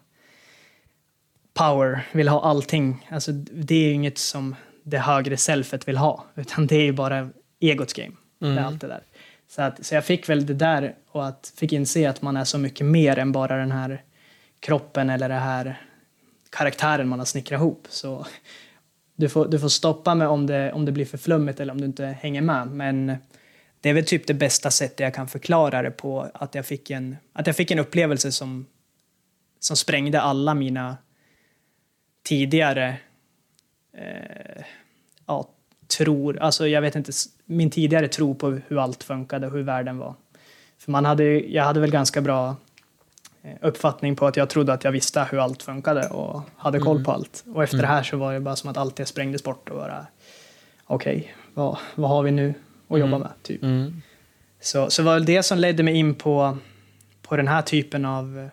power, 1.54 2.08
vill 2.12 2.28
ha 2.28 2.42
allting. 2.42 3.08
Alltså, 3.12 3.32
det 3.32 3.76
är 3.76 3.88
ju 3.88 3.94
inget 3.94 4.18
som 4.18 4.56
det 4.84 4.98
högre 4.98 5.38
selfet 5.38 5.88
vill 5.88 5.98
ha, 5.98 6.26
utan 6.36 6.68
det 6.68 6.76
är 6.76 6.84
ju 6.84 6.92
bara 6.94 7.30
egots 7.60 7.94
game. 7.94 8.16
Är 8.40 8.58
allt 8.60 8.82
det 8.82 8.88
där. 8.88 9.04
Så, 9.48 9.62
att, 9.62 9.86
så 9.86 9.96
jag 9.96 10.06
fick 10.06 10.30
väl 10.30 10.46
det 10.46 10.54
där 10.54 10.96
och 11.14 11.28
att 11.28 11.54
fick 11.56 11.74
inse 11.74 12.10
att 12.10 12.22
man 12.22 12.38
är 12.38 12.44
så 12.44 12.58
mycket 12.58 12.86
mer 12.86 13.20
än 13.20 13.32
bara 13.32 13.58
den 13.58 13.72
här 13.72 14.04
kroppen 14.60 15.10
eller 15.10 15.30
den 15.30 15.42
här 15.42 15.82
karaktären 16.50 17.08
man 17.08 17.20
har 17.20 17.26
snickrat 17.26 17.60
ihop. 17.60 17.88
Så 17.90 18.26
du 19.16 19.30
får, 19.30 19.48
du 19.48 19.60
får 19.60 19.70
stoppa 19.70 20.16
mig 20.16 20.28
om 20.28 20.48
det, 20.48 20.74
om 20.74 20.86
det 20.86 20.92
blir 20.92 21.06
för 21.06 21.18
flummigt 21.18 21.60
eller 21.60 21.74
om 21.74 21.82
du 21.82 21.86
inte 21.86 22.06
hänger 22.06 22.42
med. 22.42 22.68
Men 22.68 23.18
det 23.82 23.90
är 23.90 23.94
väl 23.94 24.06
typ 24.06 24.28
det 24.28 24.34
bästa 24.34 24.72
sättet 24.72 25.00
jag 25.00 25.14
kan 25.14 25.28
förklara 25.28 25.82
det 25.82 25.92
på. 25.92 26.30
Att 26.34 26.56
jag 26.56 26.66
fick 26.66 26.90
en, 26.90 27.18
att 27.34 27.48
jag 27.48 27.56
fick 27.56 27.72
en 27.72 27.80
upplevelse 27.80 28.32
som, 28.32 28.66
som 29.60 29.78
sprängde 29.78 30.22
alla 30.22 30.54
mina 30.54 30.98
tidigare 32.24 32.98
eh, 33.98 34.64
ja, 35.26 35.50
tror, 35.98 36.40
alltså 36.40 36.68
jag 36.68 36.82
vet 36.82 36.96
inte, 36.96 37.12
min 37.46 37.70
tidigare 37.70 38.08
tro 38.08 38.36
på 38.36 38.60
hur 38.68 38.80
allt 38.80 39.04
funkade 39.04 39.48
och 39.48 39.54
hur 39.54 39.64
världen 39.64 39.98
var. 39.98 40.16
För 40.84 40.92
man 40.92 41.06
hade, 41.06 41.24
jag 41.40 41.64
hade 41.64 41.80
väl 41.80 41.92
ganska 41.92 42.22
bra 42.22 42.56
eh, 43.44 43.52
uppfattning 43.62 44.16
på 44.16 44.28
att 44.28 44.38
jag 44.38 44.50
trodde 44.50 44.74
att 44.74 44.84
jag 44.84 44.92
visste 44.92 45.28
hur 45.32 45.40
allt 45.40 45.64
funkade 45.64 46.08
och 46.08 46.42
hade 46.58 46.80
koll 46.80 47.04
på 47.04 47.12
allt. 47.12 47.44
Och 47.54 47.64
efter 47.64 47.78
det 47.78 47.88
här 47.88 48.04
så 48.04 48.18
var 48.18 48.34
det 48.34 48.40
bara 48.40 48.56
som 48.56 48.70
att 48.70 48.78
allt 48.78 48.96
det 48.96 49.06
sprängdes 49.06 49.44
bort 49.44 49.70
och 49.70 49.78
bara 49.78 50.08
okej, 50.86 51.36
vad, 51.54 51.78
vad 51.96 52.10
har 52.10 52.24
vi 52.24 52.32
nu 52.32 52.54
att 52.88 53.00
jobba 53.00 53.18
med? 53.18 53.30
Typ. 53.42 53.64
Mm. 53.64 54.02
Så, 54.62 54.90
så 54.90 55.04
var 55.04 55.20
det 55.20 55.26
det 55.26 55.44
som 55.44 55.58
ledde 55.58 55.84
mig 55.84 55.96
in 55.96 56.16
på, 56.16 56.58
på 57.22 57.38
den 57.38 57.48
här 57.48 57.62
typen 57.62 58.06
av 58.06 58.50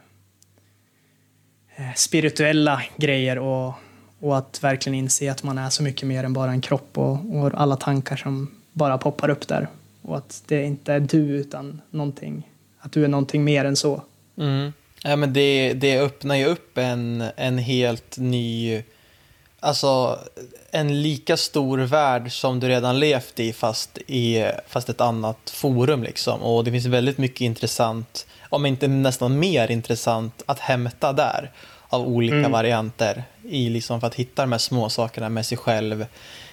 eh, 1.77 1.95
spirituella 1.97 2.83
grejer 2.97 3.39
och, 3.39 3.75
och 4.21 4.39
att 4.39 4.65
verkligen 4.65 4.99
inse 4.99 5.31
att 5.31 5.43
man 5.43 5.59
är 5.59 5.71
så 5.71 5.83
mycket 5.83 6.09
mer 6.09 6.25
än 6.25 6.33
bara 6.33 6.51
en 6.51 6.61
kropp 6.61 6.99
och, 6.99 7.37
och 7.37 7.51
alla 7.55 7.77
tankar 7.77 8.17
som 8.17 8.55
bara 8.73 8.99
poppar 8.99 9.29
upp 9.29 9.49
där. 9.49 9.69
Och 10.11 10.17
att 10.17 10.43
det 10.47 10.63
inte 10.63 10.93
är 10.93 11.01
du 11.01 11.19
utan 11.19 11.81
någonting, 11.91 12.51
att 12.79 12.93
du 12.93 13.05
är 13.05 13.09
någonting 13.09 13.45
mer 13.45 13.65
än 13.65 13.77
så. 13.77 14.03
Mm. 14.39 14.73
Ja, 15.03 15.17
men 15.17 15.33
det, 15.33 15.73
det 15.73 15.99
öppnar 16.01 16.35
ju 16.35 16.45
upp 16.45 16.79
en, 16.79 17.25
en 17.37 17.59
helt 17.59 18.19
ny, 18.19 18.83
alltså 19.61 20.19
en 20.71 21.03
lika 21.03 21.37
stor 21.37 21.79
värld 21.79 22.33
som 22.33 22.61
du 22.61 22.69
redan 22.69 23.01
levt 23.01 23.41
i 23.41 23.53
fast 23.53 23.99
i 23.99 24.51
fast 24.69 24.89
ett 24.89 25.01
annat 25.01 25.51
forum 25.51 26.03
liksom. 26.03 26.43
Och 26.43 26.65
det 26.65 26.71
finns 26.71 26.87
väldigt 26.87 27.19
mycket 27.19 27.41
intressant, 27.41 28.27
om 28.49 28.67
inte 28.67 28.89
nästan 28.89 29.39
mer 29.39 29.71
intressant, 29.71 30.43
att 30.47 30.59
hämta 30.59 31.13
där 31.13 31.51
av 31.89 32.09
olika 32.09 32.49
varianter 32.49 33.25
i 33.45 33.69
liksom 33.69 34.01
för 34.01 34.07
att 34.07 34.15
hitta 34.15 34.43
de 34.43 34.53
här 34.53 34.59
små 34.59 34.89
sakerna 34.89 35.29
med 35.29 35.47
sig 35.47 35.59
själv. 35.59 36.07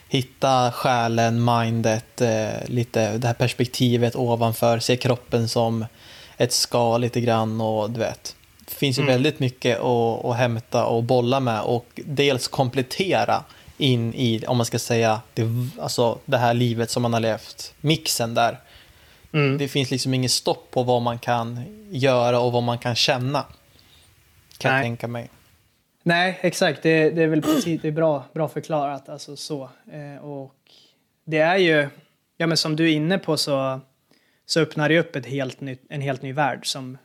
Hitta 0.09 0.71
själen, 0.71 1.45
mindet, 1.45 2.21
eh, 2.21 2.65
lite 2.65 3.17
det 3.17 3.27
här 3.27 3.33
perspektivet 3.33 4.15
ovanför, 4.15 4.79
se 4.79 4.97
kroppen 4.97 5.49
som 5.49 5.85
ett 6.37 6.53
skal 6.53 7.01
lite 7.01 7.21
grann 7.21 7.61
och 7.61 7.89
du 7.89 7.99
vet. 7.99 8.35
Det 8.59 8.73
finns 8.73 8.99
ju 8.99 9.05
väldigt 9.05 9.39
mycket 9.39 9.79
att, 9.79 10.25
att 10.25 10.35
hämta 10.35 10.85
och 10.85 11.03
bolla 11.03 11.39
med 11.39 11.61
och 11.61 11.85
dels 11.95 12.47
komplettera 12.47 13.43
in 13.77 14.13
i, 14.13 14.43
om 14.47 14.57
man 14.57 14.65
ska 14.65 14.79
säga, 14.79 15.21
det, 15.33 15.43
alltså 15.81 16.19
det 16.25 16.37
här 16.37 16.53
livet 16.53 16.89
som 16.89 17.01
man 17.01 17.13
har 17.13 17.19
levt. 17.19 17.73
Mixen 17.81 18.33
där. 18.33 18.59
Mm. 19.33 19.57
Det 19.57 19.67
finns 19.67 19.91
liksom 19.91 20.13
inget 20.13 20.31
stopp 20.31 20.71
på 20.71 20.83
vad 20.83 21.01
man 21.01 21.19
kan 21.19 21.63
göra 21.89 22.39
och 22.39 22.51
vad 22.51 22.63
man 22.63 22.77
kan 22.77 22.95
känna. 22.95 23.45
Kan 24.57 24.71
jag 24.71 24.77
Nej. 24.77 24.83
tänka 24.83 25.07
mig. 25.07 25.29
Nej, 26.07 26.39
exakt. 26.41 26.83
Det, 26.83 27.09
det 27.09 27.23
är 27.23 27.27
väl 27.27 27.41
precis, 27.41 27.81
det 27.81 27.87
är 27.87 27.91
bra, 27.91 28.25
bra 28.33 28.47
förklarat. 28.47 29.09
Alltså 29.09 29.35
så. 29.35 29.69
Eh, 29.91 30.25
och 30.25 30.55
det 31.25 31.37
är 31.37 31.57
ju, 31.57 31.89
ja 32.37 32.47
men 32.47 32.57
som 32.57 32.75
du 32.75 32.89
är 32.89 32.93
inne 32.93 33.17
på 33.17 33.37
så, 33.37 33.79
så 34.45 34.59
öppnar 34.59 34.89
det 34.89 34.99
upp 34.99 35.15
ett 35.15 35.25
helt 35.25 35.61
nytt, 35.61 35.83
en 35.89 36.01
helt 36.01 36.21
ny 36.21 36.33
värld 36.33 36.71
som, 36.71 36.97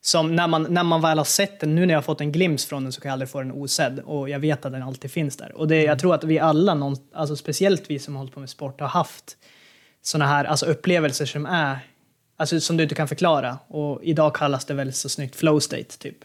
som 0.00 0.36
när, 0.36 0.48
man, 0.48 0.66
när 0.70 0.82
man 0.82 1.00
väl 1.00 1.18
har 1.18 1.24
sett 1.24 1.60
den, 1.60 1.74
nu 1.74 1.86
när 1.86 1.94
jag 1.94 1.96
har 1.96 2.02
fått 2.02 2.20
en 2.20 2.32
glimt 2.32 2.62
från 2.62 2.82
den 2.82 2.92
så 2.92 3.00
kan 3.00 3.08
jag 3.08 3.12
aldrig 3.12 3.28
få 3.28 3.38
den 3.38 3.52
osedd 3.52 3.98
och 3.98 4.28
jag 4.28 4.38
vet 4.38 4.64
att 4.64 4.72
den 4.72 4.82
alltid 4.82 5.10
finns 5.10 5.36
där. 5.36 5.56
Och 5.56 5.68
det, 5.68 5.82
jag 5.82 5.98
tror 5.98 6.14
att 6.14 6.24
vi 6.24 6.38
alla, 6.38 6.74
någon, 6.74 6.96
alltså 7.14 7.36
speciellt 7.36 7.90
vi 7.90 7.98
som 7.98 8.14
har 8.14 8.18
hållit 8.18 8.34
på 8.34 8.40
med 8.40 8.50
sport, 8.50 8.80
har 8.80 8.88
haft 8.88 9.36
såna 10.02 10.26
här 10.26 10.44
alltså 10.44 10.66
upplevelser 10.66 11.26
som 11.26 11.46
är, 11.46 11.78
alltså 12.36 12.60
som 12.60 12.76
du 12.76 12.82
inte 12.82 12.94
kan 12.94 13.08
förklara. 13.08 13.58
Och 13.68 14.04
idag 14.04 14.34
kallas 14.34 14.64
det 14.64 14.74
väl 14.74 14.92
så 14.92 15.08
snyggt 15.08 15.36
flow 15.36 15.60
state 15.60 15.98
typ. 15.98 16.24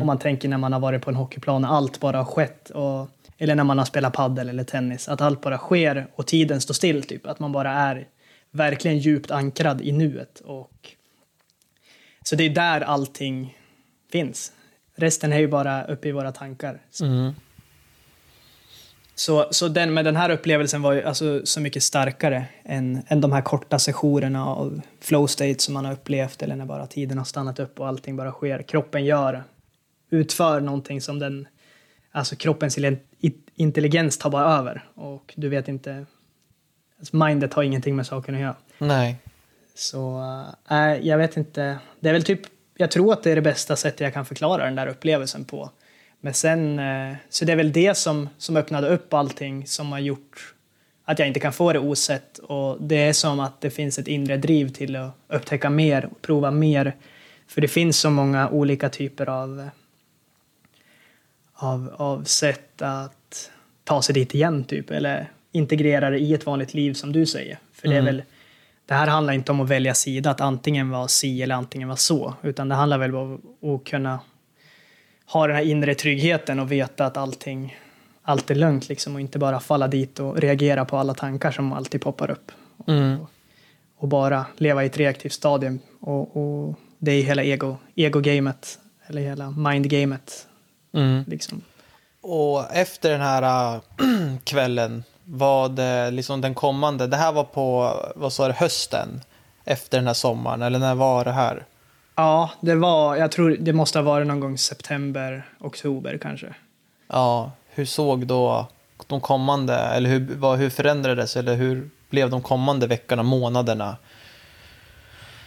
Om 0.00 0.06
man 0.06 0.18
tänker 0.18 0.48
när 0.48 0.58
man 0.58 0.72
har 0.72 0.80
varit 0.80 1.02
på 1.02 1.10
en 1.10 1.16
hockeyplan 1.16 1.62
när 1.62 1.68
allt 1.68 2.00
bara 2.00 2.16
har 2.16 2.24
skett. 2.24 2.70
Och, 2.70 3.08
eller 3.38 3.54
när 3.54 3.64
man 3.64 3.78
har 3.78 3.84
spelat 3.84 4.12
paddel 4.12 4.48
eller 4.48 4.64
tennis. 4.64 5.08
Att 5.08 5.20
allt 5.20 5.40
bara 5.40 5.58
sker 5.58 6.06
och 6.14 6.26
tiden 6.26 6.60
står 6.60 6.74
still. 6.74 7.02
Typ. 7.02 7.26
Att 7.26 7.38
man 7.38 7.52
bara 7.52 7.72
är 7.72 8.08
verkligen 8.50 8.98
djupt 8.98 9.30
ankrad 9.30 9.80
i 9.80 9.92
nuet. 9.92 10.40
Och, 10.40 10.90
så 12.22 12.36
det 12.36 12.44
är 12.44 12.50
där 12.50 12.80
allting 12.80 13.58
finns. 14.12 14.52
Resten 14.96 15.32
är 15.32 15.38
ju 15.38 15.48
bara 15.48 15.84
uppe 15.84 16.08
i 16.08 16.12
våra 16.12 16.32
tankar. 16.32 16.80
Så, 16.90 17.04
Mm. 17.04 17.34
Så, 19.16 19.48
så 19.50 19.68
den, 19.68 19.94
men 19.94 20.04
den 20.04 20.16
här 20.16 20.30
upplevelsen 20.30 20.82
var 20.82 20.92
ju 20.92 21.02
alltså 21.02 21.40
så 21.44 21.60
mycket 21.60 21.82
starkare 21.82 22.46
än, 22.64 23.02
än 23.08 23.20
de 23.20 23.32
här 23.32 23.42
korta 23.42 23.78
sessionerna 23.78 24.46
av 24.46 24.80
flow 25.00 25.26
state 25.26 25.58
som 25.58 25.74
man 25.74 25.84
har 25.84 25.92
upplevt 25.92 26.42
eller 26.42 26.56
när 26.56 26.64
bara 26.66 26.86
tiden 26.86 27.18
har 27.18 27.24
stannat 27.24 27.58
upp 27.58 27.80
och 27.80 27.88
allting 27.88 28.16
bara 28.16 28.30
sker. 28.32 28.62
Kroppen 28.62 29.04
gör, 29.04 29.44
utför 30.14 30.60
någonting 30.60 31.00
som 31.00 31.18
den, 31.18 31.48
alltså 32.12 32.36
kroppens 32.36 32.78
intelligens 33.56 34.18
tar 34.18 34.30
bara 34.30 34.58
över 34.58 34.84
och 34.94 35.34
du 35.36 35.48
vet 35.48 35.68
inte, 35.68 36.06
alltså 36.98 37.16
mindet 37.16 37.54
har 37.54 37.62
ingenting 37.62 37.96
med 37.96 38.06
saken 38.06 38.34
att 38.34 38.40
göra. 38.40 38.56
Nej. 38.78 39.16
Så, 39.74 40.22
äh, 40.70 41.06
jag 41.08 41.18
vet 41.18 41.36
inte, 41.36 41.78
det 42.00 42.08
är 42.08 42.12
väl 42.12 42.22
typ, 42.22 42.40
jag 42.76 42.90
tror 42.90 43.12
att 43.12 43.22
det 43.22 43.30
är 43.30 43.36
det 43.36 43.42
bästa 43.42 43.76
sättet 43.76 44.00
jag 44.00 44.14
kan 44.14 44.24
förklara 44.24 44.64
den 44.64 44.74
där 44.74 44.86
upplevelsen 44.86 45.44
på. 45.44 45.70
Men 46.20 46.34
sen, 46.34 46.78
eh, 46.78 47.16
så 47.28 47.44
det 47.44 47.52
är 47.52 47.56
väl 47.56 47.72
det 47.72 47.96
som, 47.96 48.28
som 48.38 48.56
öppnade 48.56 48.88
upp 48.88 49.14
allting 49.14 49.66
som 49.66 49.92
har 49.92 49.98
gjort 49.98 50.54
att 51.04 51.18
jag 51.18 51.28
inte 51.28 51.40
kan 51.40 51.52
få 51.52 51.72
det 51.72 51.78
osett. 51.78 52.38
Och 52.38 52.82
det 52.82 52.96
är 52.96 53.12
som 53.12 53.40
att 53.40 53.60
det 53.60 53.70
finns 53.70 53.98
ett 53.98 54.08
inre 54.08 54.36
driv 54.36 54.68
till 54.68 54.96
att 54.96 55.12
upptäcka 55.28 55.70
mer 55.70 56.08
prova 56.22 56.50
mer. 56.50 56.96
För 57.46 57.60
det 57.60 57.68
finns 57.68 57.98
så 57.98 58.10
många 58.10 58.48
olika 58.48 58.88
typer 58.88 59.28
av, 59.28 59.68
av, 61.54 61.94
av 61.96 62.24
sätt 62.24 62.82
att 62.82 63.50
ta 63.84 64.02
sig 64.02 64.14
dit 64.14 64.34
igen, 64.34 64.64
typ. 64.64 64.90
Eller 64.90 65.30
integrera 65.52 66.10
det 66.10 66.18
i 66.18 66.34
ett 66.34 66.46
vanligt 66.46 66.74
liv, 66.74 66.92
som 66.94 67.12
du 67.12 67.26
säger. 67.26 67.58
För 67.72 67.88
det 67.88 67.94
är 67.94 68.00
mm. 68.00 68.16
väl 68.16 68.22
det 68.86 68.94
här 68.94 69.06
handlar 69.06 69.32
inte 69.32 69.52
om 69.52 69.60
att 69.60 69.68
välja 69.68 69.94
sida, 69.94 70.30
att 70.30 70.40
antingen 70.40 70.90
vara 70.90 71.08
si 71.08 71.42
eller 71.42 71.54
antingen 71.54 71.88
vara 71.88 71.96
så, 71.96 72.34
utan 72.42 72.68
det 72.68 72.74
handlar 72.74 72.98
väl 72.98 73.14
om 73.14 73.40
att 73.62 73.84
kunna 73.84 74.20
ha 75.26 75.46
den 75.46 75.56
här 75.56 75.62
inre 75.62 75.94
tryggheten 75.94 76.60
och 76.60 76.72
veta 76.72 77.06
att 77.06 77.16
allting 77.16 77.76
allt 78.22 78.50
är 78.50 78.54
lugnt 78.54 78.88
liksom 78.88 79.14
och 79.14 79.20
inte 79.20 79.38
bara 79.38 79.60
falla 79.60 79.88
dit 79.88 80.20
och 80.20 80.36
reagera 80.36 80.84
på 80.84 80.96
alla 80.96 81.14
tankar 81.14 81.50
som 81.50 81.72
alltid 81.72 82.00
poppar 82.00 82.30
upp. 82.30 82.52
Mm. 82.86 83.20
Och, 83.20 83.30
och, 83.96 84.08
bara 84.08 84.46
leva 84.56 84.82
i 84.82 84.86
ett 84.86 84.96
reaktivt 84.96 85.32
stadium 85.32 85.78
och, 86.00 86.36
och 86.36 86.78
det 86.98 87.12
är 87.12 87.22
hela 87.22 87.44
ego, 87.44 87.76
ego-gamet, 87.94 88.78
eller 89.06 89.22
hela 89.22 89.50
mind-gamet. 89.50 90.46
Mm. 90.94 91.24
Liksom. 91.26 91.62
Och 92.20 92.74
efter 92.74 93.10
den 93.10 93.20
här 93.20 93.74
äh, 93.74 93.80
kvällen, 94.44 95.04
vad 95.24 95.80
liksom 96.10 96.40
den 96.40 96.54
kommande, 96.54 97.06
det 97.06 97.16
här 97.16 97.32
var 97.32 97.44
på, 97.44 97.96
vad 98.16 98.32
sa 98.32 98.46
du, 98.46 98.54
hösten? 98.54 99.20
Efter 99.64 99.98
den 99.98 100.06
här 100.06 100.14
sommaren, 100.14 100.62
eller 100.62 100.78
när 100.78 100.94
var 100.94 101.24
det 101.24 101.32
här? 101.32 101.64
Ja, 102.14 102.50
det 102.60 102.74
var, 102.74 103.16
jag 103.16 103.32
tror 103.32 103.56
det 103.60 103.72
måste 103.72 103.98
ha 103.98 104.04
varit 104.04 104.26
någon 104.26 104.40
gång 104.40 104.58
september, 104.58 105.48
oktober 105.60 106.18
kanske. 106.22 106.54
Ja, 107.08 107.52
hur 107.68 107.84
såg 107.84 108.26
då 108.26 108.66
de 109.06 109.20
kommande, 109.20 109.74
eller 109.74 110.10
hur, 110.10 110.36
vad, 110.36 110.58
hur 110.58 110.70
förändrades, 110.70 111.36
eller 111.36 111.54
hur 111.54 111.90
blev 112.10 112.30
de 112.30 112.42
kommande 112.42 112.86
veckorna, 112.86 113.22
månaderna? 113.22 113.96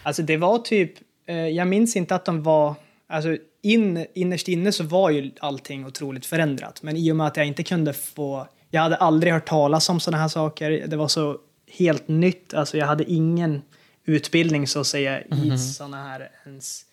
Alltså 0.04 0.22
det 0.22 0.38
var 0.38 0.58
typ, 0.58 0.94
eh, 1.26 1.36
jag 1.36 1.68
minns 1.68 1.96
inte 1.96 2.16
att 2.16 2.26
de 2.26 2.44
var, 2.44 2.76
alltså 3.08 3.38
in, 3.62 4.06
innerst 4.14 4.48
inne 4.48 4.72
så 4.72 4.84
var 4.84 5.10
ju 5.10 5.32
allting 5.40 5.86
otroligt 5.86 6.26
förändrat. 6.26 6.84
Men 6.84 6.98
i 6.98 7.12
och 7.12 7.16
med 7.16 7.28
att 7.28 7.38
jag 7.38 7.46
inte 7.46 7.64
kunde 7.64 7.94
få, 7.94 8.48
jag 8.70 8.82
hade 8.82 8.96
aldrig 8.96 9.34
hört 9.34 9.48
talas 9.48 9.90
om 9.90 10.00
sådana 10.00 10.22
här 10.22 10.28
saker, 10.28 10.88
det 10.88 10.96
var 10.96 11.08
så 11.08 11.38
helt 11.72 12.08
nytt, 12.08 12.54
alltså 12.54 12.78
jag 12.78 12.86
hade 12.86 13.12
ingen 13.12 13.62
utbildning 14.06 14.68
så 14.68 14.80
att 14.80 14.88
säga 14.88 15.22
mm 15.22 15.30
-hmm. 15.30 15.46
i 15.46 15.50
mhm. 15.50 15.58
sådana 15.58 16.04
här 16.04 16.30
ens... 16.46 16.84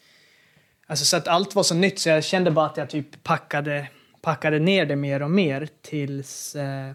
Alltså 0.87 1.05
så 1.05 1.17
att 1.17 1.29
allt 1.29 1.55
var 1.55 1.63
så 1.63 1.75
nytt 1.75 1.99
så 1.99 2.09
jag 2.09 2.25
kände 2.25 2.51
bara 2.51 2.67
att 2.67 2.77
jag 2.77 2.91
typ 2.91 3.23
packade, 3.23 3.89
packade 4.21 4.59
ner 4.59 4.87
det 4.87 4.97
mer 4.97 5.23
och 5.23 5.31
mer 5.31 5.69
tills 5.83 6.57
eh, 6.57 6.93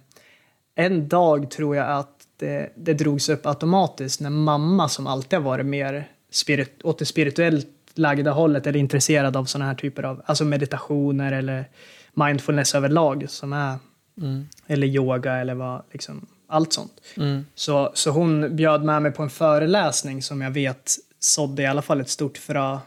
en 0.76 1.07
dag 1.07 1.51
tror 1.51 1.76
jag 1.76 1.89
att 1.89 2.28
det, 2.38 2.74
det 2.76 2.93
drogs 2.93 3.30
upp 3.30 3.45
automatiskt 3.45 4.22
när 4.22 4.30
mamma 4.30 4.89
som 4.89 5.07
alltid 5.07 5.39
har 5.39 5.43
varit 5.43 5.65
mer 5.65 6.11
spirit, 6.32 6.84
åt 6.84 6.99
det 6.99 7.05
spirituellt 7.05 7.67
lagda 8.00 8.32
hållet 8.32 8.68
eller 8.68 8.80
intresserad 8.80 9.38
av 9.38 9.45
sådana 9.45 9.66
här 9.66 9.76
typer 9.76 10.04
av 10.04 10.22
alltså 10.26 10.45
meditationer 10.45 11.32
eller 11.32 11.66
mindfulness 12.14 12.76
överlag 12.76 13.26
som 13.30 13.54
är 13.54 13.78
mm. 14.18 14.47
eller 14.68 14.88
yoga 14.88 15.36
eller 15.36 15.54
vad 15.54 15.84
liksom 15.91 16.28
allt 16.47 16.74
sånt. 16.74 17.02
Mm. 17.18 17.45
Så, 17.56 17.91
så 17.93 18.12
hon 18.12 18.56
bjöd 18.56 18.84
med 18.84 19.02
mig 19.02 19.12
på 19.12 19.24
en 19.24 19.30
föreläsning 19.30 20.22
som 20.22 20.41
jag 20.41 20.52
vet 20.52 20.95
sådde 21.20 21.62
i 21.62 21.66
alla 21.66 21.82
fall 21.82 22.02
ett 22.02 22.10
stort 22.10 22.38
frö 22.38 22.78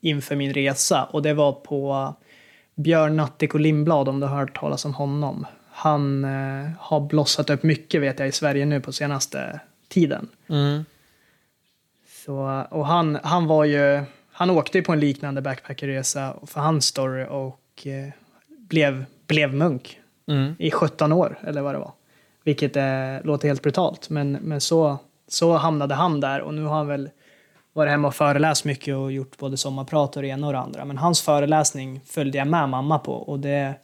inför 0.00 0.36
min 0.36 0.52
resa 0.52 1.04
och 1.04 1.22
det 1.22 1.34
var 1.34 1.52
på 1.52 2.14
Björn 2.74 3.16
Nattiko 3.16 3.58
Lindblad 3.58 4.08
om 4.08 4.20
du 4.20 4.26
har 4.26 4.38
hört 4.38 4.60
talas 4.60 4.84
om 4.84 4.94
honom. 4.94 5.46
Han 5.70 6.24
eh, 6.24 6.70
har 6.78 7.00
blossat 7.00 7.50
upp 7.50 7.62
mycket 7.62 8.02
vet 8.02 8.18
jag 8.18 8.28
i 8.28 8.32
Sverige 8.32 8.66
nu 8.66 8.80
på 8.80 8.92
senaste 8.92 9.60
tiden. 9.88 10.28
Mm. 10.48 10.84
Så, 12.24 12.66
och 12.70 12.86
han, 12.86 13.18
han 13.22 13.46
var 13.46 13.64
ju, 13.64 14.04
han 14.38 14.50
åkte 14.50 14.78
ju 14.78 14.84
på 14.84 14.92
en 14.92 15.00
liknande 15.00 15.42
backpackerresa 15.42 16.36
för 16.46 16.60
hans 16.60 16.86
story 16.86 17.26
och 17.28 17.86
eh, 17.86 18.12
blev, 18.48 19.04
blev 19.26 19.54
munk 19.54 20.00
mm. 20.28 20.54
i 20.58 20.70
17 20.70 21.12
år 21.12 21.38
eller 21.42 21.62
vad 21.62 21.74
det 21.74 21.78
var. 21.78 21.92
Vilket 22.44 22.76
eh, 22.76 23.24
låter 23.24 23.48
helt 23.48 23.62
brutalt, 23.62 24.10
men, 24.10 24.32
men 24.32 24.60
så, 24.60 24.98
så 25.28 25.52
hamnade 25.52 25.94
han 25.94 26.20
där 26.20 26.40
och 26.40 26.54
nu 26.54 26.62
har 26.62 26.76
han 26.76 26.86
väl 26.86 27.10
varit 27.72 27.90
hemma 27.90 28.08
och 28.08 28.14
föreläst 28.14 28.64
mycket 28.64 28.96
och 28.96 29.12
gjort 29.12 29.38
både 29.38 29.56
sommarprat 29.56 30.16
och 30.16 30.22
det 30.22 30.28
ena 30.28 30.46
och 30.46 30.52
det 30.52 30.58
andra. 30.58 30.84
Men 30.84 30.98
hans 30.98 31.22
föreläsning 31.22 32.00
följde 32.06 32.38
jag 32.38 32.46
med 32.46 32.68
mamma 32.68 32.98
på 32.98 33.12
och 33.12 33.40
det 33.40 33.74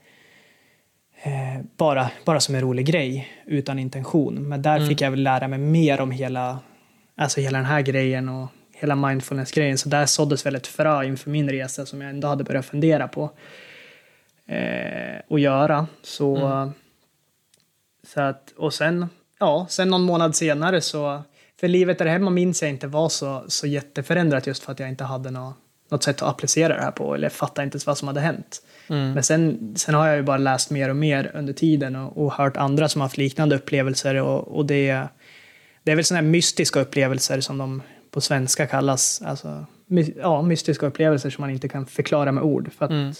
eh, 1.22 1.64
bara, 1.76 2.10
bara 2.24 2.40
som 2.40 2.54
en 2.54 2.60
rolig 2.60 2.86
grej 2.86 3.28
utan 3.46 3.78
intention. 3.78 4.48
Men 4.48 4.62
där 4.62 4.76
mm. 4.76 4.88
fick 4.88 5.00
jag 5.00 5.10
väl 5.10 5.22
lära 5.22 5.48
mig 5.48 5.58
mer 5.58 6.00
om 6.00 6.10
hela, 6.10 6.58
alltså 7.16 7.40
hela 7.40 7.58
den 7.58 7.66
här 7.66 7.80
grejen 7.80 8.28
och 8.28 8.48
hela 8.82 8.94
mindfulness-grejen. 8.94 9.78
Så 9.78 9.88
där 9.88 10.06
såddes 10.06 10.46
väl 10.46 10.54
ett 10.54 10.66
frö 10.66 11.04
inför 11.04 11.30
min 11.30 11.50
resa 11.50 11.86
som 11.86 12.00
jag 12.00 12.10
ändå 12.10 12.28
hade 12.28 12.44
börjat 12.44 12.66
fundera 12.66 13.08
på 13.08 13.30
eh, 14.46 15.20
att 15.30 15.40
göra. 15.40 15.86
Så 16.02 16.36
mm. 16.36 16.72
Så 18.06 18.20
att, 18.20 18.52
och 18.56 18.74
sen, 18.74 19.06
ja, 19.40 19.66
sen 19.70 19.88
någon 19.88 20.02
månad 20.02 20.36
senare 20.36 20.80
så, 20.80 21.22
för 21.60 21.68
livet 21.68 21.98
där 21.98 22.06
hemma 22.06 22.30
minns 22.30 22.62
jag 22.62 22.70
inte 22.70 22.86
var 22.86 23.08
så, 23.08 23.44
så 23.48 23.66
jätteförändrat 23.66 24.46
just 24.46 24.62
för 24.62 24.72
att 24.72 24.80
jag 24.80 24.88
inte 24.88 25.04
hade 25.04 25.30
något, 25.30 25.56
något 25.90 26.02
sätt 26.02 26.22
att 26.22 26.28
applicera 26.28 26.76
det 26.76 26.82
här 26.82 26.90
på 26.90 27.14
eller 27.14 27.28
fattade 27.28 27.64
inte 27.64 27.74
ens 27.74 27.86
vad 27.86 27.98
som 27.98 28.08
hade 28.08 28.20
hänt. 28.20 28.62
Mm. 28.88 29.12
Men 29.12 29.22
sen, 29.22 29.74
sen 29.76 29.94
har 29.94 30.06
jag 30.06 30.16
ju 30.16 30.22
bara 30.22 30.36
läst 30.36 30.70
mer 30.70 30.88
och 30.88 30.96
mer 30.96 31.30
under 31.34 31.52
tiden 31.52 31.96
och, 31.96 32.24
och 32.24 32.32
hört 32.32 32.56
andra 32.56 32.88
som 32.88 33.00
haft 33.00 33.16
liknande 33.16 33.56
upplevelser 33.56 34.14
och, 34.14 34.56
och 34.56 34.66
det, 34.66 35.02
det 35.82 35.92
är 35.92 35.96
väl 35.96 36.04
sådana 36.04 36.22
här 36.22 36.30
mystiska 36.30 36.80
upplevelser 36.80 37.40
som 37.40 37.58
de 37.58 37.82
på 38.12 38.20
svenska 38.20 38.66
kallas, 38.66 39.22
alltså, 39.22 39.66
my, 39.86 40.14
ja, 40.16 40.42
mystiska 40.42 40.86
upplevelser 40.86 41.30
som 41.30 41.42
man 41.42 41.50
inte 41.50 41.68
kan 41.68 41.86
förklara 41.86 42.32
med 42.32 42.44
ord. 42.44 42.72
För 42.72 42.84
att 42.84 42.90
mm. 42.90 43.12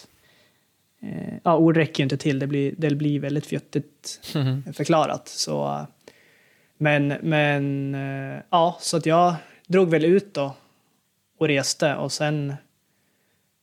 Eh, 1.03 1.35
ja, 1.43 1.57
ord 1.57 1.77
räcker 1.77 2.01
ju 2.01 2.03
inte 2.03 2.17
till, 2.17 2.39
det 2.39 2.47
blir, 2.47 2.75
det 2.79 2.95
blir 2.95 3.21
väldigt 3.21 3.47
fjuttigt 3.47 4.21
mm. 4.35 4.73
förklarat. 4.73 5.29
Så, 5.29 5.87
men, 6.79 7.09
men 7.23 7.95
eh, 7.95 8.43
ja, 8.51 8.77
så 8.81 8.97
att 8.97 9.07
jag 9.07 9.35
drog 9.67 9.91
väl 9.91 10.05
ut 10.05 10.35
då 10.35 10.55
och 11.39 11.49
reste 11.49 11.95
och 11.95 12.13
sen 12.13 12.55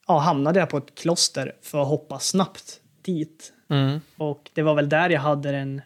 ja, 0.07 0.17
hamnade 0.17 0.59
jag 0.59 0.69
på 0.69 0.77
ett 0.77 0.95
kloster 0.95 1.55
för 1.61 1.81
att 1.81 1.87
hoppa 1.87 2.19
snabbt 2.19 2.79
dit. 3.01 3.53
Mm. 3.69 4.01
Och 4.17 4.49
det 4.53 4.61
var 4.61 4.75
väl 4.75 4.89
där 4.89 5.09
jag 5.09 5.21
hade 5.21 5.57
en, 5.57 5.81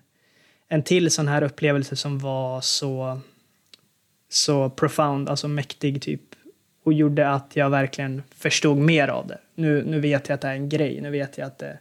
en 0.67 0.83
till 0.83 1.11
sån 1.11 1.27
här 1.27 1.43
upplevelse 1.43 1.95
som 1.95 2.19
var 2.19 2.61
så, 2.61 3.19
så 4.33 4.69
profound, 4.69 5.29
alltså 5.29 5.47
mäktig 5.47 6.01
typ 6.01 6.21
och 6.83 6.93
gjorde 6.93 7.29
att 7.29 7.55
jag 7.55 7.69
verkligen 7.69 8.23
förstod 8.35 8.77
mer 8.77 9.07
av 9.07 9.27
det. 9.27 9.39
Nu, 9.55 9.83
nu 9.85 9.99
vet 9.99 10.29
jag 10.29 10.35
att 10.35 10.41
det 10.41 10.47
är 10.47 10.53
en 10.53 10.69
grej. 10.69 11.01
Nu 11.01 11.09
vet 11.09 11.37
jag 11.37 11.47
att 11.47 11.59
det, 11.59 11.79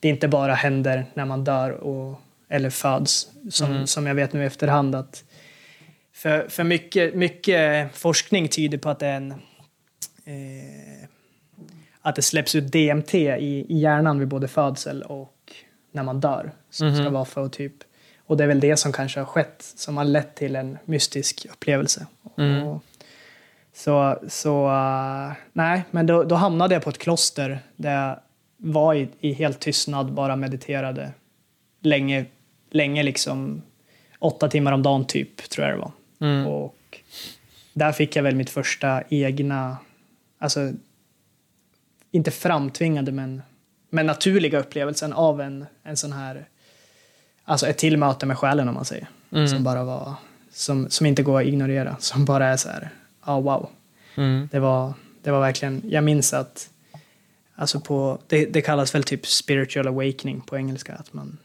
det 0.00 0.08
inte 0.08 0.28
bara 0.28 0.54
händer 0.54 1.04
när 1.14 1.24
man 1.24 1.44
dör 1.44 1.70
och, 1.70 2.20
eller 2.48 2.70
föds. 2.70 3.28
Som, 3.50 3.70
mm. 3.70 3.86
som 3.86 4.06
jag 4.06 4.14
vet 4.14 4.32
nu 4.32 4.42
i 4.42 4.46
efterhand 4.46 4.94
att 4.94 5.24
för, 6.12 6.48
för 6.48 6.64
mycket, 6.64 7.14
mycket 7.14 7.94
forskning 7.96 8.48
tyder 8.48 8.78
på 8.78 8.90
att 8.90 8.98
det 8.98 9.06
en 9.06 9.30
eh, 10.24 11.08
att 12.00 12.16
det 12.16 12.22
släpps 12.22 12.54
ut 12.54 12.72
DMT 12.72 13.14
i, 13.14 13.66
i 13.68 13.78
hjärnan 13.78 14.18
vid 14.18 14.28
både 14.28 14.48
födsel 14.48 15.02
och 15.02 15.52
när 15.92 16.02
man 16.02 16.20
dör. 16.20 16.52
Som 16.70 16.86
mm. 16.86 17.00
ska 17.00 17.10
vara 17.10 17.24
för 17.24 17.44
att 17.44 17.52
typ 17.52 17.74
och 18.28 18.36
det 18.36 18.44
är 18.44 18.48
väl 18.48 18.60
det 18.60 18.76
som 18.76 18.92
kanske 18.92 19.20
har 19.20 19.26
skett 19.26 19.72
som 19.76 19.96
har 19.96 20.04
lett 20.04 20.34
till 20.34 20.56
en 20.56 20.78
mystisk 20.84 21.46
upplevelse. 21.52 22.06
Mm. 22.38 22.66
Och, 22.66 22.84
så, 23.72 24.18
så 24.28 24.68
uh, 24.68 25.32
nej, 25.52 25.82
men 25.90 26.06
då, 26.06 26.24
då, 26.24 26.34
hamnade 26.34 26.74
jag 26.74 26.84
på 26.84 26.90
ett 26.90 26.98
kloster 26.98 27.60
där 27.76 28.06
jag 28.06 28.18
var 28.56 28.94
i, 28.94 29.08
i 29.20 29.32
helt 29.32 29.60
tystnad, 29.60 30.12
bara 30.12 30.36
mediterade 30.36 31.12
länge, 31.80 32.26
länge 32.70 33.02
liksom 33.02 33.62
åtta 34.18 34.48
timmar 34.48 34.72
om 34.72 34.82
dagen 34.82 35.04
typ, 35.04 35.50
tror 35.50 35.66
jag 35.66 35.76
det 35.76 35.80
var. 35.80 35.92
Mm. 36.20 36.46
Och 36.46 37.00
där 37.72 37.92
fick 37.92 38.16
jag 38.16 38.22
väl 38.22 38.36
mitt 38.36 38.50
första 38.50 39.02
egna, 39.08 39.76
alltså 40.38 40.72
inte 42.10 42.30
framtvingade 42.30 43.12
men, 43.12 43.42
men 43.90 44.06
naturliga 44.06 44.58
upplevelsen 44.58 45.12
av 45.12 45.40
en, 45.40 45.66
en 45.82 45.96
sån 45.96 46.12
här 46.12 46.48
alltså 47.48 47.66
ett 47.66 47.78
till 47.78 47.96
möte 47.96 48.26
med 48.26 48.38
själen 48.38 48.68
om 48.68 48.74
man 48.74 48.84
säger. 48.84 49.08
Mm. 49.30 49.48
Som 49.48 49.64
bara 49.64 49.84
var, 49.84 50.14
som, 50.52 50.90
som 50.90 51.06
inte 51.06 51.22
går 51.22 51.40
att 51.40 51.46
ignorera. 51.46 51.96
Som 52.00 52.24
bara 52.24 52.46
är 52.46 52.56
så 52.56 52.68
här, 52.68 52.90
ja 53.26 53.40
wow. 53.40 53.68
Mm. 54.14 54.48
Det 54.52 54.58
var, 54.58 54.92
det 55.22 55.30
var 55.30 55.40
verkligen, 55.40 55.82
jag 55.84 56.04
minns 56.04 56.32
att, 56.32 56.70
alltså 57.54 57.80
på, 57.80 58.18
det, 58.26 58.46
det 58.46 58.62
kallas 58.62 58.94
väl 58.94 59.02
typ 59.02 59.26
spiritual 59.26 59.88
awakening 59.88 60.40
på 60.40 60.56
engelska. 60.56 60.94
Att 60.94 61.12
man, 61.12 61.38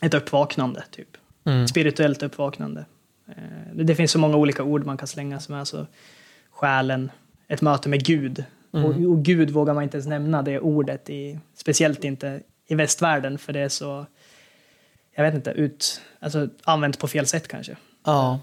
ett 0.00 0.14
uppvaknande 0.14 0.84
typ. 0.90 1.16
Mm. 1.44 1.68
Spirituellt 1.68 2.22
uppvaknande. 2.22 2.84
Eh, 3.28 3.74
det, 3.74 3.94
finns 3.94 4.10
så 4.10 4.18
många 4.18 4.36
olika 4.36 4.62
ord 4.62 4.86
man 4.86 4.96
kan 4.96 5.08
slänga 5.08 5.40
som 5.40 5.54
är 5.54 5.58
alltså 5.58 5.86
själen, 6.50 7.10
ett 7.48 7.62
möte 7.62 7.88
med 7.88 8.04
Gud. 8.04 8.44
Mm. 8.72 8.84
Och, 8.84 9.12
och 9.12 9.24
Gud 9.24 9.50
vågar 9.50 9.74
man 9.74 9.82
inte 9.82 9.96
ens 9.96 10.06
nämna 10.06 10.42
det 10.42 10.60
ordet, 10.60 11.10
i, 11.10 11.38
speciellt 11.54 12.04
inte 12.04 12.40
i 12.66 12.74
västvärlden 12.74 13.38
för 13.38 13.52
det 13.52 13.60
är 13.60 13.68
så, 13.68 14.06
jag 15.16 15.24
vet 15.24 15.34
inte, 15.34 15.50
ut, 15.50 16.00
alltså, 16.20 16.48
använt 16.64 16.98
på 16.98 17.08
fel 17.08 17.26
sätt 17.26 17.48
kanske. 17.48 17.76
Ja. 18.04 18.40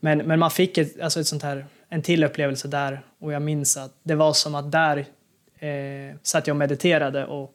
Men, 0.00 0.18
men 0.18 0.38
man 0.38 0.50
fick 0.50 0.78
ett, 0.78 1.00
alltså 1.00 1.20
ett 1.20 1.26
sånt 1.26 1.42
här, 1.42 1.66
en 1.88 2.02
till 2.02 2.24
upplevelse 2.24 2.68
där 2.68 3.00
och 3.20 3.32
jag 3.32 3.42
minns 3.42 3.76
att 3.76 3.92
det 4.02 4.14
var 4.14 4.32
som 4.32 4.54
att 4.54 4.72
där 4.72 4.98
eh, 5.58 6.16
satt 6.22 6.46
jag 6.46 6.54
och 6.54 6.58
mediterade 6.58 7.26
och, 7.26 7.54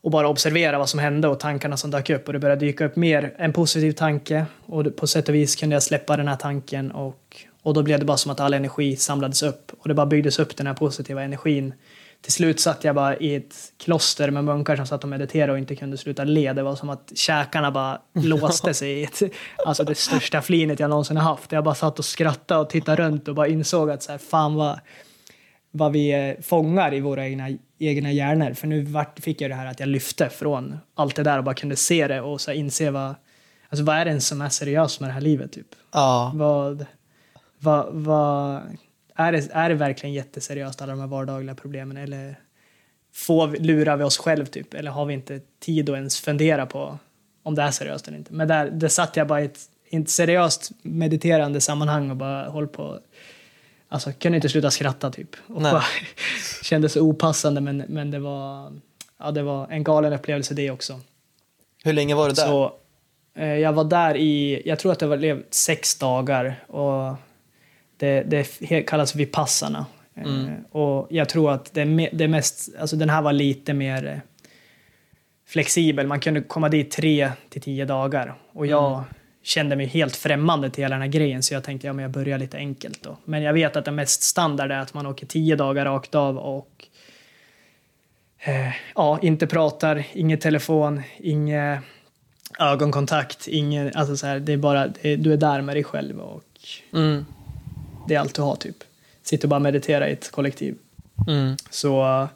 och 0.00 0.10
bara 0.10 0.28
observerade 0.28 0.78
vad 0.78 0.88
som 0.88 1.00
hände 1.00 1.28
och 1.28 1.40
tankarna 1.40 1.76
som 1.76 1.90
dök 1.90 2.10
upp 2.10 2.26
och 2.26 2.32
det 2.32 2.38
började 2.38 2.66
dyka 2.66 2.84
upp 2.84 2.96
mer 2.96 3.34
en 3.38 3.52
positiv 3.52 3.92
tanke 3.92 4.46
och 4.66 4.96
på 4.96 5.06
sätt 5.06 5.28
och 5.28 5.34
vis 5.34 5.56
kunde 5.56 5.76
jag 5.76 5.82
släppa 5.82 6.16
den 6.16 6.28
här 6.28 6.36
tanken 6.36 6.90
och, 6.90 7.36
och 7.62 7.74
då 7.74 7.82
blev 7.82 7.98
det 7.98 8.04
bara 8.04 8.16
som 8.16 8.32
att 8.32 8.40
all 8.40 8.54
energi 8.54 8.96
samlades 8.96 9.42
upp 9.42 9.72
och 9.78 9.88
det 9.88 9.94
bara 9.94 10.06
byggdes 10.06 10.38
upp 10.38 10.56
den 10.56 10.66
här 10.66 10.74
positiva 10.74 11.22
energin. 11.22 11.74
Till 12.22 12.32
slut 12.32 12.60
satt 12.60 12.84
jag 12.84 12.94
bara 12.94 13.16
i 13.16 13.34
ett 13.34 13.72
kloster 13.78 14.30
med 14.30 14.44
munkar 14.44 14.76
som 14.76 14.86
satt 14.86 15.04
och 15.04 15.10
mediterade 15.10 15.52
och 15.52 15.58
inte 15.58 15.76
kunde 15.76 15.98
sluta 15.98 16.24
le. 16.24 16.52
Det 16.52 16.62
var 16.62 16.76
som 16.76 16.90
att 16.90 17.12
käkarna 17.14 17.70
bara 17.70 18.00
låste 18.12 18.74
sig 18.74 18.90
i 18.90 19.04
ett, 19.04 19.22
alltså 19.66 19.84
det 19.84 19.94
största 19.94 20.42
flinet 20.42 20.80
jag 20.80 20.90
någonsin 20.90 21.16
har 21.16 21.24
haft. 21.24 21.52
Jag 21.52 21.64
bara 21.64 21.74
satt 21.74 21.98
och 21.98 22.04
skrattade 22.04 22.60
och 22.60 22.70
tittade 22.70 23.02
runt 23.02 23.28
och 23.28 23.34
bara 23.34 23.48
insåg 23.48 23.90
att 23.90 24.02
så 24.02 24.12
här, 24.12 24.18
fan 24.18 24.54
vad, 24.54 24.80
vad 25.70 25.92
vi 25.92 26.12
eh, 26.12 26.42
fångar 26.42 26.94
i 26.94 27.00
våra 27.00 27.26
egna, 27.26 27.48
egna 27.78 28.12
hjärnor. 28.12 28.54
För 28.54 28.66
nu 28.66 28.86
fick 29.20 29.40
jag 29.40 29.50
det 29.50 29.54
här 29.54 29.66
att 29.66 29.80
jag 29.80 29.88
lyfte 29.88 30.28
från 30.28 30.78
allt 30.94 31.16
det 31.16 31.22
där 31.22 31.38
och 31.38 31.44
bara 31.44 31.54
kunde 31.54 31.76
se 31.76 32.08
det 32.08 32.20
och 32.20 32.40
så 32.40 32.50
här, 32.50 32.58
inse 32.58 32.90
vad, 32.90 33.14
alltså 33.68 33.84
vad 33.84 33.96
är 33.96 34.04
det 34.04 34.20
som 34.20 34.40
är 34.40 34.48
seriöst 34.48 35.00
med 35.00 35.08
det 35.08 35.14
här 35.14 35.20
livet 35.20 35.52
typ? 35.52 35.68
Ja. 35.92 36.32
Vad, 36.34 36.86
vad, 37.58 37.86
vad, 37.92 38.62
är, 39.14 39.32
det, 39.32 39.48
är 39.52 39.68
det 39.68 39.74
verkligen 39.74 40.14
jätteseriöst 40.14 40.82
alla 40.82 40.92
de 40.92 41.00
här 41.00 41.06
vardagliga 41.06 41.54
problemen 41.54 41.96
eller 41.96 42.36
får 43.14 43.46
vi, 43.46 43.58
lurar 43.58 43.96
vi 43.96 44.04
oss 44.04 44.18
själv 44.18 44.46
typ? 44.46 44.74
Eller 44.74 44.90
har 44.90 45.04
vi 45.04 45.14
inte 45.14 45.40
tid 45.60 45.90
att 45.90 45.96
ens 45.96 46.20
fundera 46.20 46.66
på 46.66 46.98
om 47.42 47.54
det 47.54 47.62
är 47.62 47.70
seriöst 47.70 48.08
eller 48.08 48.18
inte? 48.18 48.32
Men 48.32 48.48
där, 48.48 48.70
där 48.70 48.88
satt 48.88 49.16
jag 49.16 49.26
bara 49.26 49.42
i 49.42 49.44
ett, 49.44 49.60
i 49.88 49.96
ett 49.96 50.10
seriöst 50.10 50.70
mediterande 50.82 51.60
sammanhang 51.60 52.10
och 52.10 52.16
bara 52.16 52.48
håll 52.48 52.68
på 52.68 52.98
Alltså 53.88 54.12
kunde 54.12 54.36
inte 54.36 54.48
sluta 54.48 54.70
skratta 54.70 55.10
typ. 55.10 55.36
Och 55.46 55.62
bara, 55.62 55.82
kändes 56.62 56.92
så 56.92 57.00
opassande 57.00 57.60
men, 57.60 57.84
men 57.88 58.10
det 58.10 58.18
var 58.18 58.72
Ja, 59.22 59.30
det 59.30 59.42
var 59.42 59.66
en 59.70 59.84
galen 59.84 60.12
upplevelse 60.12 60.54
det 60.54 60.70
också. 60.70 61.00
Hur 61.84 61.92
länge 61.92 62.14
var 62.14 62.28
du 62.28 62.34
där? 62.34 62.46
Så, 62.46 62.72
eh, 63.34 63.54
jag 63.54 63.72
var 63.72 63.84
där 63.84 64.16
i, 64.16 64.62
jag 64.64 64.78
tror 64.78 64.92
att 64.92 64.98
det 64.98 65.06
var 65.06 65.42
sex 65.50 65.94
dagar 65.98 66.64
och 66.66 67.14
det, 68.02 68.22
det 68.60 68.82
kallas 68.82 69.14
vipassana. 69.16 69.86
Eh, 70.14 70.22
Mm. 70.24 70.50
och 70.70 71.06
jag 71.10 71.28
tror 71.28 71.52
att 71.52 71.74
det, 71.74 72.08
det 72.12 72.28
mest, 72.28 72.68
alltså 72.80 72.96
den 72.96 73.10
här 73.10 73.22
var 73.22 73.32
lite 73.32 73.74
mer 73.74 74.06
eh, 74.06 74.18
flexibel. 75.46 76.06
Man 76.06 76.20
kunde 76.20 76.40
komma 76.42 76.68
dit 76.68 76.90
tre 76.90 77.30
till 77.48 77.62
tio 77.62 77.84
dagar 77.84 78.34
och 78.52 78.66
jag 78.66 78.92
Mm. 78.92 79.04
kände 79.42 79.76
mig 79.76 79.86
helt 79.86 80.16
främmande 80.16 80.70
till 80.70 80.84
hela 80.84 80.94
den 80.94 81.02
här 81.02 81.08
grejen 81.08 81.42
så 81.42 81.54
jag 81.54 81.64
tänkte 81.64 81.86
ja, 81.86 81.92
men 81.92 82.02
jag 82.02 82.10
börjar 82.12 82.38
lite 82.38 82.56
enkelt 82.56 83.02
då. 83.02 83.16
Men 83.24 83.42
jag 83.42 83.52
vet 83.52 83.76
att 83.76 83.84
det 83.84 83.90
mest 83.90 84.22
standard 84.22 84.70
är 84.72 84.78
att 84.78 84.94
man 84.94 85.06
åker 85.06 85.26
tio 85.26 85.56
dagar 85.56 85.84
rakt 85.84 86.14
av 86.14 86.38
och 86.38 86.86
eh, 88.44 88.72
ja, 88.94 89.18
inte 89.22 89.46
pratar, 89.46 90.04
ingen 90.12 90.38
telefon, 90.38 91.02
ingen 91.18 91.78
ögonkontakt, 92.58 93.48
ingen, 93.48 93.92
alltså 93.94 94.16
så 94.16 94.26
här, 94.26 94.38
det 94.40 94.52
är 94.52 94.56
bara, 94.56 94.86
det, 95.02 95.16
du 95.16 95.32
är 95.32 95.36
där 95.36 95.60
med 95.60 95.76
dig 95.76 95.84
själv 95.84 96.20
och 96.20 96.42
Mm. 96.94 97.26
Det 98.08 98.14
är 98.14 98.18
allt 98.18 98.34
du 98.34 98.42
har 98.42 98.56
typ. 98.56 98.76
Sitter 99.22 99.44
och 99.44 99.48
bara 99.48 99.60
meditera 99.60 100.08
i 100.08 100.12
ett 100.12 100.30
kollektiv. 100.30 100.78
Mm. 101.28 101.56
Så, 101.70 102.28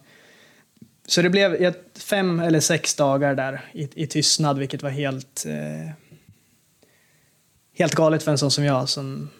så 1.06 1.22
det 1.22 1.30
blev 1.30 1.74
fem 1.98 2.40
eller 2.40 2.60
sex 2.60 2.94
dagar 2.94 3.34
där 3.34 3.64
i, 3.72 3.88
i 3.94 4.06
tystnad, 4.06 4.58
vilket 4.58 4.82
var 4.82 4.90
helt, 4.90 5.44
eh, 5.46 5.90
helt 7.78 7.94
galet 7.94 8.22
för 8.22 8.30
en 8.30 8.38
sån 8.38 8.50
som 8.50 8.64
jag 8.64 8.88
som 8.88 9.30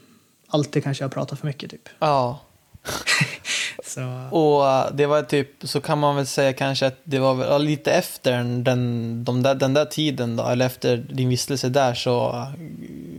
alltid 0.49 0.85
kanske 0.85 1.05
har 1.05 1.09
pratat 1.09 1.39
för 1.39 1.47
mycket 1.47 1.71
typ. 1.71 1.89
Ja. 1.99 2.41
Och 4.31 4.69
eh, 4.69 4.93
det 4.93 5.07
var 5.07 5.23
typ, 5.23 5.49
så 5.63 5.81
kan 5.81 5.99
man 5.99 6.17
väl 6.17 6.27
säga 6.27 6.53
kanske 6.53 6.87
att 6.87 7.01
det 7.05 7.19
var 7.19 7.59
lite 7.59 7.93
efter 7.93 8.33
den, 8.63 9.25
de 9.25 9.43
där, 9.43 9.55
den 9.55 9.75
där 9.75 9.85
tiden 9.85 10.37
då, 10.37 10.45
eller 10.45 10.67
efter 10.67 10.97
din 10.97 11.29
vistelse 11.29 11.69
där 11.69 11.95
så 11.95 12.29
eh, 12.29 12.49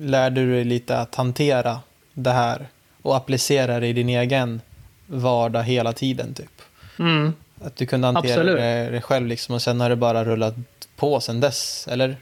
lärde 0.01 0.41
du 0.41 0.51
dig 0.51 0.64
lite 0.64 0.97
att 0.97 1.16
hantera 1.16 1.80
det 2.14 2.32
här 2.32 2.68
och 3.08 3.16
applicera 3.16 3.80
det 3.80 3.88
i 3.88 3.93
din 3.93 4.10
egen 4.10 4.62
vardag 5.08 5.64
hela 5.64 5.93
tiden 5.93 6.34
typ. 6.34 6.62
mm, 6.99 7.34
Att 7.62 7.76
du 7.76 7.86
kunde 7.86 8.08
hantera 8.08 8.34
Absolut. 8.34 8.58
det, 8.58 8.89
det 8.91 9.01
själv 9.01 9.28
liksom 9.28 9.55
och 9.55 9.62
sen 9.62 9.82
har 9.82 9.89
det 9.89 9.95
bara 9.95 10.26
rullat 10.26 10.55
på 10.95 11.20
sen 11.20 11.39
dess, 11.39 11.88
eller? 11.88 12.16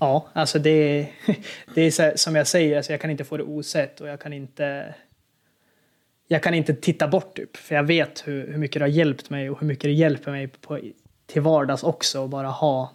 ja, 0.00 0.26
alltså 0.32 0.58
det, 0.58 1.08
det 1.74 1.82
är 1.82 1.90
så 1.90 2.12
som 2.16 2.34
jag 2.34 2.46
säger, 2.46 2.76
alltså 2.76 2.92
jag 2.92 3.00
kan 3.00 3.10
inte 3.10 3.24
få 3.24 3.36
det 3.36 3.42
osett 3.42 4.00
och 4.00 4.08
jag 4.08 4.20
kan 4.20 4.32
inte 4.32 4.94
jag 6.28 6.42
kan 6.42 6.54
inte 6.54 6.74
titta 6.74 7.08
bort 7.08 7.36
typ, 7.36 7.56
för 7.56 7.74
jag 7.74 7.82
vet 7.82 8.22
hur, 8.26 8.46
hur 8.52 8.58
mycket 8.58 8.80
det 8.80 8.84
har 8.84 8.88
hjälpt 8.88 9.30
mig 9.30 9.50
och 9.50 9.60
hur 9.60 9.66
mycket 9.66 9.82
det 9.84 9.92
hjälper 9.92 10.30
mig 10.30 10.48
på, 10.48 10.80
till 11.26 11.42
vardags 11.42 11.82
också 11.82 12.24
att 12.24 12.30
bara 12.30 12.48
ha 12.48 12.92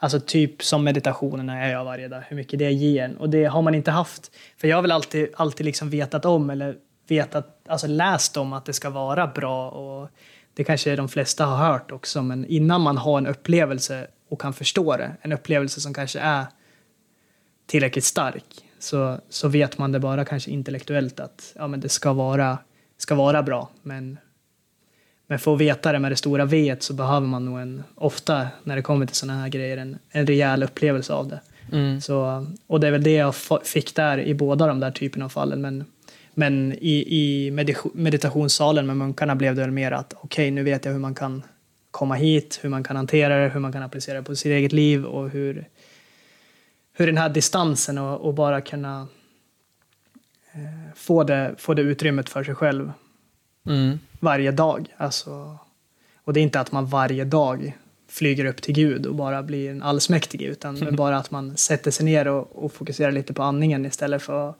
Alltså 0.00 0.20
typ 0.20 0.62
som 0.62 0.84
meditationerna 0.84 1.60
jag 1.60 1.70
gör 1.70 1.84
varje 1.84 2.08
dag, 2.08 2.22
hur 2.28 2.36
mycket 2.36 2.58
det 2.58 2.72
ger 2.72 3.04
en. 3.04 3.16
Och 3.16 3.30
det 3.30 3.44
har 3.44 3.62
man 3.62 3.74
inte 3.74 3.90
haft. 3.90 4.30
För 4.56 4.68
jag 4.68 4.76
har 4.76 4.82
väl 4.82 4.92
alltid, 4.92 5.28
alltid 5.36 5.66
liksom 5.66 5.90
vetat 5.90 6.24
om 6.24 6.50
eller 6.50 6.76
vetat, 7.08 7.68
alltså 7.68 7.86
läst 7.86 8.36
om 8.36 8.52
att 8.52 8.64
det 8.64 8.72
ska 8.72 8.90
vara 8.90 9.26
bra 9.26 9.70
och 9.70 10.10
det 10.54 10.64
kanske 10.64 10.96
de 10.96 11.08
flesta 11.08 11.44
har 11.44 11.72
hört 11.72 11.90
också. 11.90 12.22
Men 12.22 12.44
innan 12.44 12.80
man 12.80 12.98
har 12.98 13.18
en 13.18 13.26
upplevelse 13.26 14.06
och 14.28 14.40
kan 14.40 14.52
förstå 14.52 14.96
det, 14.96 15.16
en 15.20 15.32
upplevelse 15.32 15.80
som 15.80 15.94
kanske 15.94 16.18
är 16.18 16.46
tillräckligt 17.66 18.04
stark, 18.04 18.44
så, 18.78 19.18
så 19.28 19.48
vet 19.48 19.78
man 19.78 19.92
det 19.92 20.00
bara 20.00 20.24
kanske 20.24 20.50
intellektuellt 20.50 21.20
att 21.20 21.52
ja, 21.56 21.66
men 21.66 21.80
det 21.80 21.88
ska 21.88 22.12
vara, 22.12 22.58
ska 22.96 23.14
vara 23.14 23.42
bra. 23.42 23.70
Men 23.82 24.18
men 25.30 25.38
för 25.38 25.54
att 25.54 25.60
veta 25.60 25.92
det 25.92 25.98
med 25.98 26.12
det 26.12 26.16
stora 26.16 26.44
V 26.44 26.76
så 26.78 26.94
behöver 26.94 27.26
man 27.26 27.44
nog 27.44 27.60
en, 27.60 27.84
ofta 27.94 28.48
när 28.64 28.76
det 28.76 28.82
kommer 28.82 29.06
till 29.06 29.16
sådana 29.16 29.40
här 29.40 29.48
grejer, 29.48 29.76
en, 29.76 29.98
en 30.10 30.26
rejäl 30.26 30.62
upplevelse 30.62 31.12
av 31.12 31.28
det. 31.28 31.40
Mm. 31.72 32.00
Så, 32.00 32.46
och 32.66 32.80
det 32.80 32.86
är 32.86 32.90
väl 32.90 33.02
det 33.02 33.14
jag 33.14 33.34
fick 33.64 33.94
där 33.94 34.18
i 34.18 34.34
båda 34.34 34.66
de 34.66 34.80
där 34.80 34.90
typerna 34.90 35.24
av 35.24 35.28
fallen. 35.28 35.60
Men, 35.60 35.84
men 36.34 36.72
i, 36.72 37.04
i 37.06 37.50
medit- 37.50 37.90
meditationssalen 37.94 38.86
med 38.86 38.96
munkarna 38.96 39.36
blev 39.36 39.54
det 39.54 39.60
väl 39.60 39.70
mer 39.70 39.92
att 39.92 40.14
okej, 40.16 40.50
nu 40.50 40.62
vet 40.62 40.84
jag 40.84 40.92
hur 40.92 40.98
man 40.98 41.14
kan 41.14 41.42
komma 41.90 42.14
hit, 42.14 42.58
hur 42.62 42.68
man 42.68 42.84
kan 42.84 42.96
hantera 42.96 43.36
det, 43.36 43.48
hur 43.48 43.60
man 43.60 43.72
kan 43.72 43.82
applicera 43.82 44.16
det 44.18 44.22
på 44.22 44.36
sitt 44.36 44.50
eget 44.50 44.72
liv 44.72 45.04
och 45.04 45.30
hur, 45.30 45.68
hur 46.92 47.06
den 47.06 47.16
här 47.16 47.28
distansen 47.28 47.98
och, 47.98 48.20
och 48.20 48.34
bara 48.34 48.60
kunna 48.60 49.06
eh, 50.52 50.94
få, 50.94 51.24
det, 51.24 51.54
få 51.58 51.74
det 51.74 51.82
utrymmet 51.82 52.28
för 52.28 52.44
sig 52.44 52.54
själv 52.54 52.92
Mm. 53.68 53.98
varje 54.20 54.50
dag. 54.50 54.94
Alltså, 54.96 55.58
och 56.24 56.32
det 56.32 56.40
är 56.40 56.42
inte 56.42 56.60
att 56.60 56.72
man 56.72 56.86
varje 56.86 57.24
dag 57.24 57.76
flyger 58.08 58.44
upp 58.44 58.62
till 58.62 58.74
Gud 58.74 59.06
och 59.06 59.14
bara 59.14 59.42
blir 59.42 59.70
en 59.70 59.82
allsmäktig, 59.82 60.42
utan 60.42 60.74
men 60.78 60.96
bara 61.04 61.16
att 61.18 61.30
man 61.30 61.56
sätter 61.56 61.90
sig 61.90 62.04
ner 62.04 62.28
och, 62.28 62.64
och 62.64 62.72
fokuserar 62.72 63.12
lite 63.12 63.32
på 63.34 63.42
andningen 63.42 63.86
istället 63.86 64.22
för 64.22 64.50
att 64.50 64.58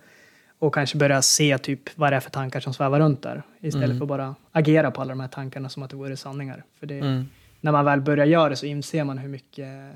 och 0.61 0.74
kanske 0.74 0.96
börja 0.98 1.22
se 1.22 1.59
typ 1.59 1.80
vad 1.94 2.12
det 2.12 2.16
är 2.16 2.20
för 2.20 2.30
tankar 2.30 2.61
som 2.61 2.74
svävar 2.74 3.00
runt 3.00 3.22
där. 3.22 3.42
Istället 3.61 3.84
Mm. 3.86 3.98
för 3.98 4.04
att 4.04 4.09
bara 4.09 4.34
agera 4.52 4.90
på 4.90 5.00
alla 5.00 5.09
de 5.09 5.20
här 5.20 5.28
tankarna 5.28 5.68
som 5.68 5.82
att 5.82 5.90
det 5.90 5.96
vore 5.96 6.16
sanningar. 6.16 6.64
För 6.80 6.86
det, 6.86 6.98
Mm. 6.98 7.28
när 7.61 7.72
man 7.72 7.84
väl 7.84 8.00
börjar 8.00 8.26
göra 8.26 8.48
det 8.48 8.56
så 8.56 8.66
inser 8.66 9.04
man 9.04 9.18
hur 9.18 9.28
mycket 9.28 9.92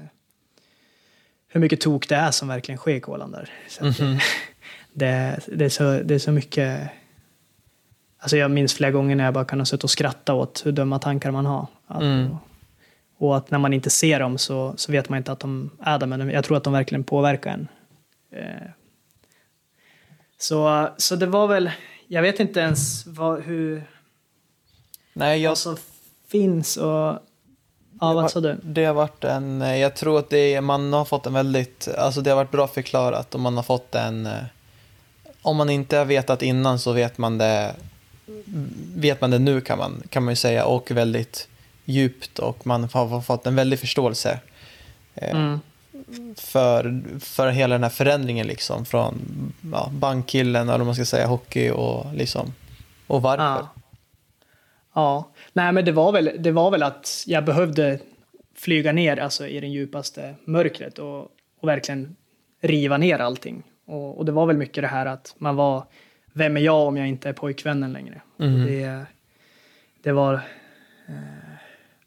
hur 1.48 1.60
mycket 1.60 1.80
tok 1.80 2.08
det 2.08 2.14
är 2.14 2.30
som 2.30 2.48
verkligen 2.48 2.78
sker 2.78 2.94
i 2.94 3.00
kolan 3.00 3.30
där. 3.30 3.50
Så 3.68 3.86
att 3.86 4.00
Mhm. 4.00 4.18
det, 4.92 5.40
det, 5.52 5.64
är 5.64 5.68
så, 5.68 6.00
det 6.04 6.14
är 6.14 6.18
så 6.18 6.32
mycket... 6.32 6.88
Alltså 8.22 8.36
jag 8.36 8.50
minns 8.50 8.74
flera 8.74 8.90
gånger 8.90 9.16
när 9.16 9.24
jag 9.24 9.34
bara 9.34 9.56
ha 9.58 9.64
suttit 9.64 9.84
och 9.84 9.90
skratta 9.90 10.34
åt 10.34 10.62
hur 10.64 10.72
dumma 10.72 10.98
tankar 10.98 11.30
man 11.30 11.46
har. 11.46 11.66
Att, 11.86 12.02
Mm. 12.02 12.36
Och 13.18 13.36
att 13.36 13.50
när 13.50 13.58
man 13.58 13.72
inte 13.72 13.90
ser 13.90 14.20
dem 14.20 14.38
så, 14.38 14.74
så 14.76 14.92
vet 14.92 15.08
man 15.08 15.16
inte 15.16 15.32
att 15.32 15.40
de 15.40 15.70
är 15.80 15.98
där, 15.98 16.06
men 16.06 16.30
jag 16.30 16.44
tror 16.44 16.56
att 16.56 16.64
de 16.64 16.72
verkligen 16.72 17.04
påverkar 17.04 17.50
en. 17.50 17.68
Eh, 18.32 18.68
Så, 20.38 20.88
så 20.96 21.16
det 21.16 21.26
var 21.26 21.46
väl, 21.46 21.70
jag 22.08 22.22
vet 22.22 22.40
inte 22.40 22.60
ens 22.60 23.06
vad, 23.06 23.42
hur, 23.42 23.84
Nej, 25.12 25.40
jag, 25.42 25.50
vad 25.50 25.58
som 25.58 25.76
finns 26.28 26.76
och 26.76 27.18
Ja, 28.00 28.12
vad 28.12 28.30
sa 28.30 28.40
du? 28.40 28.60
Det 28.62 28.84
har 28.84 28.94
varit 28.94 29.24
en, 29.24 29.60
jag 29.60 29.96
tror 29.96 30.18
att 30.18 30.30
det 30.30 30.54
är, 30.54 30.60
man 30.60 30.92
har 30.92 31.04
fått 31.04 31.26
en 31.26 31.32
väldigt, 31.32 31.88
alltså 31.98 32.20
det 32.20 32.30
har 32.30 32.36
varit 32.36 32.50
bra 32.50 32.66
förklarat 32.66 33.34
och 33.34 33.40
man 33.40 33.56
har 33.56 33.62
fått 33.62 33.94
en, 33.94 34.26
eh, 34.26 34.42
om 35.42 35.56
man 35.56 35.70
inte 35.70 35.96
har 35.96 36.04
vetat 36.04 36.42
innan 36.42 36.78
så 36.78 36.92
vet 36.92 37.18
man 37.18 37.38
det, 37.38 37.74
vet 38.96 39.20
man 39.20 39.30
det 39.30 39.38
nu 39.38 39.60
kan 39.60 39.78
man, 39.78 40.02
kan 40.08 40.24
man 40.24 40.32
ju 40.32 40.36
säga 40.36 40.64
och 40.64 40.90
väldigt 40.90 41.48
djupt 41.84 42.38
och 42.38 42.66
man 42.66 42.88
har 42.92 43.20
fått 43.20 43.46
en 43.46 43.56
väldig 43.56 43.78
förståelse 43.78 44.40
eh, 45.14 45.30
Mm. 45.30 45.60
för, 46.36 47.02
för 47.20 47.48
hela 47.48 47.74
den 47.74 47.82
här 47.82 47.90
förändringen 47.90 48.46
liksom 48.46 48.84
från 48.84 49.20
ja, 49.72 49.90
bankkillen 49.92 50.68
eller 50.68 50.84
man 50.84 50.94
ska 50.94 51.04
säga, 51.04 51.26
hockey 51.26 51.70
och 51.70 52.14
liksom, 52.14 52.54
och 53.06 53.22
varför. 53.22 53.44
Ja. 53.44 53.68
ja. 54.94 55.30
Nej, 55.52 55.72
men 55.72 55.84
det 55.84 55.92
var, 55.92 56.12
väl, 56.12 56.30
det 56.38 56.50
var 56.50 56.70
väl 56.70 56.82
att 56.82 57.24
jag 57.26 57.44
behövde 57.44 57.98
flyga 58.54 58.92
ner 58.92 59.16
alltså, 59.16 59.46
i 59.46 59.60
det 59.60 59.66
djupaste 59.66 60.34
mörkret 60.44 60.98
och, 60.98 61.20
och 61.60 61.68
verkligen 61.68 62.16
riva 62.62 62.96
ner 62.96 63.18
allting. 63.18 63.62
Och, 63.86 64.18
och 64.18 64.24
det 64.24 64.32
var 64.32 64.46
väl 64.46 64.56
mycket 64.56 64.82
det 64.82 64.88
här 64.88 65.06
att 65.06 65.34
man 65.38 65.56
var, 65.56 65.84
vem 66.32 66.56
är 66.56 66.60
jag 66.60 66.86
om 66.86 66.96
jag 66.96 67.08
inte 67.08 67.28
är 67.28 67.32
pojkvännen 67.32 67.92
längre? 67.92 68.20
Mhm. 68.36 68.54
Och 68.62 68.66
det, 68.68 69.04
det 70.02 70.12
var... 70.12 70.34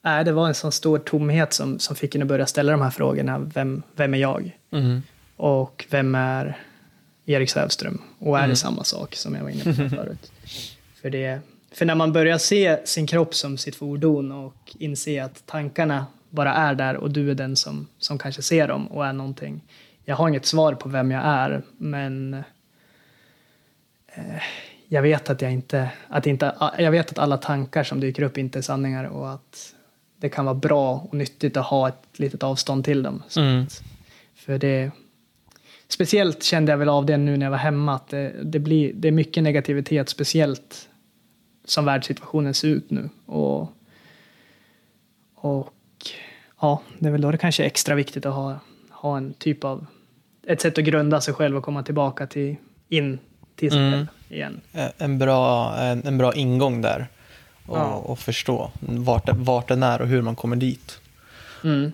Eh, 0.04 0.24
det 0.24 0.32
var 0.32 0.48
en 0.48 0.54
sån 0.54 0.72
stor 0.72 0.98
tomhet 1.00 1.54
som, 1.54 1.80
som 1.80 1.96
fick 1.96 2.16
en 2.16 2.22
att 2.22 2.28
börja 2.28 2.46
ställa 2.46 2.72
de 2.72 2.82
här 2.82 2.90
frågorna. 2.90 3.40
Vem, 3.40 3.84
vem 3.96 4.14
är 4.14 4.18
jag? 4.18 4.58
Mm. 4.72 5.02
Och 5.36 5.86
vem 5.90 6.16
är 6.16 6.58
Erik 7.26 7.50
Sävström? 7.50 8.02
Och 8.20 8.36
är 8.38 8.40
Mm. 8.40 8.50
det 8.50 8.56
samma 8.56 8.84
sak 8.84 9.16
som 9.16 9.36
jag 9.36 9.44
var 9.44 9.50
inne 9.50 9.64
på 9.64 9.74
förut? 9.96 10.32
För, 11.02 11.10
det, 11.10 11.40
för 11.72 11.86
när 11.86 11.96
man 11.96 12.14
börjar 12.14 12.38
se 12.38 12.78
sin 12.88 13.08
kropp 13.08 13.36
som 13.36 13.58
sitt 13.58 13.76
fordon 13.76 14.32
och 14.32 14.76
inse 14.80 15.24
att 15.24 15.46
tankarna 15.46 16.06
bara 16.30 16.54
är 16.54 16.76
där 16.76 16.98
och 16.98 17.12
du 17.12 17.32
är 17.32 17.36
den 17.36 17.56
som, 17.56 17.88
som 17.98 18.18
kanske 18.18 18.42
ser 18.42 18.68
dem 18.68 18.88
och 18.88 19.06
är 19.06 19.14
någonting. 19.14 19.62
Jag 20.06 20.16
har 20.16 20.30
inget 20.30 20.46
svar 20.46 20.74
på 20.74 20.90
vem 20.90 21.12
jag 21.12 21.24
är, 21.26 21.62
men 21.78 22.44
jag 24.88 25.02
vet 25.02 25.30
att 25.30 25.42
jag 25.42 25.54
inte, 25.54 25.90
att 26.08 26.28
inte, 26.28 26.56
jag 26.78 26.92
vet 26.92 27.12
att 27.12 27.20
alla 27.20 27.38
tankar 27.38 27.84
som 27.84 28.00
dyker 28.00 28.24
upp 28.24 28.38
inte 28.38 28.60
är 28.60 28.62
sanningar 28.62 29.04
och 29.04 29.32
att 29.32 29.76
det 30.18 30.30
kan 30.30 30.46
vara 30.46 30.56
bra 30.56 31.08
och 31.10 31.14
nyttigt 31.14 31.58
att 31.58 31.66
ha 31.66 31.88
ett 31.88 32.20
litet 32.20 32.44
avstånd 32.44 32.86
till 32.86 33.04
dem. 33.04 33.24
Mm. 33.38 33.66
för 34.36 34.58
det, 34.58 34.92
speciellt 35.88 36.44
kände 36.44 36.72
jag 36.72 36.78
väl 36.78 36.90
av 36.90 37.06
det 37.06 37.18
nu 37.18 37.38
när 37.38 37.46
jag 37.46 37.52
var 37.52 37.58
hemma, 37.58 37.96
att 37.96 38.08
det, 38.08 38.34
det, 38.44 38.60
blir, 38.60 38.94
det 38.94 39.08
är 39.08 39.12
mycket 39.12 39.44
negativitet, 39.44 40.10
speciellt 40.10 40.90
som 41.66 41.86
världssituationen 41.86 42.54
ser 42.54 42.68
ut 42.68 42.92
nu. 42.92 43.10
Och, 43.26 43.62
och 45.36 45.74
ja, 46.62 46.82
det 47.00 47.08
är 47.08 47.12
väl 47.12 47.22
då 47.22 47.32
det 47.32 47.38
kanske 47.38 47.64
är 47.64 47.68
extra 47.68 47.96
viktigt 47.96 48.26
att 48.26 48.34
ha, 48.34 48.60
ha 48.90 49.18
en 49.18 49.34
typ 49.34 49.64
av, 49.64 49.86
ett 50.48 50.62
sätt 50.62 50.78
att 50.78 50.84
grunda 50.84 51.22
sig 51.22 51.34
själv 51.34 51.58
och 51.58 51.64
komma 51.64 51.84
tillbaka 51.84 52.28
till, 52.28 52.56
in 52.90 53.20
till 53.56 53.72
sig 53.72 53.80
Mm. 53.80 53.92
själv 53.92 54.08
igen. 54.30 54.62
Eh, 54.74 54.88
en 54.98 55.18
bra, 55.20 55.76
en, 55.78 56.08
en 56.08 56.18
bra 56.18 56.34
ingång 56.34 56.82
där. 56.82 57.08
Och, 57.66 57.78
Ja. 57.78 57.84
och 57.94 58.20
förstå 58.20 58.72
vart, 58.80 59.26
det- 59.26 59.34
vart 59.36 59.68
den 59.68 59.84
är 59.84 60.02
och 60.02 60.08
hur 60.08 60.22
man 60.22 60.36
kommer 60.36 60.56
dit. 60.56 61.00
Mm. 61.64 61.92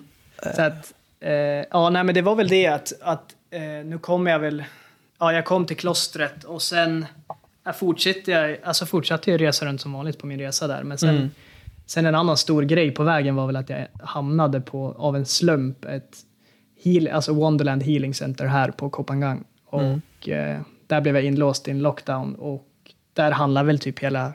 Så 0.56 0.62
att, 0.62 0.92
eh, 1.20 1.32
ja, 1.70 1.90
nej, 1.90 2.04
men 2.04 2.14
det 2.14 2.22
var 2.22 2.34
väl 2.34 2.48
det 2.48 2.66
att, 2.66 2.92
att 3.00 3.34
eh, 3.50 3.60
nu 3.60 3.98
kommer 4.00 4.30
jag 4.30 4.38
väl, 4.38 4.64
ja, 5.18 5.32
jag 5.32 5.44
kom 5.44 5.66
till 5.66 5.76
klostret 5.76 6.44
och 6.44 6.62
sen 6.62 7.06
jag 7.64 7.76
fortsatte 7.76 8.30
jag, 8.30 8.58
alltså 8.64 8.86
fortsatte 8.86 9.30
jag 9.30 9.40
resa 9.40 9.66
runt 9.66 9.80
som 9.80 9.92
vanligt 9.92 10.18
på 10.18 10.26
min 10.26 10.38
resa 10.38 10.66
där. 10.66 10.82
Men 10.82 10.98
sen, 10.98 11.08
Mm. 11.16 11.30
sen 11.86 12.06
en 12.06 12.14
annan 12.14 12.36
stor 12.36 12.62
grej 12.62 12.90
på 12.90 13.02
vägen 13.02 13.34
var 13.34 13.46
väl 13.46 13.56
att 13.56 13.68
jag 13.70 13.86
hamnade 14.02 14.60
på, 14.60 14.94
av 14.98 15.16
en 15.16 15.26
slump, 15.26 15.84
ett 15.84 16.16
heal, 16.84 17.08
alltså 17.08 17.32
Wonderland 17.34 17.82
Healing 17.82 18.14
Center 18.14 18.46
här 18.46 18.70
på 18.70 18.90
Kopangang. 18.90 19.44
Och 19.66 19.82
Mm. 19.82 20.00
eh, 20.56 20.60
där 20.92 21.00
blev 21.00 21.14
jag 21.16 21.24
inlåst 21.24 21.68
i 21.68 21.70
en 21.70 21.82
lockdown 21.82 22.34
och 22.34 22.66
där 23.12 23.30
handlar 23.30 23.64
väl 23.64 23.78
typ 23.78 23.98
hela 23.98 24.32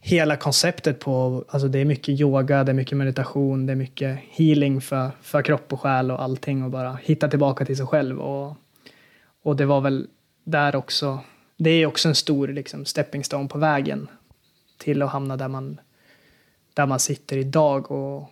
hela 0.00 0.36
konceptet 0.36 1.00
på, 1.00 1.44
alltså 1.48 1.68
det 1.68 1.78
är 1.78 1.84
mycket 1.84 2.20
yoga, 2.20 2.64
det 2.64 2.72
är 2.72 2.74
mycket 2.74 2.98
meditation, 2.98 3.66
det 3.66 3.72
är 3.72 3.76
mycket 3.76 4.18
healing 4.30 4.80
för, 4.80 5.10
för 5.22 5.42
kropp 5.42 5.72
och 5.72 5.80
själ 5.80 6.10
och 6.10 6.22
allting 6.22 6.64
och 6.64 6.70
bara 6.70 6.98
hitta 7.02 7.28
tillbaka 7.28 7.64
till 7.64 7.76
sig 7.76 7.86
själv. 7.86 8.20
Och, 8.20 8.56
och 9.42 9.56
det 9.56 9.66
var 9.66 9.80
väl 9.80 10.06
där 10.44 10.76
också, 10.76 11.20
det 11.56 11.70
är 11.70 11.86
också 11.86 12.08
en 12.08 12.14
stor 12.14 12.48
liksom, 12.48 12.84
stepping 12.84 13.24
stone 13.24 13.48
på 13.48 13.58
vägen 13.58 14.08
till 14.78 15.02
att 15.02 15.10
hamna 15.10 15.36
där 15.36 15.48
man, 15.48 15.80
där 16.74 16.86
man 16.86 17.00
sitter 17.00 17.36
idag. 17.36 17.90
Och, 17.90 18.30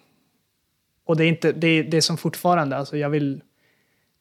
och 1.05 1.17
det 1.17 1.25
är 1.25 1.29
inte, 1.29 1.53
det, 1.53 1.67
är- 1.69 1.85
det 1.85 1.97
är 1.97 2.01
som 2.01 2.17
fortfarande, 2.17 2.77
alltså 2.77 2.97
jag 2.97 3.11
vill, 3.11 3.43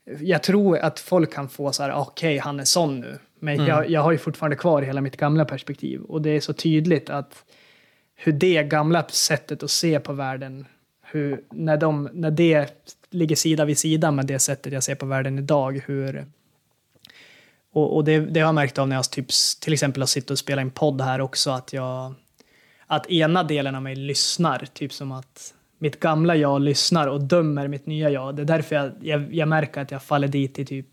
jag 0.06 0.44
tror 0.44 0.78
att 0.78 1.00
folk 1.00 1.34
kan 1.34 1.50
få 1.50 1.72
så 1.72 1.84
här, 1.84 1.94
okej, 1.94 2.38
han 2.38 2.60
är 2.60 2.66
sån 2.66 3.00
nu. 3.00 3.20
Men 3.40 3.66
jag, 3.66 3.90
jag 3.90 4.02
har 4.02 4.12
ju 4.12 4.18
fortfarande 4.18 4.56
kvar 4.56 4.82
hela 4.82 5.02
mitt 5.02 5.18
gamla 5.18 5.46
perspektiv. 5.46 6.02
Och 6.02 6.22
det 6.22 6.30
är 6.30 6.42
så 6.42 6.54
tydligt 6.54 7.10
att 7.10 7.44
hur 8.16 8.32
det 8.32 8.64
gamla 8.64 9.08
sättet 9.08 9.64
att 9.64 9.72
se 9.72 10.00
på 10.00 10.14
världen, 10.14 10.66
hur, 11.02 11.42
när, 11.52 11.78
de, 11.78 12.10
när 12.14 12.32
det 12.32 12.88
ligger 13.10 13.36
sida 13.36 13.66
vid 13.66 13.78
sida 13.78 14.12
med 14.12 14.26
det 14.26 14.40
sättet 14.40 14.74
jag 14.74 14.84
ser 14.84 14.96
på 14.96 15.06
världen 15.06 15.40
idag, 15.40 15.84
hur... 15.86 16.26
Och, 17.72 17.96
och 17.96 18.04
det, 18.04 18.20
det 18.20 18.40
har 18.40 18.48
jag 18.48 18.56
märkt 18.56 18.78
av 18.78 18.88
när 18.88 18.96
jag 18.96 19.12
typ, 19.12 19.28
till 19.62 19.74
exempel 19.74 20.02
har 20.02 20.08
suttit 20.08 20.32
och 20.32 20.40
spelat 20.40 20.62
en 20.62 20.72
podd 20.72 21.02
här 21.02 21.22
också, 21.22 21.52
att 21.52 21.74
jag... 21.74 22.14
Att 22.88 23.12
ena 23.12 23.44
delen 23.44 23.76
av 23.76 23.82
mig 23.82 23.96
lyssnar, 23.96 24.68
typ 24.74 24.94
som 24.94 25.12
att 25.12 25.55
mitt 25.78 26.00
gamla 26.00 26.36
jag 26.36 26.62
lyssnar 26.62 27.08
och 27.08 27.22
dömer 27.22 27.68
mitt 27.68 27.86
nya 27.86 28.10
jag. 28.10 28.36
Det 28.36 28.42
är 28.42 28.46
därför 28.46 28.76
jag, 28.76 28.92
jag, 29.02 29.34
jag 29.34 29.48
märker 29.48 29.82
att 29.82 29.92
jag 29.92 30.04
faller 30.04 30.28
dit 30.28 30.60
i 30.60 30.66
typ 30.66 30.88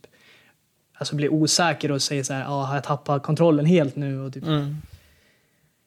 alltså 0.94 1.16
blir 1.16 1.32
osäker 1.32 1.90
och 1.92 2.02
säger 2.02 2.22
så 2.22 2.32
här, 2.32 2.44
ah, 2.48 2.64
har 2.64 2.74
jag 2.74 2.84
tappat 2.84 3.22
kontrollen 3.22 3.66
helt 3.66 3.96
nu? 3.96 4.20
Och 4.20 4.32
typ, 4.32 4.44
Mm. 4.44 4.76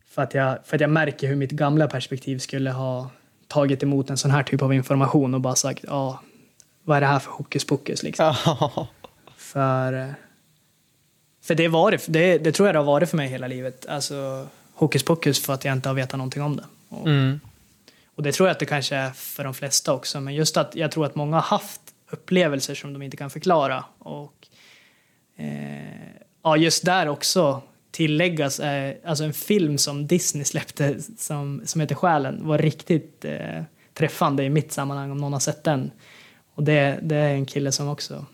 för, 0.07 0.21
att 0.21 0.33
jag, 0.33 0.57
för 0.65 0.75
att 0.77 0.81
jag 0.81 0.89
märker 0.89 1.27
hur 1.27 1.35
mitt 1.35 1.51
gamla 1.51 1.87
perspektiv 1.87 2.37
skulle 2.39 2.71
ha 2.71 3.09
tagit 3.47 3.83
emot 3.83 4.09
en 4.09 4.17
sån 4.17 4.31
här 4.31 4.43
typ 4.43 4.61
av 4.61 4.73
information 4.73 5.33
och 5.33 5.41
bara 5.41 5.55
sagt, 5.55 5.83
ja, 5.87 5.93
ah, 5.93 6.19
vad 6.83 6.97
är 6.97 7.01
det 7.01 7.07
här 7.07 7.19
för 7.19 7.31
hokus 7.31 7.65
pokus 7.65 8.03
liksom? 8.03 8.33
För, 9.37 10.13
för 11.43 11.55
det, 11.55 11.67
var 11.67 11.91
det, 11.91 12.05
det, 12.07 12.37
det 12.37 12.51
tror 12.51 12.67
jag 12.67 12.75
det 12.75 12.79
har 12.79 12.85
varit 12.85 13.09
för 13.09 13.17
mig 13.17 13.27
hela 13.27 13.47
livet. 13.47 13.85
Alltså 13.89 14.47
hokus 14.73 15.03
pokus 15.03 15.45
för 15.45 15.53
att 15.53 15.65
jag 15.65 15.73
inte 15.73 15.89
har 15.89 15.93
vetat 15.93 16.17
någonting 16.17 16.43
om 16.43 16.55
det. 16.55 16.63
Och, 16.89 17.07
Mm 17.07 17.39
och 18.15 18.23
det 18.23 18.31
tror 18.31 18.47
jag 18.47 18.53
att 18.53 18.59
det 18.59 18.65
kanske 18.65 18.95
är 18.95 19.11
för 19.11 19.43
de 19.43 19.53
flesta 19.53 19.93
också. 19.93 20.21
Men 20.21 20.35
just 20.35 20.57
att 20.57 20.75
jag 20.75 20.91
tror 20.91 21.05
att 21.05 21.15
många 21.15 21.35
har 21.35 21.41
haft 21.41 21.81
upplevelser 22.11 22.75
som 22.75 22.93
de 22.93 23.01
inte 23.01 23.17
kan 23.17 23.29
förklara. 23.29 23.83
Och 23.99 24.47
eh, 25.37 26.15
ja, 26.43 26.57
just 26.57 26.85
där 26.85 27.07
också 27.07 27.61
tilläggas, 27.91 28.59
eh, 28.59 28.95
alltså 29.05 29.23
en 29.23 29.33
film 29.33 29.77
som 29.77 30.07
Disney 30.07 30.43
släppte 30.43 31.01
som, 31.17 31.61
som 31.65 31.81
heter 31.81 31.95
Själen 31.95 32.47
var 32.47 32.57
riktigt 32.57 33.25
eh, 33.25 33.63
träffande 33.93 34.43
i 34.43 34.49
mitt 34.49 34.71
sammanhang 34.71 35.11
om 35.11 35.17
någon 35.17 35.33
har 35.33 35.39
sett 35.39 35.63
den. 35.63 35.91
Och 36.55 36.63
det, 36.63 36.99
det 37.01 37.15
är 37.15 37.33
en 37.33 37.45
kille 37.45 37.71
som 37.71 37.89
också 37.89 38.25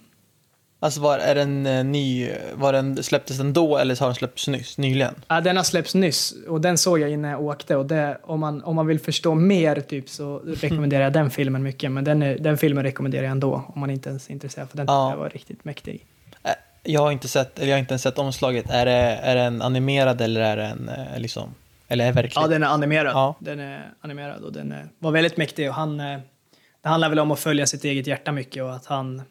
Alltså 0.83 1.01
var, 1.01 1.19
är 1.19 1.35
den 1.35 1.65
eh, 1.65 1.83
ny, 1.83 2.31
var 2.53 2.73
den, 2.73 3.03
släpptes 3.03 3.37
den 3.37 3.53
då 3.53 3.77
eller 3.77 3.99
har 3.99 4.07
den 4.07 4.15
släppts 4.15 4.47
nyss, 4.47 4.77
nyligen? 4.77 5.15
Ja, 5.27 5.41
den 5.41 5.57
har 5.57 5.63
släppts 5.63 5.95
nyss 5.95 6.33
och 6.47 6.61
den 6.61 6.77
såg 6.77 6.99
jag 6.99 7.09
innan 7.11 7.31
jag 7.31 7.41
åkte. 7.41 7.75
Och 7.75 7.85
det, 7.85 8.17
om, 8.23 8.39
man, 8.39 8.63
om 8.63 8.75
man 8.75 8.87
vill 8.87 8.99
förstå 8.99 9.35
mer 9.35 9.75
typ, 9.81 10.09
så 10.09 10.41
rekommenderar 10.45 11.03
jag 11.03 11.13
den 11.13 11.29
filmen 11.31 11.63
mycket. 11.63 11.91
Men 11.91 12.03
den, 12.03 12.23
är, 12.23 12.37
den 12.39 12.57
filmen 12.57 12.83
rekommenderar 12.83 13.23
jag 13.23 13.31
ändå 13.31 13.63
om 13.67 13.79
man 13.79 13.89
inte 13.89 14.09
ens 14.09 14.27
är 14.27 14.31
intresserad. 14.33 14.69
För 14.69 14.77
den 14.77 14.85
Ja. 14.89 15.15
var 15.15 15.29
riktigt 15.29 15.65
mäktig. 15.65 16.05
Eh, 16.43 16.51
Jag 16.83 17.01
har 17.01 17.11
inte 17.11 17.27
sett, 17.27 17.59
eller 17.59 17.67
jag 17.69 17.75
har 17.75 17.79
inte 17.79 17.91
ens 17.93 18.01
sett 18.01 18.17
omslaget. 18.19 18.69
Är 18.69 18.85
det, 18.85 18.91
är 19.23 19.35
den 19.35 19.61
animerad 19.61 20.21
eller 20.21 20.41
är 20.41 20.57
den 20.57 20.89
eh, 20.89 21.19
liksom, 21.19 21.55
eller 21.87 22.07
är 22.07 22.11
verklig? 22.11 22.41
Ja, 22.43 22.47
den 22.47 22.63
är 22.63 22.67
animerad. 22.67 23.11
Ja. 23.15 23.35
Den 23.39 23.59
är 23.59 23.93
animerad 24.01 24.41
och 24.43 24.53
den 24.53 24.71
är, 24.71 24.87
var 24.99 25.11
väldigt 25.11 25.37
mäktig. 25.37 25.69
Och 25.69 25.75
han, 25.75 25.97
det 25.97 26.89
handlar 26.89 27.09
väl 27.09 27.19
om 27.19 27.31
att 27.31 27.39
följa 27.39 27.65
sitt 27.67 27.83
eget 27.83 28.07
hjärta 28.07 28.31
mycket 28.31 28.63
och 28.63 28.75
att 28.75 28.85
han... 28.85 29.21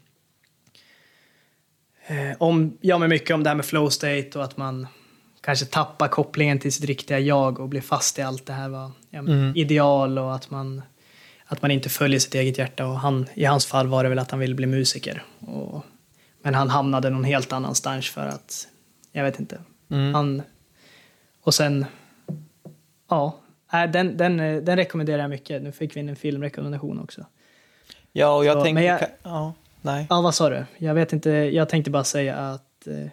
Eh, 2.11 2.37
om, 2.39 2.79
ja, 2.81 2.99
men 2.99 3.09
mycket 3.09 3.35
om 3.35 3.43
det 3.43 3.51
här 3.51 3.55
med 3.57 3.65
flow 3.65 3.89
state 3.89 4.31
och 4.35 4.45
att 4.45 4.57
man 4.57 4.87
kanske 5.41 5.67
tappar 5.67 6.09
kopplingen 6.09 6.59
till 6.59 6.73
sitt 6.73 6.85
riktiga 6.85 7.19
jag 7.19 7.61
och 7.61 7.69
blir 7.69 7.81
fast 7.81 8.19
i 8.19 8.23
allt 8.23 8.47
det 8.47 8.53
här 8.53 8.69
var 8.69 8.91
ja, 9.11 9.23
men 9.23 9.35
Mm. 9.39 9.57
ideal 9.57 10.19
och 10.19 10.35
att 10.35 10.51
man, 10.51 10.83
att 11.47 11.63
man 11.63 11.71
inte 11.71 11.89
följer 11.89 12.21
sitt 12.21 12.35
eget 12.35 12.59
hjärta. 12.59 12.87
Och 12.87 12.99
han, 13.01 13.27
I 13.35 13.45
hans 13.45 13.67
fall 13.67 13.87
var 13.87 14.03
det 14.03 14.09
väl 14.09 14.19
att 14.19 14.31
han 14.31 14.41
ville 14.41 14.55
bli 14.55 14.67
musiker. 14.67 15.23
Och, 15.39 15.85
men 16.43 16.55
han 16.55 16.71
hamnade 16.71 17.11
någon 17.11 17.25
helt 17.25 17.53
annanstans 17.53 18.11
för 18.11 18.27
att, 18.27 18.69
jag 19.13 19.25
vet 19.25 19.41
inte, 19.41 19.61
Mm. 19.91 20.15
han, 20.15 20.43
och 21.43 21.55
sen, 21.55 21.87
ja, 23.11 23.37
nej, 23.73 23.89
den, 23.89 24.17
den, 24.17 24.37
den 24.37 24.77
rekommenderar 24.77 25.19
jag 25.19 25.31
mycket. 25.31 25.63
Nu 25.63 25.73
fick 25.73 25.97
vi 25.97 26.01
in 26.01 26.09
en 26.09 26.17
filmrekommendation 26.17 27.01
också. 27.01 27.27
Ja, 28.13 28.37
och 28.37 28.45
jag 28.45 28.55
Så, 28.55 28.63
tänkte... 28.65 28.75
men 28.75 28.85
jag- 28.85 29.01
Ja, 29.23 29.53
nej. 29.83 30.07
Ja, 30.11 30.21
vad 30.21 30.35
sa 30.35 30.49
du? 30.51 30.65
Jag 30.79 30.95
vet 30.95 31.13
inte, 31.13 31.31
jag 31.31 31.69
tänkte 31.69 31.91
bara 31.91 32.05
säga 32.05 32.37
att 32.37 32.87
eh, 32.87 33.11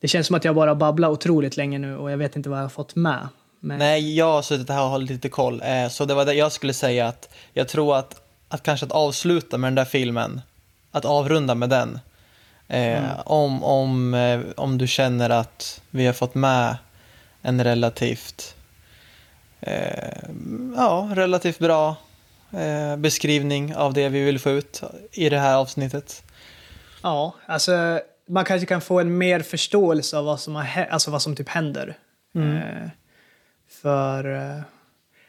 det 0.00 0.08
känns 0.08 0.26
som 0.26 0.36
att 0.36 0.44
jag 0.44 0.54
bara 0.54 0.74
babblar 0.74 1.08
otroligt 1.08 1.56
länge 1.56 1.78
nu 1.78 1.96
och 1.96 2.10
jag 2.10 2.16
vet 2.18 2.36
inte 2.36 2.48
vad 2.48 2.58
jag 2.58 2.64
har 2.64 2.68
fått 2.68 2.94
med. 2.94 3.28
Men, 3.60 3.78
Nej, 3.78 4.16
jag 4.16 4.32
har 4.32 4.42
suttit 4.42 4.68
här 4.68 4.82
och 4.82 4.88
hållit 4.90 5.10
lite 5.10 5.28
koll. 5.28 5.62
Eh, 5.64 5.88
så 5.88 6.04
det 6.04 6.14
var 6.14 6.24
det 6.24 6.34
jag 6.34 6.52
skulle 6.52 6.72
säga 6.74 7.08
att 7.08 7.34
jag 7.52 7.68
tror 7.68 7.96
att, 7.96 8.20
att 8.48 8.62
kanske 8.62 8.86
att 8.86 8.92
avsluta 8.92 9.58
med 9.58 9.68
den 9.68 9.74
där 9.74 9.84
filmen, 9.84 10.40
att 10.90 11.04
avrunda 11.04 11.54
med 11.54 11.68
den. 11.70 11.98
Eh, 12.68 13.04
Mm. 13.04 13.10
om, 13.24 13.64
om, 13.64 14.14
eh, 14.14 14.40
om 14.56 14.78
du 14.78 14.86
känner 14.86 15.30
att 15.30 15.80
vi 15.90 16.06
har 16.06 16.12
fått 16.12 16.34
med 16.34 16.76
en 17.42 17.64
relativt, 17.64 18.54
eh, 19.60 20.18
ja, 20.76 21.10
relativt 21.14 21.58
bra 21.58 21.96
eh, 22.56 22.96
beskrivning 22.96 23.74
av 23.74 23.92
det 23.92 24.08
vi 24.08 24.24
vill 24.24 24.38
få 24.38 24.50
ut 24.50 24.82
i 25.12 25.28
det 25.28 25.38
här 25.38 25.56
avsnittet. 25.56 26.22
Ja, 27.02 27.34
alltså 27.46 28.00
man 28.26 28.44
kanske 28.44 28.66
kan 28.66 28.80
få 28.80 29.00
en 29.00 29.18
mer 29.18 29.40
förståelse 29.40 30.18
av 30.18 30.24
vad 30.24 30.40
som, 30.40 30.54
har, 30.54 30.86
alltså 30.90 31.10
vad 31.10 31.22
som 31.22 31.36
typ 31.36 31.48
händer. 31.48 31.98
Mm. 32.34 32.56
Eh, 32.56 32.90
för... 33.68 34.34
Eh, 34.34 34.60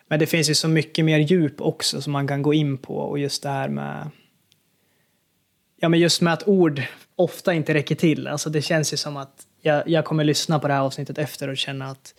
men 0.07 0.19
det 0.19 0.27
finns 0.27 0.49
ju 0.49 0.55
så 0.55 0.67
mycket 0.67 1.05
mer 1.05 1.17
djup 1.17 1.61
också 1.61 2.01
som 2.01 2.13
man 2.13 2.27
kan 2.27 2.41
gå 2.41 2.53
in 2.53 2.77
på 2.77 2.97
och 2.97 3.19
just 3.19 3.43
det 3.43 3.49
här 3.49 3.69
med... 3.69 4.09
Ja, 5.79 5.89
men 5.89 5.99
just 5.99 6.21
med 6.21 6.33
att 6.33 6.47
ord 6.47 6.81
ofta 7.15 7.53
inte 7.53 7.73
räcker 7.73 7.95
till. 7.95 8.27
Alltså 8.27 8.49
det 8.49 8.61
känns 8.61 8.93
ju 8.93 8.97
som 8.97 9.17
att 9.17 9.45
jag, 9.61 9.89
jag 9.89 10.05
kommer 10.05 10.23
lyssna 10.23 10.59
på 10.59 10.67
det 10.67 10.73
här 10.73 10.81
avsnittet 10.81 11.17
efter 11.17 11.47
och 11.47 11.57
känna 11.57 11.89
att, 11.89 12.13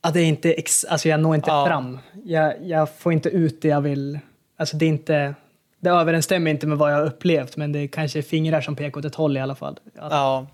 att 0.00 0.14
det 0.14 0.20
är 0.20 0.24
inte 0.24 0.52
ex, 0.52 0.84
alltså 0.84 1.08
jag 1.08 1.20
når 1.20 1.34
inte 1.34 1.50
Ja. 1.50 1.66
fram. 1.66 1.98
Jag, 2.24 2.54
jag 2.62 2.88
får 2.98 3.12
inte 3.12 3.28
ut 3.28 3.62
det 3.62 3.68
jag 3.68 3.80
vill. 3.80 4.18
Alltså 4.58 4.76
det 4.76 4.84
är 4.84 4.88
inte... 4.88 5.34
Det 5.82 5.90
överensstämmer 5.90 6.50
inte 6.50 6.66
med 6.66 6.78
vad 6.78 6.92
jag 6.92 6.96
har 6.96 7.04
upplevt, 7.06 7.56
men 7.56 7.72
det 7.72 7.78
är 7.78 7.86
kanske 7.86 8.22
fingrar 8.22 8.60
som 8.60 8.76
pekar 8.76 8.98
åt 8.98 9.04
ett 9.04 9.14
håll 9.14 9.36
i 9.36 9.40
alla 9.40 9.54
fall. 9.54 9.78
Att, 9.98 10.12
Ja. 10.12 10.46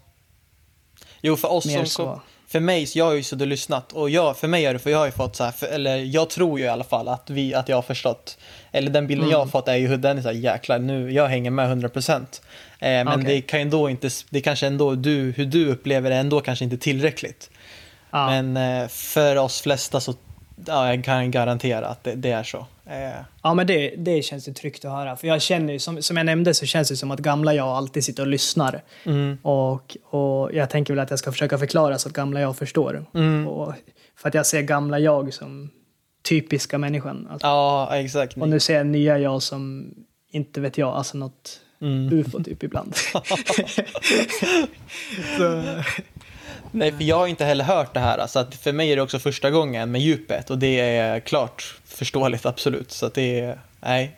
Jo, 1.21 1.37
för 1.37 1.53
oss 1.53 1.73
som 1.73 1.87
så. 1.87 2.21
För 2.49 2.61
mig, 2.61 2.87
så 2.87 2.99
jag 2.99 3.05
har 3.05 3.13
ju 3.13 3.23
suttit 3.23 3.41
och 3.43 3.47
lyssnat 3.47 3.93
och 3.93 4.11
jag, 4.11 4.37
för 4.37 4.49
mig 4.49 4.65
är 4.65 4.73
det 4.73 4.79
för 4.79 4.91
jag 4.91 4.99
har 4.99 5.07
ju 5.07 5.13
fått 5.13 5.37
så 5.37 5.45
här, 5.45 5.51
för, 5.51 5.67
eller 5.67 5.97
jag 5.97 6.31
tror 6.31 6.59
ju 6.59 6.65
i 6.65 6.69
alla 6.69 6.85
fall 6.85 7.09
att, 7.09 7.31
vi, 7.31 7.55
att 7.55 7.69
jag 7.69 7.77
har 7.77 7.83
förstått, 7.83 8.39
eller 8.73 8.91
den 8.91 9.07
bilden 9.07 9.29
jag 9.31 9.39
har 9.39 9.47
fått 9.47 9.69
är 9.69 9.75
ju 9.77 9.89
hur 9.89 9.97
den 9.97 10.19
är 10.19 10.23
så 10.23 10.29
här, 10.29 10.35
jäklar 10.35 10.79
nu, 10.79 11.13
jag 11.13 11.29
hänger 11.29 11.51
med 11.51 11.71
100%. 11.85 12.13
Eh, 12.21 12.27
men 12.79 13.09
Okej. 13.09 13.25
det 13.25 13.41
kan 13.41 13.59
ju 13.61 13.63
ändå 13.63 13.91
inte, 13.91 14.09
det 14.31 14.41
kanske 14.41 14.67
ändå, 14.67 14.95
du, 14.95 15.33
hur 15.37 15.47
du 15.47 15.69
upplever 15.69 16.11
det 16.11 16.17
ändå 16.17 16.41
kanske 16.41 16.65
inte 16.65 16.79
tillräckligt. 16.79 17.51
Ja. 18.11 18.27
Men 18.43 18.57
eh, 18.83 18.89
för 18.89 19.37
oss 19.37 19.61
flesta 19.61 20.01
så, 20.01 20.15
ja, 20.67 20.95
jag 20.95 21.05
kan 21.05 21.31
garantera 21.31 21.87
att 21.87 22.05
det, 22.05 22.15
det 22.15 22.31
är 22.31 22.43
så. 22.43 22.59
Eh, 22.87 23.11
Ja, 23.43 23.55
men 23.55 23.67
det, 23.67 23.95
det 23.99 24.23
känns 24.23 24.49
ju 24.49 24.53
tryggt 24.53 24.85
att 24.85 24.91
höra. 24.93 25.17
För 25.17 25.27
jag 25.29 25.43
känner 25.43 25.73
ju, 25.73 25.79
som, 25.79 26.03
som 26.03 26.17
jag 26.17 26.27
nämnde 26.27 26.55
så 26.55 26.67
känns 26.67 26.89
det 26.89 26.97
som 26.97 27.11
att 27.11 27.21
gamla 27.21 27.55
jag 27.55 27.69
alltid 27.69 28.05
sitter 28.05 28.23
och 28.23 28.27
lyssnar. 28.27 28.83
mm, 29.05 29.39
Och, 29.43 29.97
och 30.05 30.53
jag 30.53 30.71
tänker 30.71 30.95
väl 30.95 31.03
att 31.03 31.11
jag 31.11 31.19
ska 31.19 31.33
försöka 31.33 31.59
förklara 31.59 31.99
så 31.99 32.09
att 32.09 32.15
gamla 32.15 32.41
jag 32.41 32.57
förstår. 32.57 33.07
Mm. 33.15 33.49
Och, 33.49 33.75
för 34.17 34.29
att 34.29 34.35
jag 34.35 34.47
ser 34.47 34.63
gamla 34.63 34.99
jag 34.99 35.35
som 35.35 35.71
typiska 36.29 36.79
människan. 36.79 37.29
Alltså, 37.31 37.47
ja, 37.47 37.97
exakt. 37.97 38.37
Och 38.37 38.49
nu 38.49 38.61
ser 38.61 38.77
jag 38.77 38.87
nya 38.87 39.19
jag 39.19 39.43
som, 39.43 39.95
inte 40.31 40.61
vet 40.61 40.79
jag, 40.79 40.89
alltså 40.95 41.19
något 41.19 41.61
Mm. 41.81 42.13
ufo 42.13 42.43
typ 42.43 42.63
ibland. 42.63 42.95
så, 45.39 45.63
Nej, 46.77 46.93
för 46.93 47.05
jag 47.05 47.17
har 47.17 47.27
inte 47.27 47.45
heller 47.45 47.65
hört 47.65 47.95
det 47.95 48.01
här. 48.01 48.27
Så 48.27 48.39
att 48.39 48.55
för 48.55 48.73
mig 48.73 48.93
är 48.93 48.97
det 48.97 49.03
också 49.03 49.19
första 49.19 49.51
gången 49.51 49.91
med 49.91 50.01
djupet 50.01 50.51
och 50.51 50.59
det 50.59 50.81
är 50.81 51.21
klart 51.21 51.79
förståeligt, 51.85 52.47
absolut. 52.47 52.91
Så 52.91 53.07
att 53.07 53.15
det 53.15 53.41
är, 53.41 53.59
nej. 53.81 54.17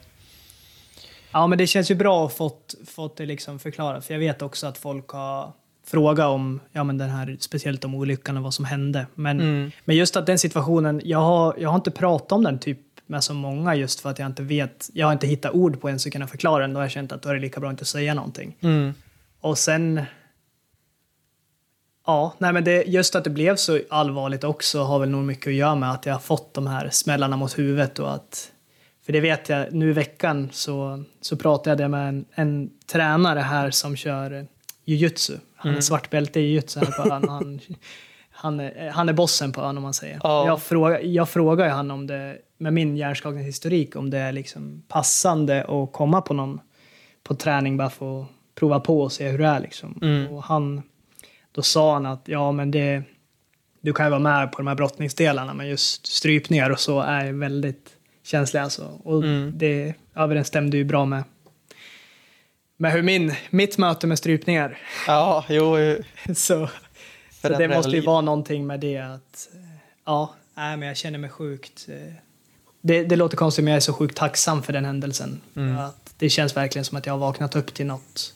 ja, 1.32 1.46
men 1.46 1.58
det 1.58 1.66
känns 1.66 1.90
ju 1.90 1.94
bra 1.94 2.26
att 2.26 2.32
fått, 2.32 2.74
fått 2.86 3.16
det 3.16 3.26
liksom 3.26 3.58
förklarat. 3.58 4.04
För 4.04 4.14
jag 4.14 4.18
vet 4.18 4.42
också 4.42 4.66
att 4.66 4.78
folk 4.78 5.08
har 5.08 5.52
frågat 5.86 6.26
om, 6.26 6.60
ja 6.72 6.84
men 6.84 6.98
den 6.98 7.10
här, 7.10 7.36
speciellt 7.40 7.84
om 7.84 7.94
olyckan 7.94 8.36
och 8.36 8.42
vad 8.42 8.54
som 8.54 8.64
hände. 8.64 9.06
Men, 9.14 9.40
Mm. 9.40 9.70
men 9.84 9.96
just 9.96 10.16
att 10.16 10.26
den 10.26 10.38
situationen, 10.38 11.00
jag 11.04 11.18
har, 11.18 11.54
jag 11.58 11.68
har 11.68 11.76
inte 11.76 11.90
pratat 11.90 12.32
om 12.32 12.44
den 12.44 12.58
typ 12.58 12.78
med 13.06 13.24
så 13.24 13.34
många 13.34 13.74
just 13.74 14.00
för 14.00 14.10
att 14.10 14.18
jag 14.18 14.26
inte 14.26 14.42
vet, 14.42 14.90
jag 14.92 15.06
har 15.06 15.12
inte 15.12 15.26
hittat 15.26 15.54
ord 15.54 15.80
på 15.80 15.88
en 15.88 15.98
som 15.98 16.10
kan 16.10 16.28
förklara 16.28 16.62
den. 16.62 16.72
Då 16.72 16.78
har 16.78 16.84
jag 16.84 16.90
känt 16.90 17.12
att 17.12 17.22
då 17.22 17.28
är 17.28 17.34
det 17.34 17.40
lika 17.40 17.60
bra 17.60 17.68
att 17.68 17.72
inte 17.72 17.84
säga 17.84 18.14
någonting. 18.14 18.56
Mm. 18.60 18.94
Och 19.40 19.58
sen... 19.58 20.02
Ja, 22.08 22.34
nej 22.38 22.52
men 22.52 22.64
det, 22.64 22.82
just 22.86 23.14
att 23.14 23.24
det 23.24 23.30
blev 23.30 23.56
så 23.56 23.80
allvarligt 23.90 24.44
också 24.44 24.82
har 24.82 24.98
väl 24.98 25.08
nog 25.08 25.24
mycket 25.24 25.46
att 25.46 25.54
göra 25.54 25.74
med 25.74 25.90
att 25.90 26.06
jag 26.06 26.14
har 26.14 26.20
fått 26.20 26.54
de 26.54 26.66
här 26.66 26.88
smällarna 26.90 27.36
mot 27.36 27.58
huvudet 27.58 27.98
och 27.98 28.14
att... 28.14 28.52
För 29.06 29.12
det 29.12 29.20
vet 29.20 29.48
jag, 29.48 29.72
nu 29.72 29.90
i 29.90 29.92
veckan 29.92 30.48
så, 30.52 31.04
så 31.20 31.36
pratade 31.36 31.82
jag 31.82 31.90
med 31.90 32.08
en, 32.08 32.24
en 32.34 32.70
tränare 32.92 33.40
här 33.40 33.70
som 33.70 33.96
kör 33.96 34.46
jujutsu. 34.84 35.36
Han 35.56 35.74
är 35.74 35.80
svart 35.80 36.10
bälte 36.10 36.40
i 36.40 36.42
jujutsu 36.42 36.80
här 36.80 36.92
på 36.92 37.14
ön. 37.14 37.28
Han, 37.28 37.60
han, 38.30 38.60
är, 38.60 38.90
han 38.90 39.08
är 39.08 39.12
bossen 39.12 39.52
på 39.52 39.60
ön 39.60 39.76
om 39.76 39.82
man 39.82 39.94
säger. 39.94 40.20
Ja. 40.22 40.46
Jag, 40.46 40.62
fråga, 40.62 41.02
jag 41.02 41.28
frågar 41.28 41.64
ju 41.64 41.70
han 41.70 41.90
om 41.90 42.06
det, 42.06 42.36
med 42.58 42.72
min 42.72 42.96
hjärnskakningshistorik, 42.96 43.96
om 43.96 44.10
det 44.10 44.18
är 44.18 44.32
liksom 44.32 44.82
passande 44.88 45.64
att 45.64 45.92
komma 45.92 46.20
på 46.20 46.34
någon 46.34 46.60
på 47.22 47.34
träning 47.34 47.76
bara 47.76 47.90
för 47.90 48.22
att 48.22 48.28
prova 48.54 48.80
på 48.80 49.00
och 49.02 49.12
se 49.12 49.28
hur 49.28 49.38
det 49.38 49.46
är. 49.46 49.60
Liksom. 49.60 49.98
Mm. 50.02 50.32
Och 50.32 50.42
han, 50.42 50.82
då 51.58 51.62
sa 51.62 51.92
han 51.92 52.06
att 52.06 52.20
ja, 52.24 52.52
men 52.52 52.70
det, 52.70 53.02
du 53.80 53.92
kan 53.92 54.06
ju 54.06 54.10
vara 54.10 54.20
med 54.20 54.52
på 54.52 54.58
de 54.58 54.66
här 54.66 54.74
brottningsdelarna, 54.74 55.54
men 55.54 55.68
just 55.68 56.06
strypningar 56.06 56.70
och 56.70 56.80
så 56.80 57.00
är 57.00 57.32
väldigt 57.32 57.88
känsliga. 58.24 58.62
Alltså. 58.62 59.00
Och 59.04 59.22
Mm. 59.22 59.52
det 59.58 59.94
överensstämde 60.16 60.76
ju 60.76 60.84
bra 60.84 61.04
med, 61.04 61.24
med 62.76 62.92
hur 62.92 63.02
min, 63.02 63.34
mitt 63.50 63.78
möte 63.78 64.06
med 64.06 64.18
strypningar. 64.18 64.78
Ja, 65.06 65.44
jo. 65.48 65.76
så 66.34 66.68
så 67.42 67.48
det 67.48 67.68
måste 67.68 67.90
ju 67.90 68.00
vara 68.00 68.20
någonting 68.20 68.66
med 68.66 68.80
det 68.80 68.96
att 68.98 69.48
ja, 70.06 70.34
nej, 70.54 70.76
men 70.76 70.88
jag 70.88 70.96
känner 70.96 71.18
mig 71.18 71.30
sjukt. 71.30 71.86
eh, 71.88 72.12
Det, 72.80 73.04
det 73.04 73.16
låter 73.16 73.36
konstigt, 73.36 73.64
men 73.64 73.70
jag 73.72 73.76
är 73.76 73.80
så 73.80 73.92
sjukt 73.92 74.16
tacksam 74.16 74.62
för 74.62 74.72
den 74.72 74.84
händelsen. 74.84 75.40
Mm. 75.56 75.78
Att 75.78 76.14
det 76.18 76.28
känns 76.30 76.56
verkligen 76.56 76.84
som 76.84 76.98
att 76.98 77.06
jag 77.06 77.12
har 77.12 77.18
vaknat 77.18 77.56
upp 77.56 77.74
till 77.74 77.86
något. 77.86 78.34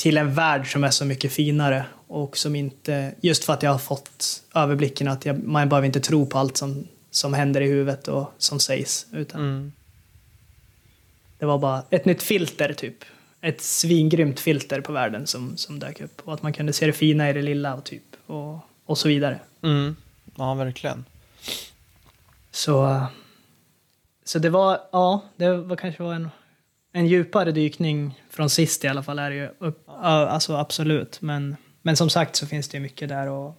Till 0.00 0.16
en 0.18 0.34
värld 0.34 0.72
som 0.72 0.84
är 0.84 0.90
så 0.90 1.04
mycket 1.04 1.32
finare 1.32 1.84
och 2.06 2.36
som 2.36 2.56
inte, 2.56 3.14
just 3.20 3.44
för 3.44 3.52
att 3.52 3.62
jag 3.62 3.70
har 3.70 3.78
fått 3.78 4.42
överblicken 4.54 5.08
att 5.08 5.26
jag, 5.26 5.44
man 5.44 5.68
behöver 5.68 5.86
inte 5.86 6.00
tro 6.00 6.26
på 6.26 6.38
allt 6.38 6.56
som, 6.56 6.86
som 7.10 7.34
händer 7.34 7.60
i 7.60 7.66
huvudet 7.66 8.08
och 8.08 8.32
som 8.38 8.60
sägs. 8.60 9.06
Utan 9.12 9.40
Mm. 9.40 9.72
det 11.38 11.46
var 11.46 11.58
bara 11.58 11.82
ett 11.90 12.04
nytt 12.04 12.22
filter 12.22 12.72
typ. 12.72 13.04
Ett 13.40 13.60
svingrymt 13.60 14.40
filter 14.40 14.80
på 14.80 14.92
världen 14.92 15.26
som, 15.26 15.56
som 15.56 15.78
dök 15.78 16.00
upp. 16.00 16.22
Och 16.24 16.34
att 16.34 16.42
man 16.42 16.52
kunde 16.52 16.72
se 16.72 16.86
det 16.86 16.92
fina 16.92 17.30
i 17.30 17.32
det 17.32 17.42
lilla 17.42 17.74
och 17.74 17.84
typ. 17.84 18.16
Och, 18.26 18.58
och 18.86 18.98
så 18.98 19.08
vidare. 19.08 19.40
Mm. 19.62 19.96
Ja, 20.36 20.54
verkligen. 20.54 21.04
Så, 22.50 23.06
så 24.24 24.38
det 24.38 24.50
var, 24.50 24.80
ja, 24.92 25.24
det 25.36 25.56
var 25.56 25.76
kanske 25.76 26.02
var 26.02 26.14
en, 26.14 26.28
en 26.92 27.06
djupare 27.06 27.52
dykning 27.52 28.20
från 28.30 28.50
sist 28.50 28.84
i 28.84 28.88
alla 28.88 29.02
fall. 29.02 29.18
Är 29.18 29.30
det 29.30 29.36
ju 29.36 29.50
upp, 29.58 29.88
alltså 29.88 30.56
absolut. 30.56 31.20
Men, 31.20 31.56
men 31.82 31.96
som 31.96 32.10
sagt 32.10 32.36
så 32.36 32.46
finns 32.46 32.68
det 32.68 32.76
ju 32.76 32.82
mycket 32.82 33.08
där. 33.08 33.26
Och, 33.26 33.56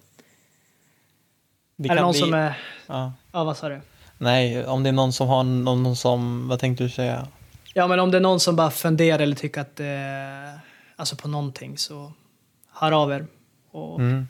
Det 1.76 1.90
är 1.90 1.96
det 1.96 2.02
någon 2.02 2.12
bli- 2.12 2.20
som 2.20 2.34
är, 2.34 2.58
Ja. 2.88 3.14
ja 3.32 3.44
vad 3.44 3.58
sa 3.58 3.70
du? 3.70 3.82
Nej, 4.18 4.66
om 4.66 4.84
det 4.84 4.90
är 4.90 4.94
någon 4.94 5.14
som 5.14 5.28
har 5.28 5.44
någon, 5.44 5.84
någon 5.84 5.96
som, 5.96 6.48
vad 6.48 6.60
tänkte 6.60 6.84
du 6.84 6.90
säga? 6.90 7.28
Ja 7.74 7.88
men 7.88 8.00
om 8.00 8.12
det 8.12 8.18
är 8.18 8.22
någon 8.22 8.40
som 8.40 8.56
bara 8.56 8.72
funderar 8.72 9.20
eller 9.20 9.36
tycker 9.36 9.62
att 9.62 9.76
det, 9.76 10.60
alltså 10.96 11.16
på 11.16 11.28
någonting 11.28 11.78
så 11.78 12.14
hör 12.74 12.92
av 12.92 13.12
er. 13.12 13.26
Och, 13.72 14.00
Mm. 14.00 14.28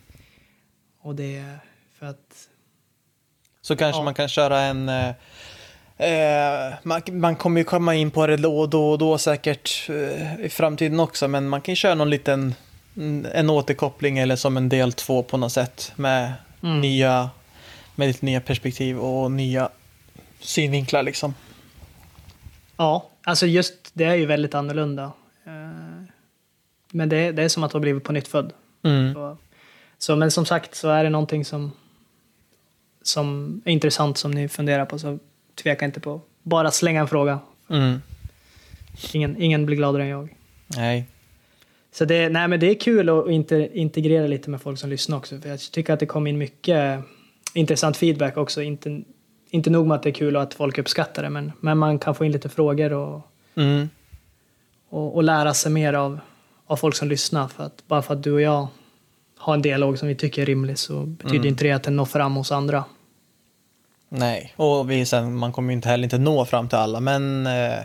och 1.01 1.15
det 1.15 1.37
är 1.37 1.59
för 1.99 2.05
att 2.05 2.47
Så 3.61 3.75
kanske 3.75 3.99
Ja. 3.99 4.03
man 4.05 4.13
kan 4.13 4.27
köra 4.29 4.59
en... 4.61 4.89
Eh, 6.01 6.73
man, 6.83 7.01
man 7.11 7.35
kommer 7.35 7.61
ju 7.61 7.63
komma 7.63 7.95
in 7.95 8.11
på 8.11 8.27
det 8.27 8.37
då 8.37 8.59
och 8.59 8.69
då, 8.69 8.89
och 8.91 8.97
då 8.97 9.17
säkert 9.17 9.89
eh, 9.89 10.45
i 10.45 10.49
framtiden 10.49 10.99
också, 10.99 11.27
men 11.27 11.49
man 11.49 11.61
kan 11.61 11.71
ju 11.71 11.75
köra 11.75 11.95
någon 11.95 12.09
liten 12.09 12.55
mm, 12.97 13.27
en 13.33 13.49
återkoppling 13.49 14.17
eller 14.17 14.35
som 14.35 14.57
en 14.57 14.69
del 14.69 14.93
två 14.93 15.23
på 15.23 15.37
något 15.37 15.51
sätt 15.51 15.91
med 15.95 16.33
Mm. 16.63 16.81
nya 16.81 17.29
med 17.95 18.07
lite 18.07 18.25
nya 18.25 18.41
perspektiv 18.41 18.99
och 18.99 19.31
nya 19.31 19.69
synvinklar 20.39 21.03
liksom. 21.03 21.33
Ja, 22.77 23.09
alltså 23.23 23.45
just 23.45 23.73
det 23.93 24.03
är 24.03 24.15
ju 24.15 24.25
väldigt 24.25 24.55
annorlunda. 24.55 25.03
Eh, 25.45 26.03
Men 26.91 27.09
det, 27.09 27.31
det 27.31 27.43
är 27.43 27.49
som 27.49 27.63
att 27.63 27.73
ha 27.73 27.79
blivit 27.79 28.03
på 28.03 28.11
nytt 28.13 28.27
född. 28.27 28.53
Mm. 28.83 29.13
Så, 29.13 29.37
så, 29.97 30.15
men 30.15 30.31
som 30.31 30.45
sagt 30.45 30.75
så 30.75 30.89
är 30.89 31.03
det 31.03 31.09
någonting 31.09 31.45
som, 31.45 31.71
som 33.01 33.61
är 33.65 33.71
intressant 33.71 34.17
som 34.17 34.31
ni 34.31 34.47
funderar 34.47 34.85
på 34.85 34.99
så 34.99 35.19
tveka 35.55 35.85
inte 35.85 35.99
på 35.99 36.21
bara 36.43 36.71
slänga 36.71 37.01
en 37.01 37.07
fråga. 37.07 37.39
Mm. 37.69 38.01
Ingen, 39.13 39.41
ingen 39.41 39.65
blir 39.65 39.77
gladare 39.77 40.03
än 40.03 40.09
jag. 40.09 40.35
Nej. 40.77 41.05
Så 41.93 42.05
det, 42.05 42.29
nej, 42.29 42.47
men 42.47 42.59
det 42.59 42.69
är 42.69 42.75
kul 42.79 43.09
att 43.09 43.29
inte, 43.29 43.69
integrera 43.73 44.27
lite 44.27 44.49
med 44.49 44.61
folk 44.61 44.79
som 44.79 44.89
lyssnar 44.89 45.17
också. 45.17 45.39
För 45.41 45.49
jag 45.49 45.59
tycker 45.59 45.93
att 45.93 45.99
det 45.99 46.05
kom 46.05 46.27
in 46.27 46.37
mycket 46.37 46.99
intressant 47.53 47.97
feedback 47.97 48.37
också. 48.37 48.61
Inte, 48.61 49.01
inte 49.49 49.69
nog 49.69 49.87
med 49.87 49.95
att 49.95 50.03
det 50.03 50.09
är 50.09 50.13
kul 50.13 50.35
och 50.35 50.41
att 50.41 50.53
folk 50.53 50.77
uppskattar 50.77 51.23
det, 51.23 51.29
men, 51.29 51.51
men 51.59 51.77
man 51.77 51.99
kan 51.99 52.15
få 52.15 52.25
in 52.25 52.31
lite 52.31 52.49
frågor 52.49 52.93
och, 52.93 53.21
Mm. 53.55 53.89
och, 54.89 55.15
och 55.15 55.23
lära 55.23 55.53
sig 55.53 55.71
mer 55.71 55.93
av, 55.93 56.19
av 56.65 56.75
folk 56.75 56.95
som 56.95 57.07
lyssnar. 57.07 57.47
För 57.47 57.63
att, 57.63 57.83
bara 57.87 58.01
för 58.01 58.13
att 58.13 58.23
du 58.23 58.31
och 58.31 58.41
jag 58.41 58.67
ha 59.37 59.53
en 59.53 59.61
dialog 59.61 59.99
som 59.99 60.07
vi 60.07 60.15
tycker 60.15 60.41
är 60.41 60.45
rimlig 60.45 60.77
så 60.77 61.05
betyder 61.05 61.35
Mm. 61.35 61.47
inte 61.47 61.63
det 61.63 61.71
att 61.71 61.83
den 61.83 61.95
når 61.95 62.05
fram 62.05 62.35
hos 62.35 62.51
andra. 62.51 62.83
Nej, 64.13 64.53
och 64.55 64.91
vi 64.91 65.05
sen, 65.05 65.35
man 65.35 65.51
kommer 65.51 65.69
ju 65.71 65.75
inte 65.75 65.89
heller 65.89 66.03
inte 66.03 66.17
nå 66.17 66.45
fram 66.45 66.69
till 66.69 66.77
alla, 66.77 66.99
men 66.99 67.47
eh, 67.47 67.79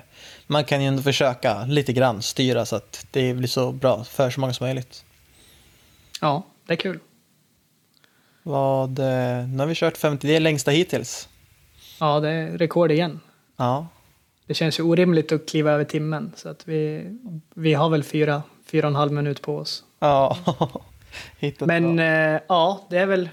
man 0.47 0.65
kan 0.65 0.83
ju 0.83 0.89
ändå 0.89 1.03
försöka 1.03 1.65
lite 1.65 1.93
grann 1.93 2.23
styra 2.23 2.67
så 2.67 2.77
att 2.77 3.07
det 3.11 3.35
blir 3.35 3.49
så 3.49 3.73
bra 3.73 4.05
för 4.05 4.31
så 4.31 4.41
många 4.41 4.53
som 4.53 4.65
möjligt. 4.67 5.05
Ja, 6.21 6.43
det 6.67 6.73
är 6.73 6.77
kul. 6.77 6.99
Vad, 8.43 8.99
eh, 8.99 9.47
nu 9.49 9.59
har 9.59 9.67
vi 9.67 9.75
kört 9.75 9.97
50, 9.97 10.27
det 10.27 10.37
är 10.37 10.41
längsta 10.41 10.71
hittills. 10.71 11.29
Ja, 12.01 12.21
det 12.21 12.31
är 12.31 12.59
rekord 12.59 12.91
igen. 12.91 13.21
Ja, 13.57 13.87
Det 14.47 14.55
känns 14.55 14.79
ju 14.79 14.83
orimligt 14.83 15.33
att 15.33 15.49
kliva 15.49 15.71
över 15.73 15.85
timmen 15.85 16.33
så 16.37 16.49
att 16.49 16.69
vi, 16.69 17.05
vi 17.55 17.75
har 17.75 17.89
väl 17.89 18.03
fyra, 18.05 18.43
fyra 18.71 18.87
och 18.87 18.91
en 18.91 18.97
halv 18.97 19.13
minut 19.13 19.43
på 19.43 19.57
oss. 19.57 19.85
ja. 19.99 20.37
Hittat 21.39 21.69
Men 21.69 21.99
eh, 21.99 22.41
ja, 22.49 22.87
det 22.91 22.99
är 22.99 23.07
väl... 23.07 23.29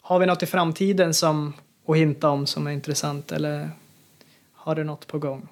Har 0.00 0.18
vi 0.18 0.26
något 0.26 0.42
i 0.42 0.46
framtiden 0.46 1.14
som 1.14 1.52
att 1.86 1.96
hinta 1.96 2.28
om 2.28 2.46
som 2.46 2.66
är 2.66 2.70
intressant 2.70 3.32
eller 3.32 3.70
har 4.52 4.74
du 4.74 4.84
något 4.84 5.06
på 5.06 5.18
gång? 5.18 5.48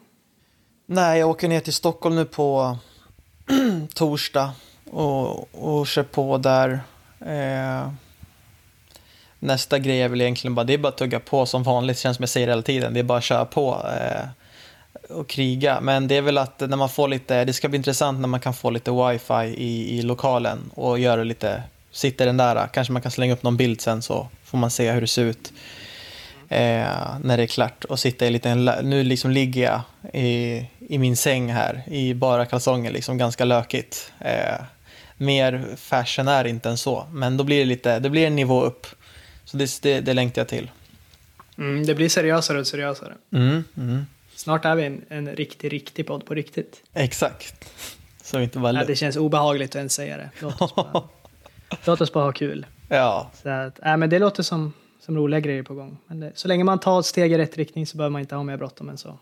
Nej, 0.87 1.19
jag 1.19 1.31
åker 1.31 1.49
ner 1.49 1.61
till 1.61 1.73
Stockholm 1.73 2.17
nu 2.17 2.25
på 2.25 2.79
torsdag 3.95 4.53
och, 4.91 5.55
och 5.55 5.87
kör 5.87 6.03
på 6.03 6.39
där. 6.39 6.81
Eh, 7.21 7.91
nästa 9.39 9.79
grej 9.79 10.03
är 10.03 10.09
väl 10.09 10.21
egentligen 10.21 10.55
bara, 10.55 10.65
det 10.65 10.75
är 10.75 10.79
bara 10.79 10.89
att 10.89 10.97
tugga 10.97 11.21
på 11.21 11.47
som 11.47 11.63
vanligt, 11.63 11.99
känns 11.99 12.17
som 12.17 12.23
jag 12.23 12.31
säger 12.31 12.49
hela 12.49 12.63
tiden. 12.63 12.95
Det 12.95 13.01
är 13.01 13.05
bara 13.05 13.19
att 13.19 13.25
köra 13.25 13.45
på 13.45 13.87
eh, 14.01 14.29
och 15.11 15.29
kriga. 15.29 15.81
Men 15.81 16.09
det 16.09 16.17
är 16.17 16.23
väl 16.23 16.39
att 16.39 16.61
när 16.61 16.77
man 16.77 16.89
får 16.89 17.09
lite, 17.09 17.45
det 17.45 17.53
ska 17.53 17.69
bli 17.69 17.77
intressant 17.77 18.21
när 18.21 18.29
man 18.29 18.41
kan 18.41 18.55
få 18.55 18.71
lite 18.71 18.91
wifi 18.91 19.55
i, 19.57 19.99
i 19.99 20.03
lokalen 20.03 20.71
och 20.75 20.99
göra 20.99 21.25
lite, 21.25 21.63
sitter 21.91 22.27
den 22.27 22.37
där, 22.37 22.69
kanske 22.73 22.93
man 22.93 23.03
kan 23.03 23.11
slänga 23.11 23.33
upp 23.33 23.43
någon 23.43 23.57
bild 23.57 23.81
sen 23.81 24.03
så 24.03 24.29
får 24.45 24.59
man 24.59 24.71
se 24.71 24.93
hur 24.93 25.01
det 25.01 25.07
ser 25.07 25.25
ut 25.25 25.53
eh, 26.53 27.19
när 27.23 27.37
det 27.37 27.43
är 27.43 27.47
klart 27.47 27.85
och 27.85 27.99
sitta 27.99 28.25
i 28.25 28.27
en 28.27 28.33
liten, 28.33 28.65
nu 28.83 29.05
liksom 29.05 29.31
ligger 29.31 29.63
jag 29.63 29.81
i, 30.15 30.67
i 30.79 30.99
min 30.99 31.17
säng 31.17 31.53
här 31.53 31.83
i 31.87 32.15
bara 32.15 32.47
kalsonger, 32.47 32.91
liksom 32.91 33.19
ganska 33.19 33.45
lökigt. 33.45 34.13
Eh, 34.19 34.65
mer 35.17 35.65
fashion 35.77 36.29
är 36.29 36.45
inte 36.45 36.69
än 36.69 36.79
så, 36.79 37.07
men 37.13 37.37
då 37.37 37.45
blir 37.45 37.59
det 37.59 37.65
lite, 37.65 37.99
det 37.99 38.11
blir 38.11 38.27
en 38.27 38.37
nivå 38.37 38.63
upp. 38.63 38.87
Så 39.45 39.57
det, 39.57 39.83
det, 39.83 40.01
det 40.01 40.15
längtar 40.15 40.41
jag 40.41 40.49
till. 40.49 40.71
Mm, 41.59 41.87
det 41.87 41.95
blir 41.95 42.09
seriösare 42.09 42.61
och 42.61 42.67
seriösare. 42.67 43.15
Mm, 43.33 43.65
mm. 43.77 44.07
Snart 44.35 44.65
är 44.65 44.75
vi 44.75 44.85
en, 44.85 45.05
en 45.09 45.29
riktig, 45.29 45.73
riktig 45.73 46.07
podd 46.07 46.27
på 46.27 46.35
riktigt. 46.35 46.83
Exakt. 46.95 47.73
Så 48.23 48.41
inte 48.41 48.59
bara 48.59 48.73
Nej, 48.73 48.85
det 48.87 48.97
känns 48.97 49.17
obehagligt 49.17 49.71
att 49.71 49.77
ens 49.77 49.93
säga 49.95 50.17
det. 50.17 50.31
Låt 50.41 50.61
oss 50.63 50.75
bara, 50.75 51.03
låt 51.85 52.01
oss 52.01 52.13
bara 52.13 52.25
ha 52.25 52.33
kul. 52.33 52.67
Ja, 52.89 53.31
Så 53.43 53.49
att, 53.49 53.79
nej, 53.83 53.97
men 53.97 54.11
det 54.11 54.19
låter 54.19 54.43
som, 54.43 54.73
som 55.05 55.17
roliga 55.17 55.41
grejer 55.41 55.63
på 55.63 55.75
gång. 55.75 55.99
Men 56.07 56.21
det, 56.21 56.33
så 56.35 56.49
länge 56.49 56.65
man 56.65 56.79
tar 56.79 57.01
ett 57.01 57.07
steg 57.07 57.33
i 57.33 57.39
rätt 57.39 57.57
riktning 57.57 57.87
så 57.87 57.97
behöver 57.97 58.13
man 58.13 58.21
inte 58.21 58.35
ha 58.35 58.43
mer 58.43 58.57
bråttom 58.57 58.89
än 58.89 58.99
så. 58.99 59.19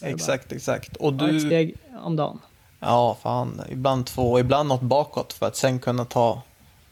Det 0.00 0.06
är 0.06 0.14
exakt, 0.14 0.52
exakt. 0.52 0.96
Och 0.96 1.12
bara 1.12 1.28
ta 1.28 1.36
ett 1.36 1.42
du, 1.42 1.46
steg 1.46 1.74
om 2.02 2.16
dagen. 2.16 2.38
Ja, 2.80 3.16
fan. 3.22 3.62
Ibland 3.70 4.06
två 4.06 4.40
ibland 4.40 4.68
något 4.68 4.80
bakåt 4.80 5.32
för 5.32 5.46
att 5.46 5.56
sen 5.56 5.78
kunna 5.78 6.04
ta 6.04 6.42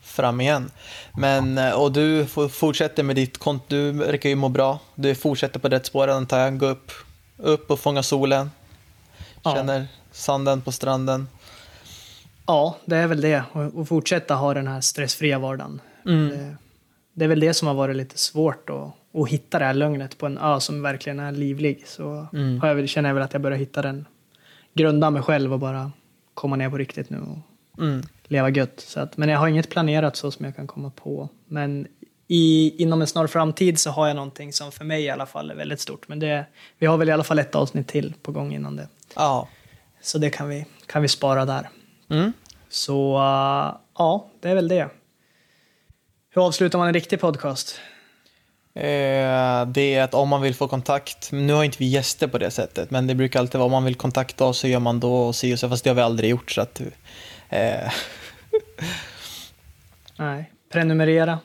fram 0.00 0.40
igen. 0.40 0.70
Men, 1.18 1.58
eh, 1.58 1.72
och 1.72 1.92
du 1.92 2.26
fortsätter 2.50 3.02
med 3.02 3.16
ditt 3.16 3.38
konto. 3.38 3.64
Du 3.68 3.92
verkar 3.92 4.28
ju 4.28 4.34
må 4.34 4.48
bra. 4.48 4.78
Du 4.94 5.14
fortsätter 5.14 5.60
på 5.60 5.68
rätt 5.68 5.86
spår 5.86 6.08
antar 6.08 6.38
jag. 6.38 6.58
Gå 6.58 6.66
upp, 6.66 6.92
upp 7.36 7.70
och 7.70 7.80
fånga 7.80 8.02
solen. 8.02 8.50
Ja. 9.42 9.54
Känner 9.54 9.86
sanden 10.12 10.60
på 10.60 10.72
stranden. 10.72 11.28
Ja, 12.46 12.76
det 12.84 12.96
är 12.96 13.06
väl 13.06 13.20
det. 13.20 13.44
Och, 13.52 13.62
och 13.62 13.88
fortsätta 13.88 14.34
ha 14.34 14.54
den 14.54 14.68
här 14.68 14.80
stressfria 14.80 15.38
vardagen. 15.38 15.80
Mm. 16.06 16.28
Det, 16.28 16.56
det 17.14 17.24
är 17.24 17.28
väl 17.28 17.40
det 17.40 17.54
som 17.54 17.68
har 17.68 17.74
varit 17.74 17.96
lite 17.96 18.18
svårt 18.18 18.70
att, 18.70 19.20
att 19.20 19.28
hitta 19.28 19.58
det 19.58 19.64
här 19.64 19.74
lugnet 19.74 20.18
på 20.18 20.26
en 20.26 20.38
ö 20.38 20.60
som 20.60 20.82
verkligen 20.82 21.20
är 21.20 21.32
livlig. 21.32 21.82
Så 21.86 22.26
Mm. 22.32 22.60
har 22.60 22.68
jag 22.68 22.88
känner 22.88 23.08
jag 23.08 23.14
väl 23.14 23.22
att 23.24 23.32
jag 23.32 23.42
börjar 23.42 23.58
hitta 23.58 23.82
den, 23.82 24.06
grunda 24.74 25.10
mig 25.10 25.22
själv 25.22 25.52
och 25.52 25.58
bara 25.58 25.92
komma 26.34 26.56
ner 26.56 26.70
på 26.70 26.78
riktigt 26.78 27.10
nu 27.10 27.18
och 27.20 27.38
Mm. 27.82 28.02
leva 28.24 28.48
gött. 28.50 28.80
Så 28.80 29.00
att, 29.00 29.16
men 29.16 29.28
jag 29.28 29.38
har 29.38 29.48
inget 29.48 29.70
planerat 29.70 30.16
så 30.16 30.30
som 30.30 30.44
jag 30.44 30.56
kan 30.56 30.66
komma 30.66 30.90
på. 30.90 31.28
Men 31.46 31.86
i, 32.28 32.74
inom 32.82 33.00
en 33.00 33.06
snar 33.06 33.26
framtid 33.26 33.78
så 33.78 33.90
har 33.90 34.06
jag 34.06 34.16
någonting 34.16 34.52
som 34.52 34.72
för 34.72 34.84
mig 34.84 35.02
i 35.04 35.10
alla 35.10 35.26
fall 35.26 35.50
är 35.50 35.54
väldigt 35.54 35.80
stort. 35.80 36.08
Men 36.08 36.18
det, 36.18 36.44
vi 36.78 36.86
har 36.86 36.96
väl 36.96 37.08
i 37.08 37.12
alla 37.12 37.24
fall 37.24 37.38
ett 37.38 37.54
avsnitt 37.54 37.88
till 37.88 38.14
på 38.22 38.32
gång 38.32 38.54
innan 38.54 38.76
det. 38.76 38.88
Ja. 39.16 39.48
Så 40.02 40.18
det 40.18 40.30
kan 40.30 40.48
vi, 40.48 40.66
kan 40.86 41.02
vi 41.02 41.08
spara 41.08 41.44
där. 41.44 41.68
Mm. 42.08 42.32
Så 42.68 43.12
ja, 43.98 44.26
det 44.40 44.50
är 44.50 44.54
väl 44.54 44.68
det. 44.68 44.88
Hur 46.34 46.46
avslutar 46.46 46.78
man 46.78 46.88
en 46.88 46.94
riktig 46.94 47.20
podcast? 47.20 47.80
Eh, 48.74 49.66
det 49.66 49.94
är 49.94 50.02
att 50.02 50.14
om 50.14 50.28
man 50.28 50.42
vill 50.42 50.54
få 50.54 50.68
kontakt, 50.68 51.32
nu 51.32 51.52
har 51.52 51.64
inte 51.64 51.78
vi 51.78 51.86
gäster 51.86 52.26
på 52.26 52.38
det 52.38 52.50
sättet, 52.50 52.90
men 52.90 53.06
det 53.06 53.14
brukar 53.14 53.40
alltid 53.40 53.58
vara 53.58 53.66
om 53.66 53.72
man 53.72 53.84
vill 53.84 53.94
kontakta 53.94 54.44
oss 54.44 54.58
så 54.58 54.68
gör 54.68 54.78
man 54.78 55.00
då 55.00 55.14
och 55.14 55.36
si 55.36 55.54
och 55.54 55.58
så, 55.58 55.68
fast 55.68 55.84
det 55.84 55.90
har 55.90 55.94
vi 55.94 56.02
aldrig 56.02 56.30
gjort 56.30 56.50
så 56.50 56.60
att 56.60 56.80
eh, 57.48 57.92
Nej, 60.16 60.50
prenumerera. 60.72 61.38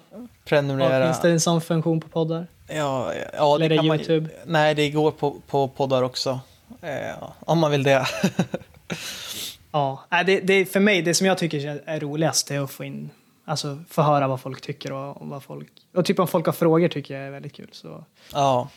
prenumerera. 0.45 1.05
Finns 1.05 1.21
det 1.21 1.29
en 1.29 1.39
sån 1.39 1.61
funktion 1.61 2.01
på 2.01 2.07
poddar? 2.07 2.47
Ja, 2.67 3.13
ja 3.37 3.55
Eller 3.55 3.69
det 3.69 3.75
kan 3.75 3.87
man 3.87 3.97
YouTube? 3.97 4.29
Nej, 4.45 4.75
det 4.75 4.89
går 4.89 5.11
på, 5.11 5.41
på 5.47 5.67
poddar 5.67 6.03
också. 6.03 6.39
Eh, 6.81 7.29
om 7.39 7.59
man 7.59 7.71
vill 7.71 7.83
det. 7.83 8.07
Ja, 9.71 10.03
det, 10.25 10.39
det, 10.39 10.65
för 10.65 10.79
mig, 10.79 11.01
det 11.01 11.13
som 11.13 11.27
jag 11.27 11.37
tycker 11.37 11.81
är 11.85 11.99
roligast 11.99 12.51
är 12.51 12.59
att 12.59 12.71
få 12.71 12.83
in, 12.83 13.09
alltså 13.49 13.83
få 13.89 14.01
höra 14.01 14.27
vad 14.27 14.41
folk 14.41 14.61
tycker 14.61 14.91
och, 14.91 15.21
och 15.21 15.27
vad 15.27 15.43
folk, 15.43 15.71
och 15.93 16.05
typ 16.05 16.19
om 16.19 16.27
folk 16.27 16.45
har 16.45 16.53
frågor 16.53 16.87
tycker 16.87 17.13
jag 17.13 17.27
är 17.27 17.31
väldigt 17.31 17.53
kul. 17.53 17.69
Så, 17.71 18.03
ja, 18.33 18.69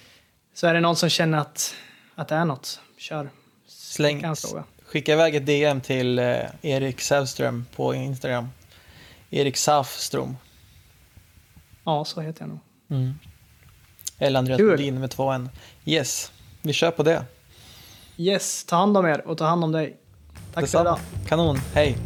så 0.55 0.67
är 0.67 0.75
det 0.75 0.81
någon 0.81 0.97
som 0.97 1.09
känner 1.09 1.39
att, 1.39 1.75
att 2.15 2.29
det 2.29 2.35
är 2.35 2.45
något, 2.45 2.81
kör. 2.97 3.31
släng. 3.67 4.25
Skicka 4.87 5.13
iväg 5.13 5.35
ett 5.35 5.47
DM 5.47 5.81
till 5.81 6.19
eh, 6.19 6.37
Erik 6.63 7.01
Sävström 7.01 7.67
på 7.77 7.95
Instagram. 7.95 8.49
Erik 9.31 9.57
Safström. 9.57 10.37
Ja, 11.85 12.05
så 12.05 12.21
heter 12.21 12.43
jag 12.43 12.49
nog. 12.49 12.59
Mm. 12.91 13.15
Eller 14.19 14.39
Andreas. 14.39 14.61
Bodin 14.61 15.01
med 15.01 15.11
två 15.11 15.31
N. 15.31 15.49
Yes, 15.85 16.33
vi 16.63 16.73
kör 16.73 16.91
på 16.91 17.03
det. 17.03 17.25
Yes, 18.17 18.65
ta 18.65 18.77
hand 18.77 18.97
om 18.97 19.07
er 19.07 19.27
och 19.27 19.39
ta 19.39 19.45
hand 19.45 19.65
om 19.65 19.73
dig. 19.73 19.97
Tack 20.55 20.69
för 20.69 20.81
idag. 20.81 20.99
Kanon, 21.29 21.57
hej. 21.75 21.97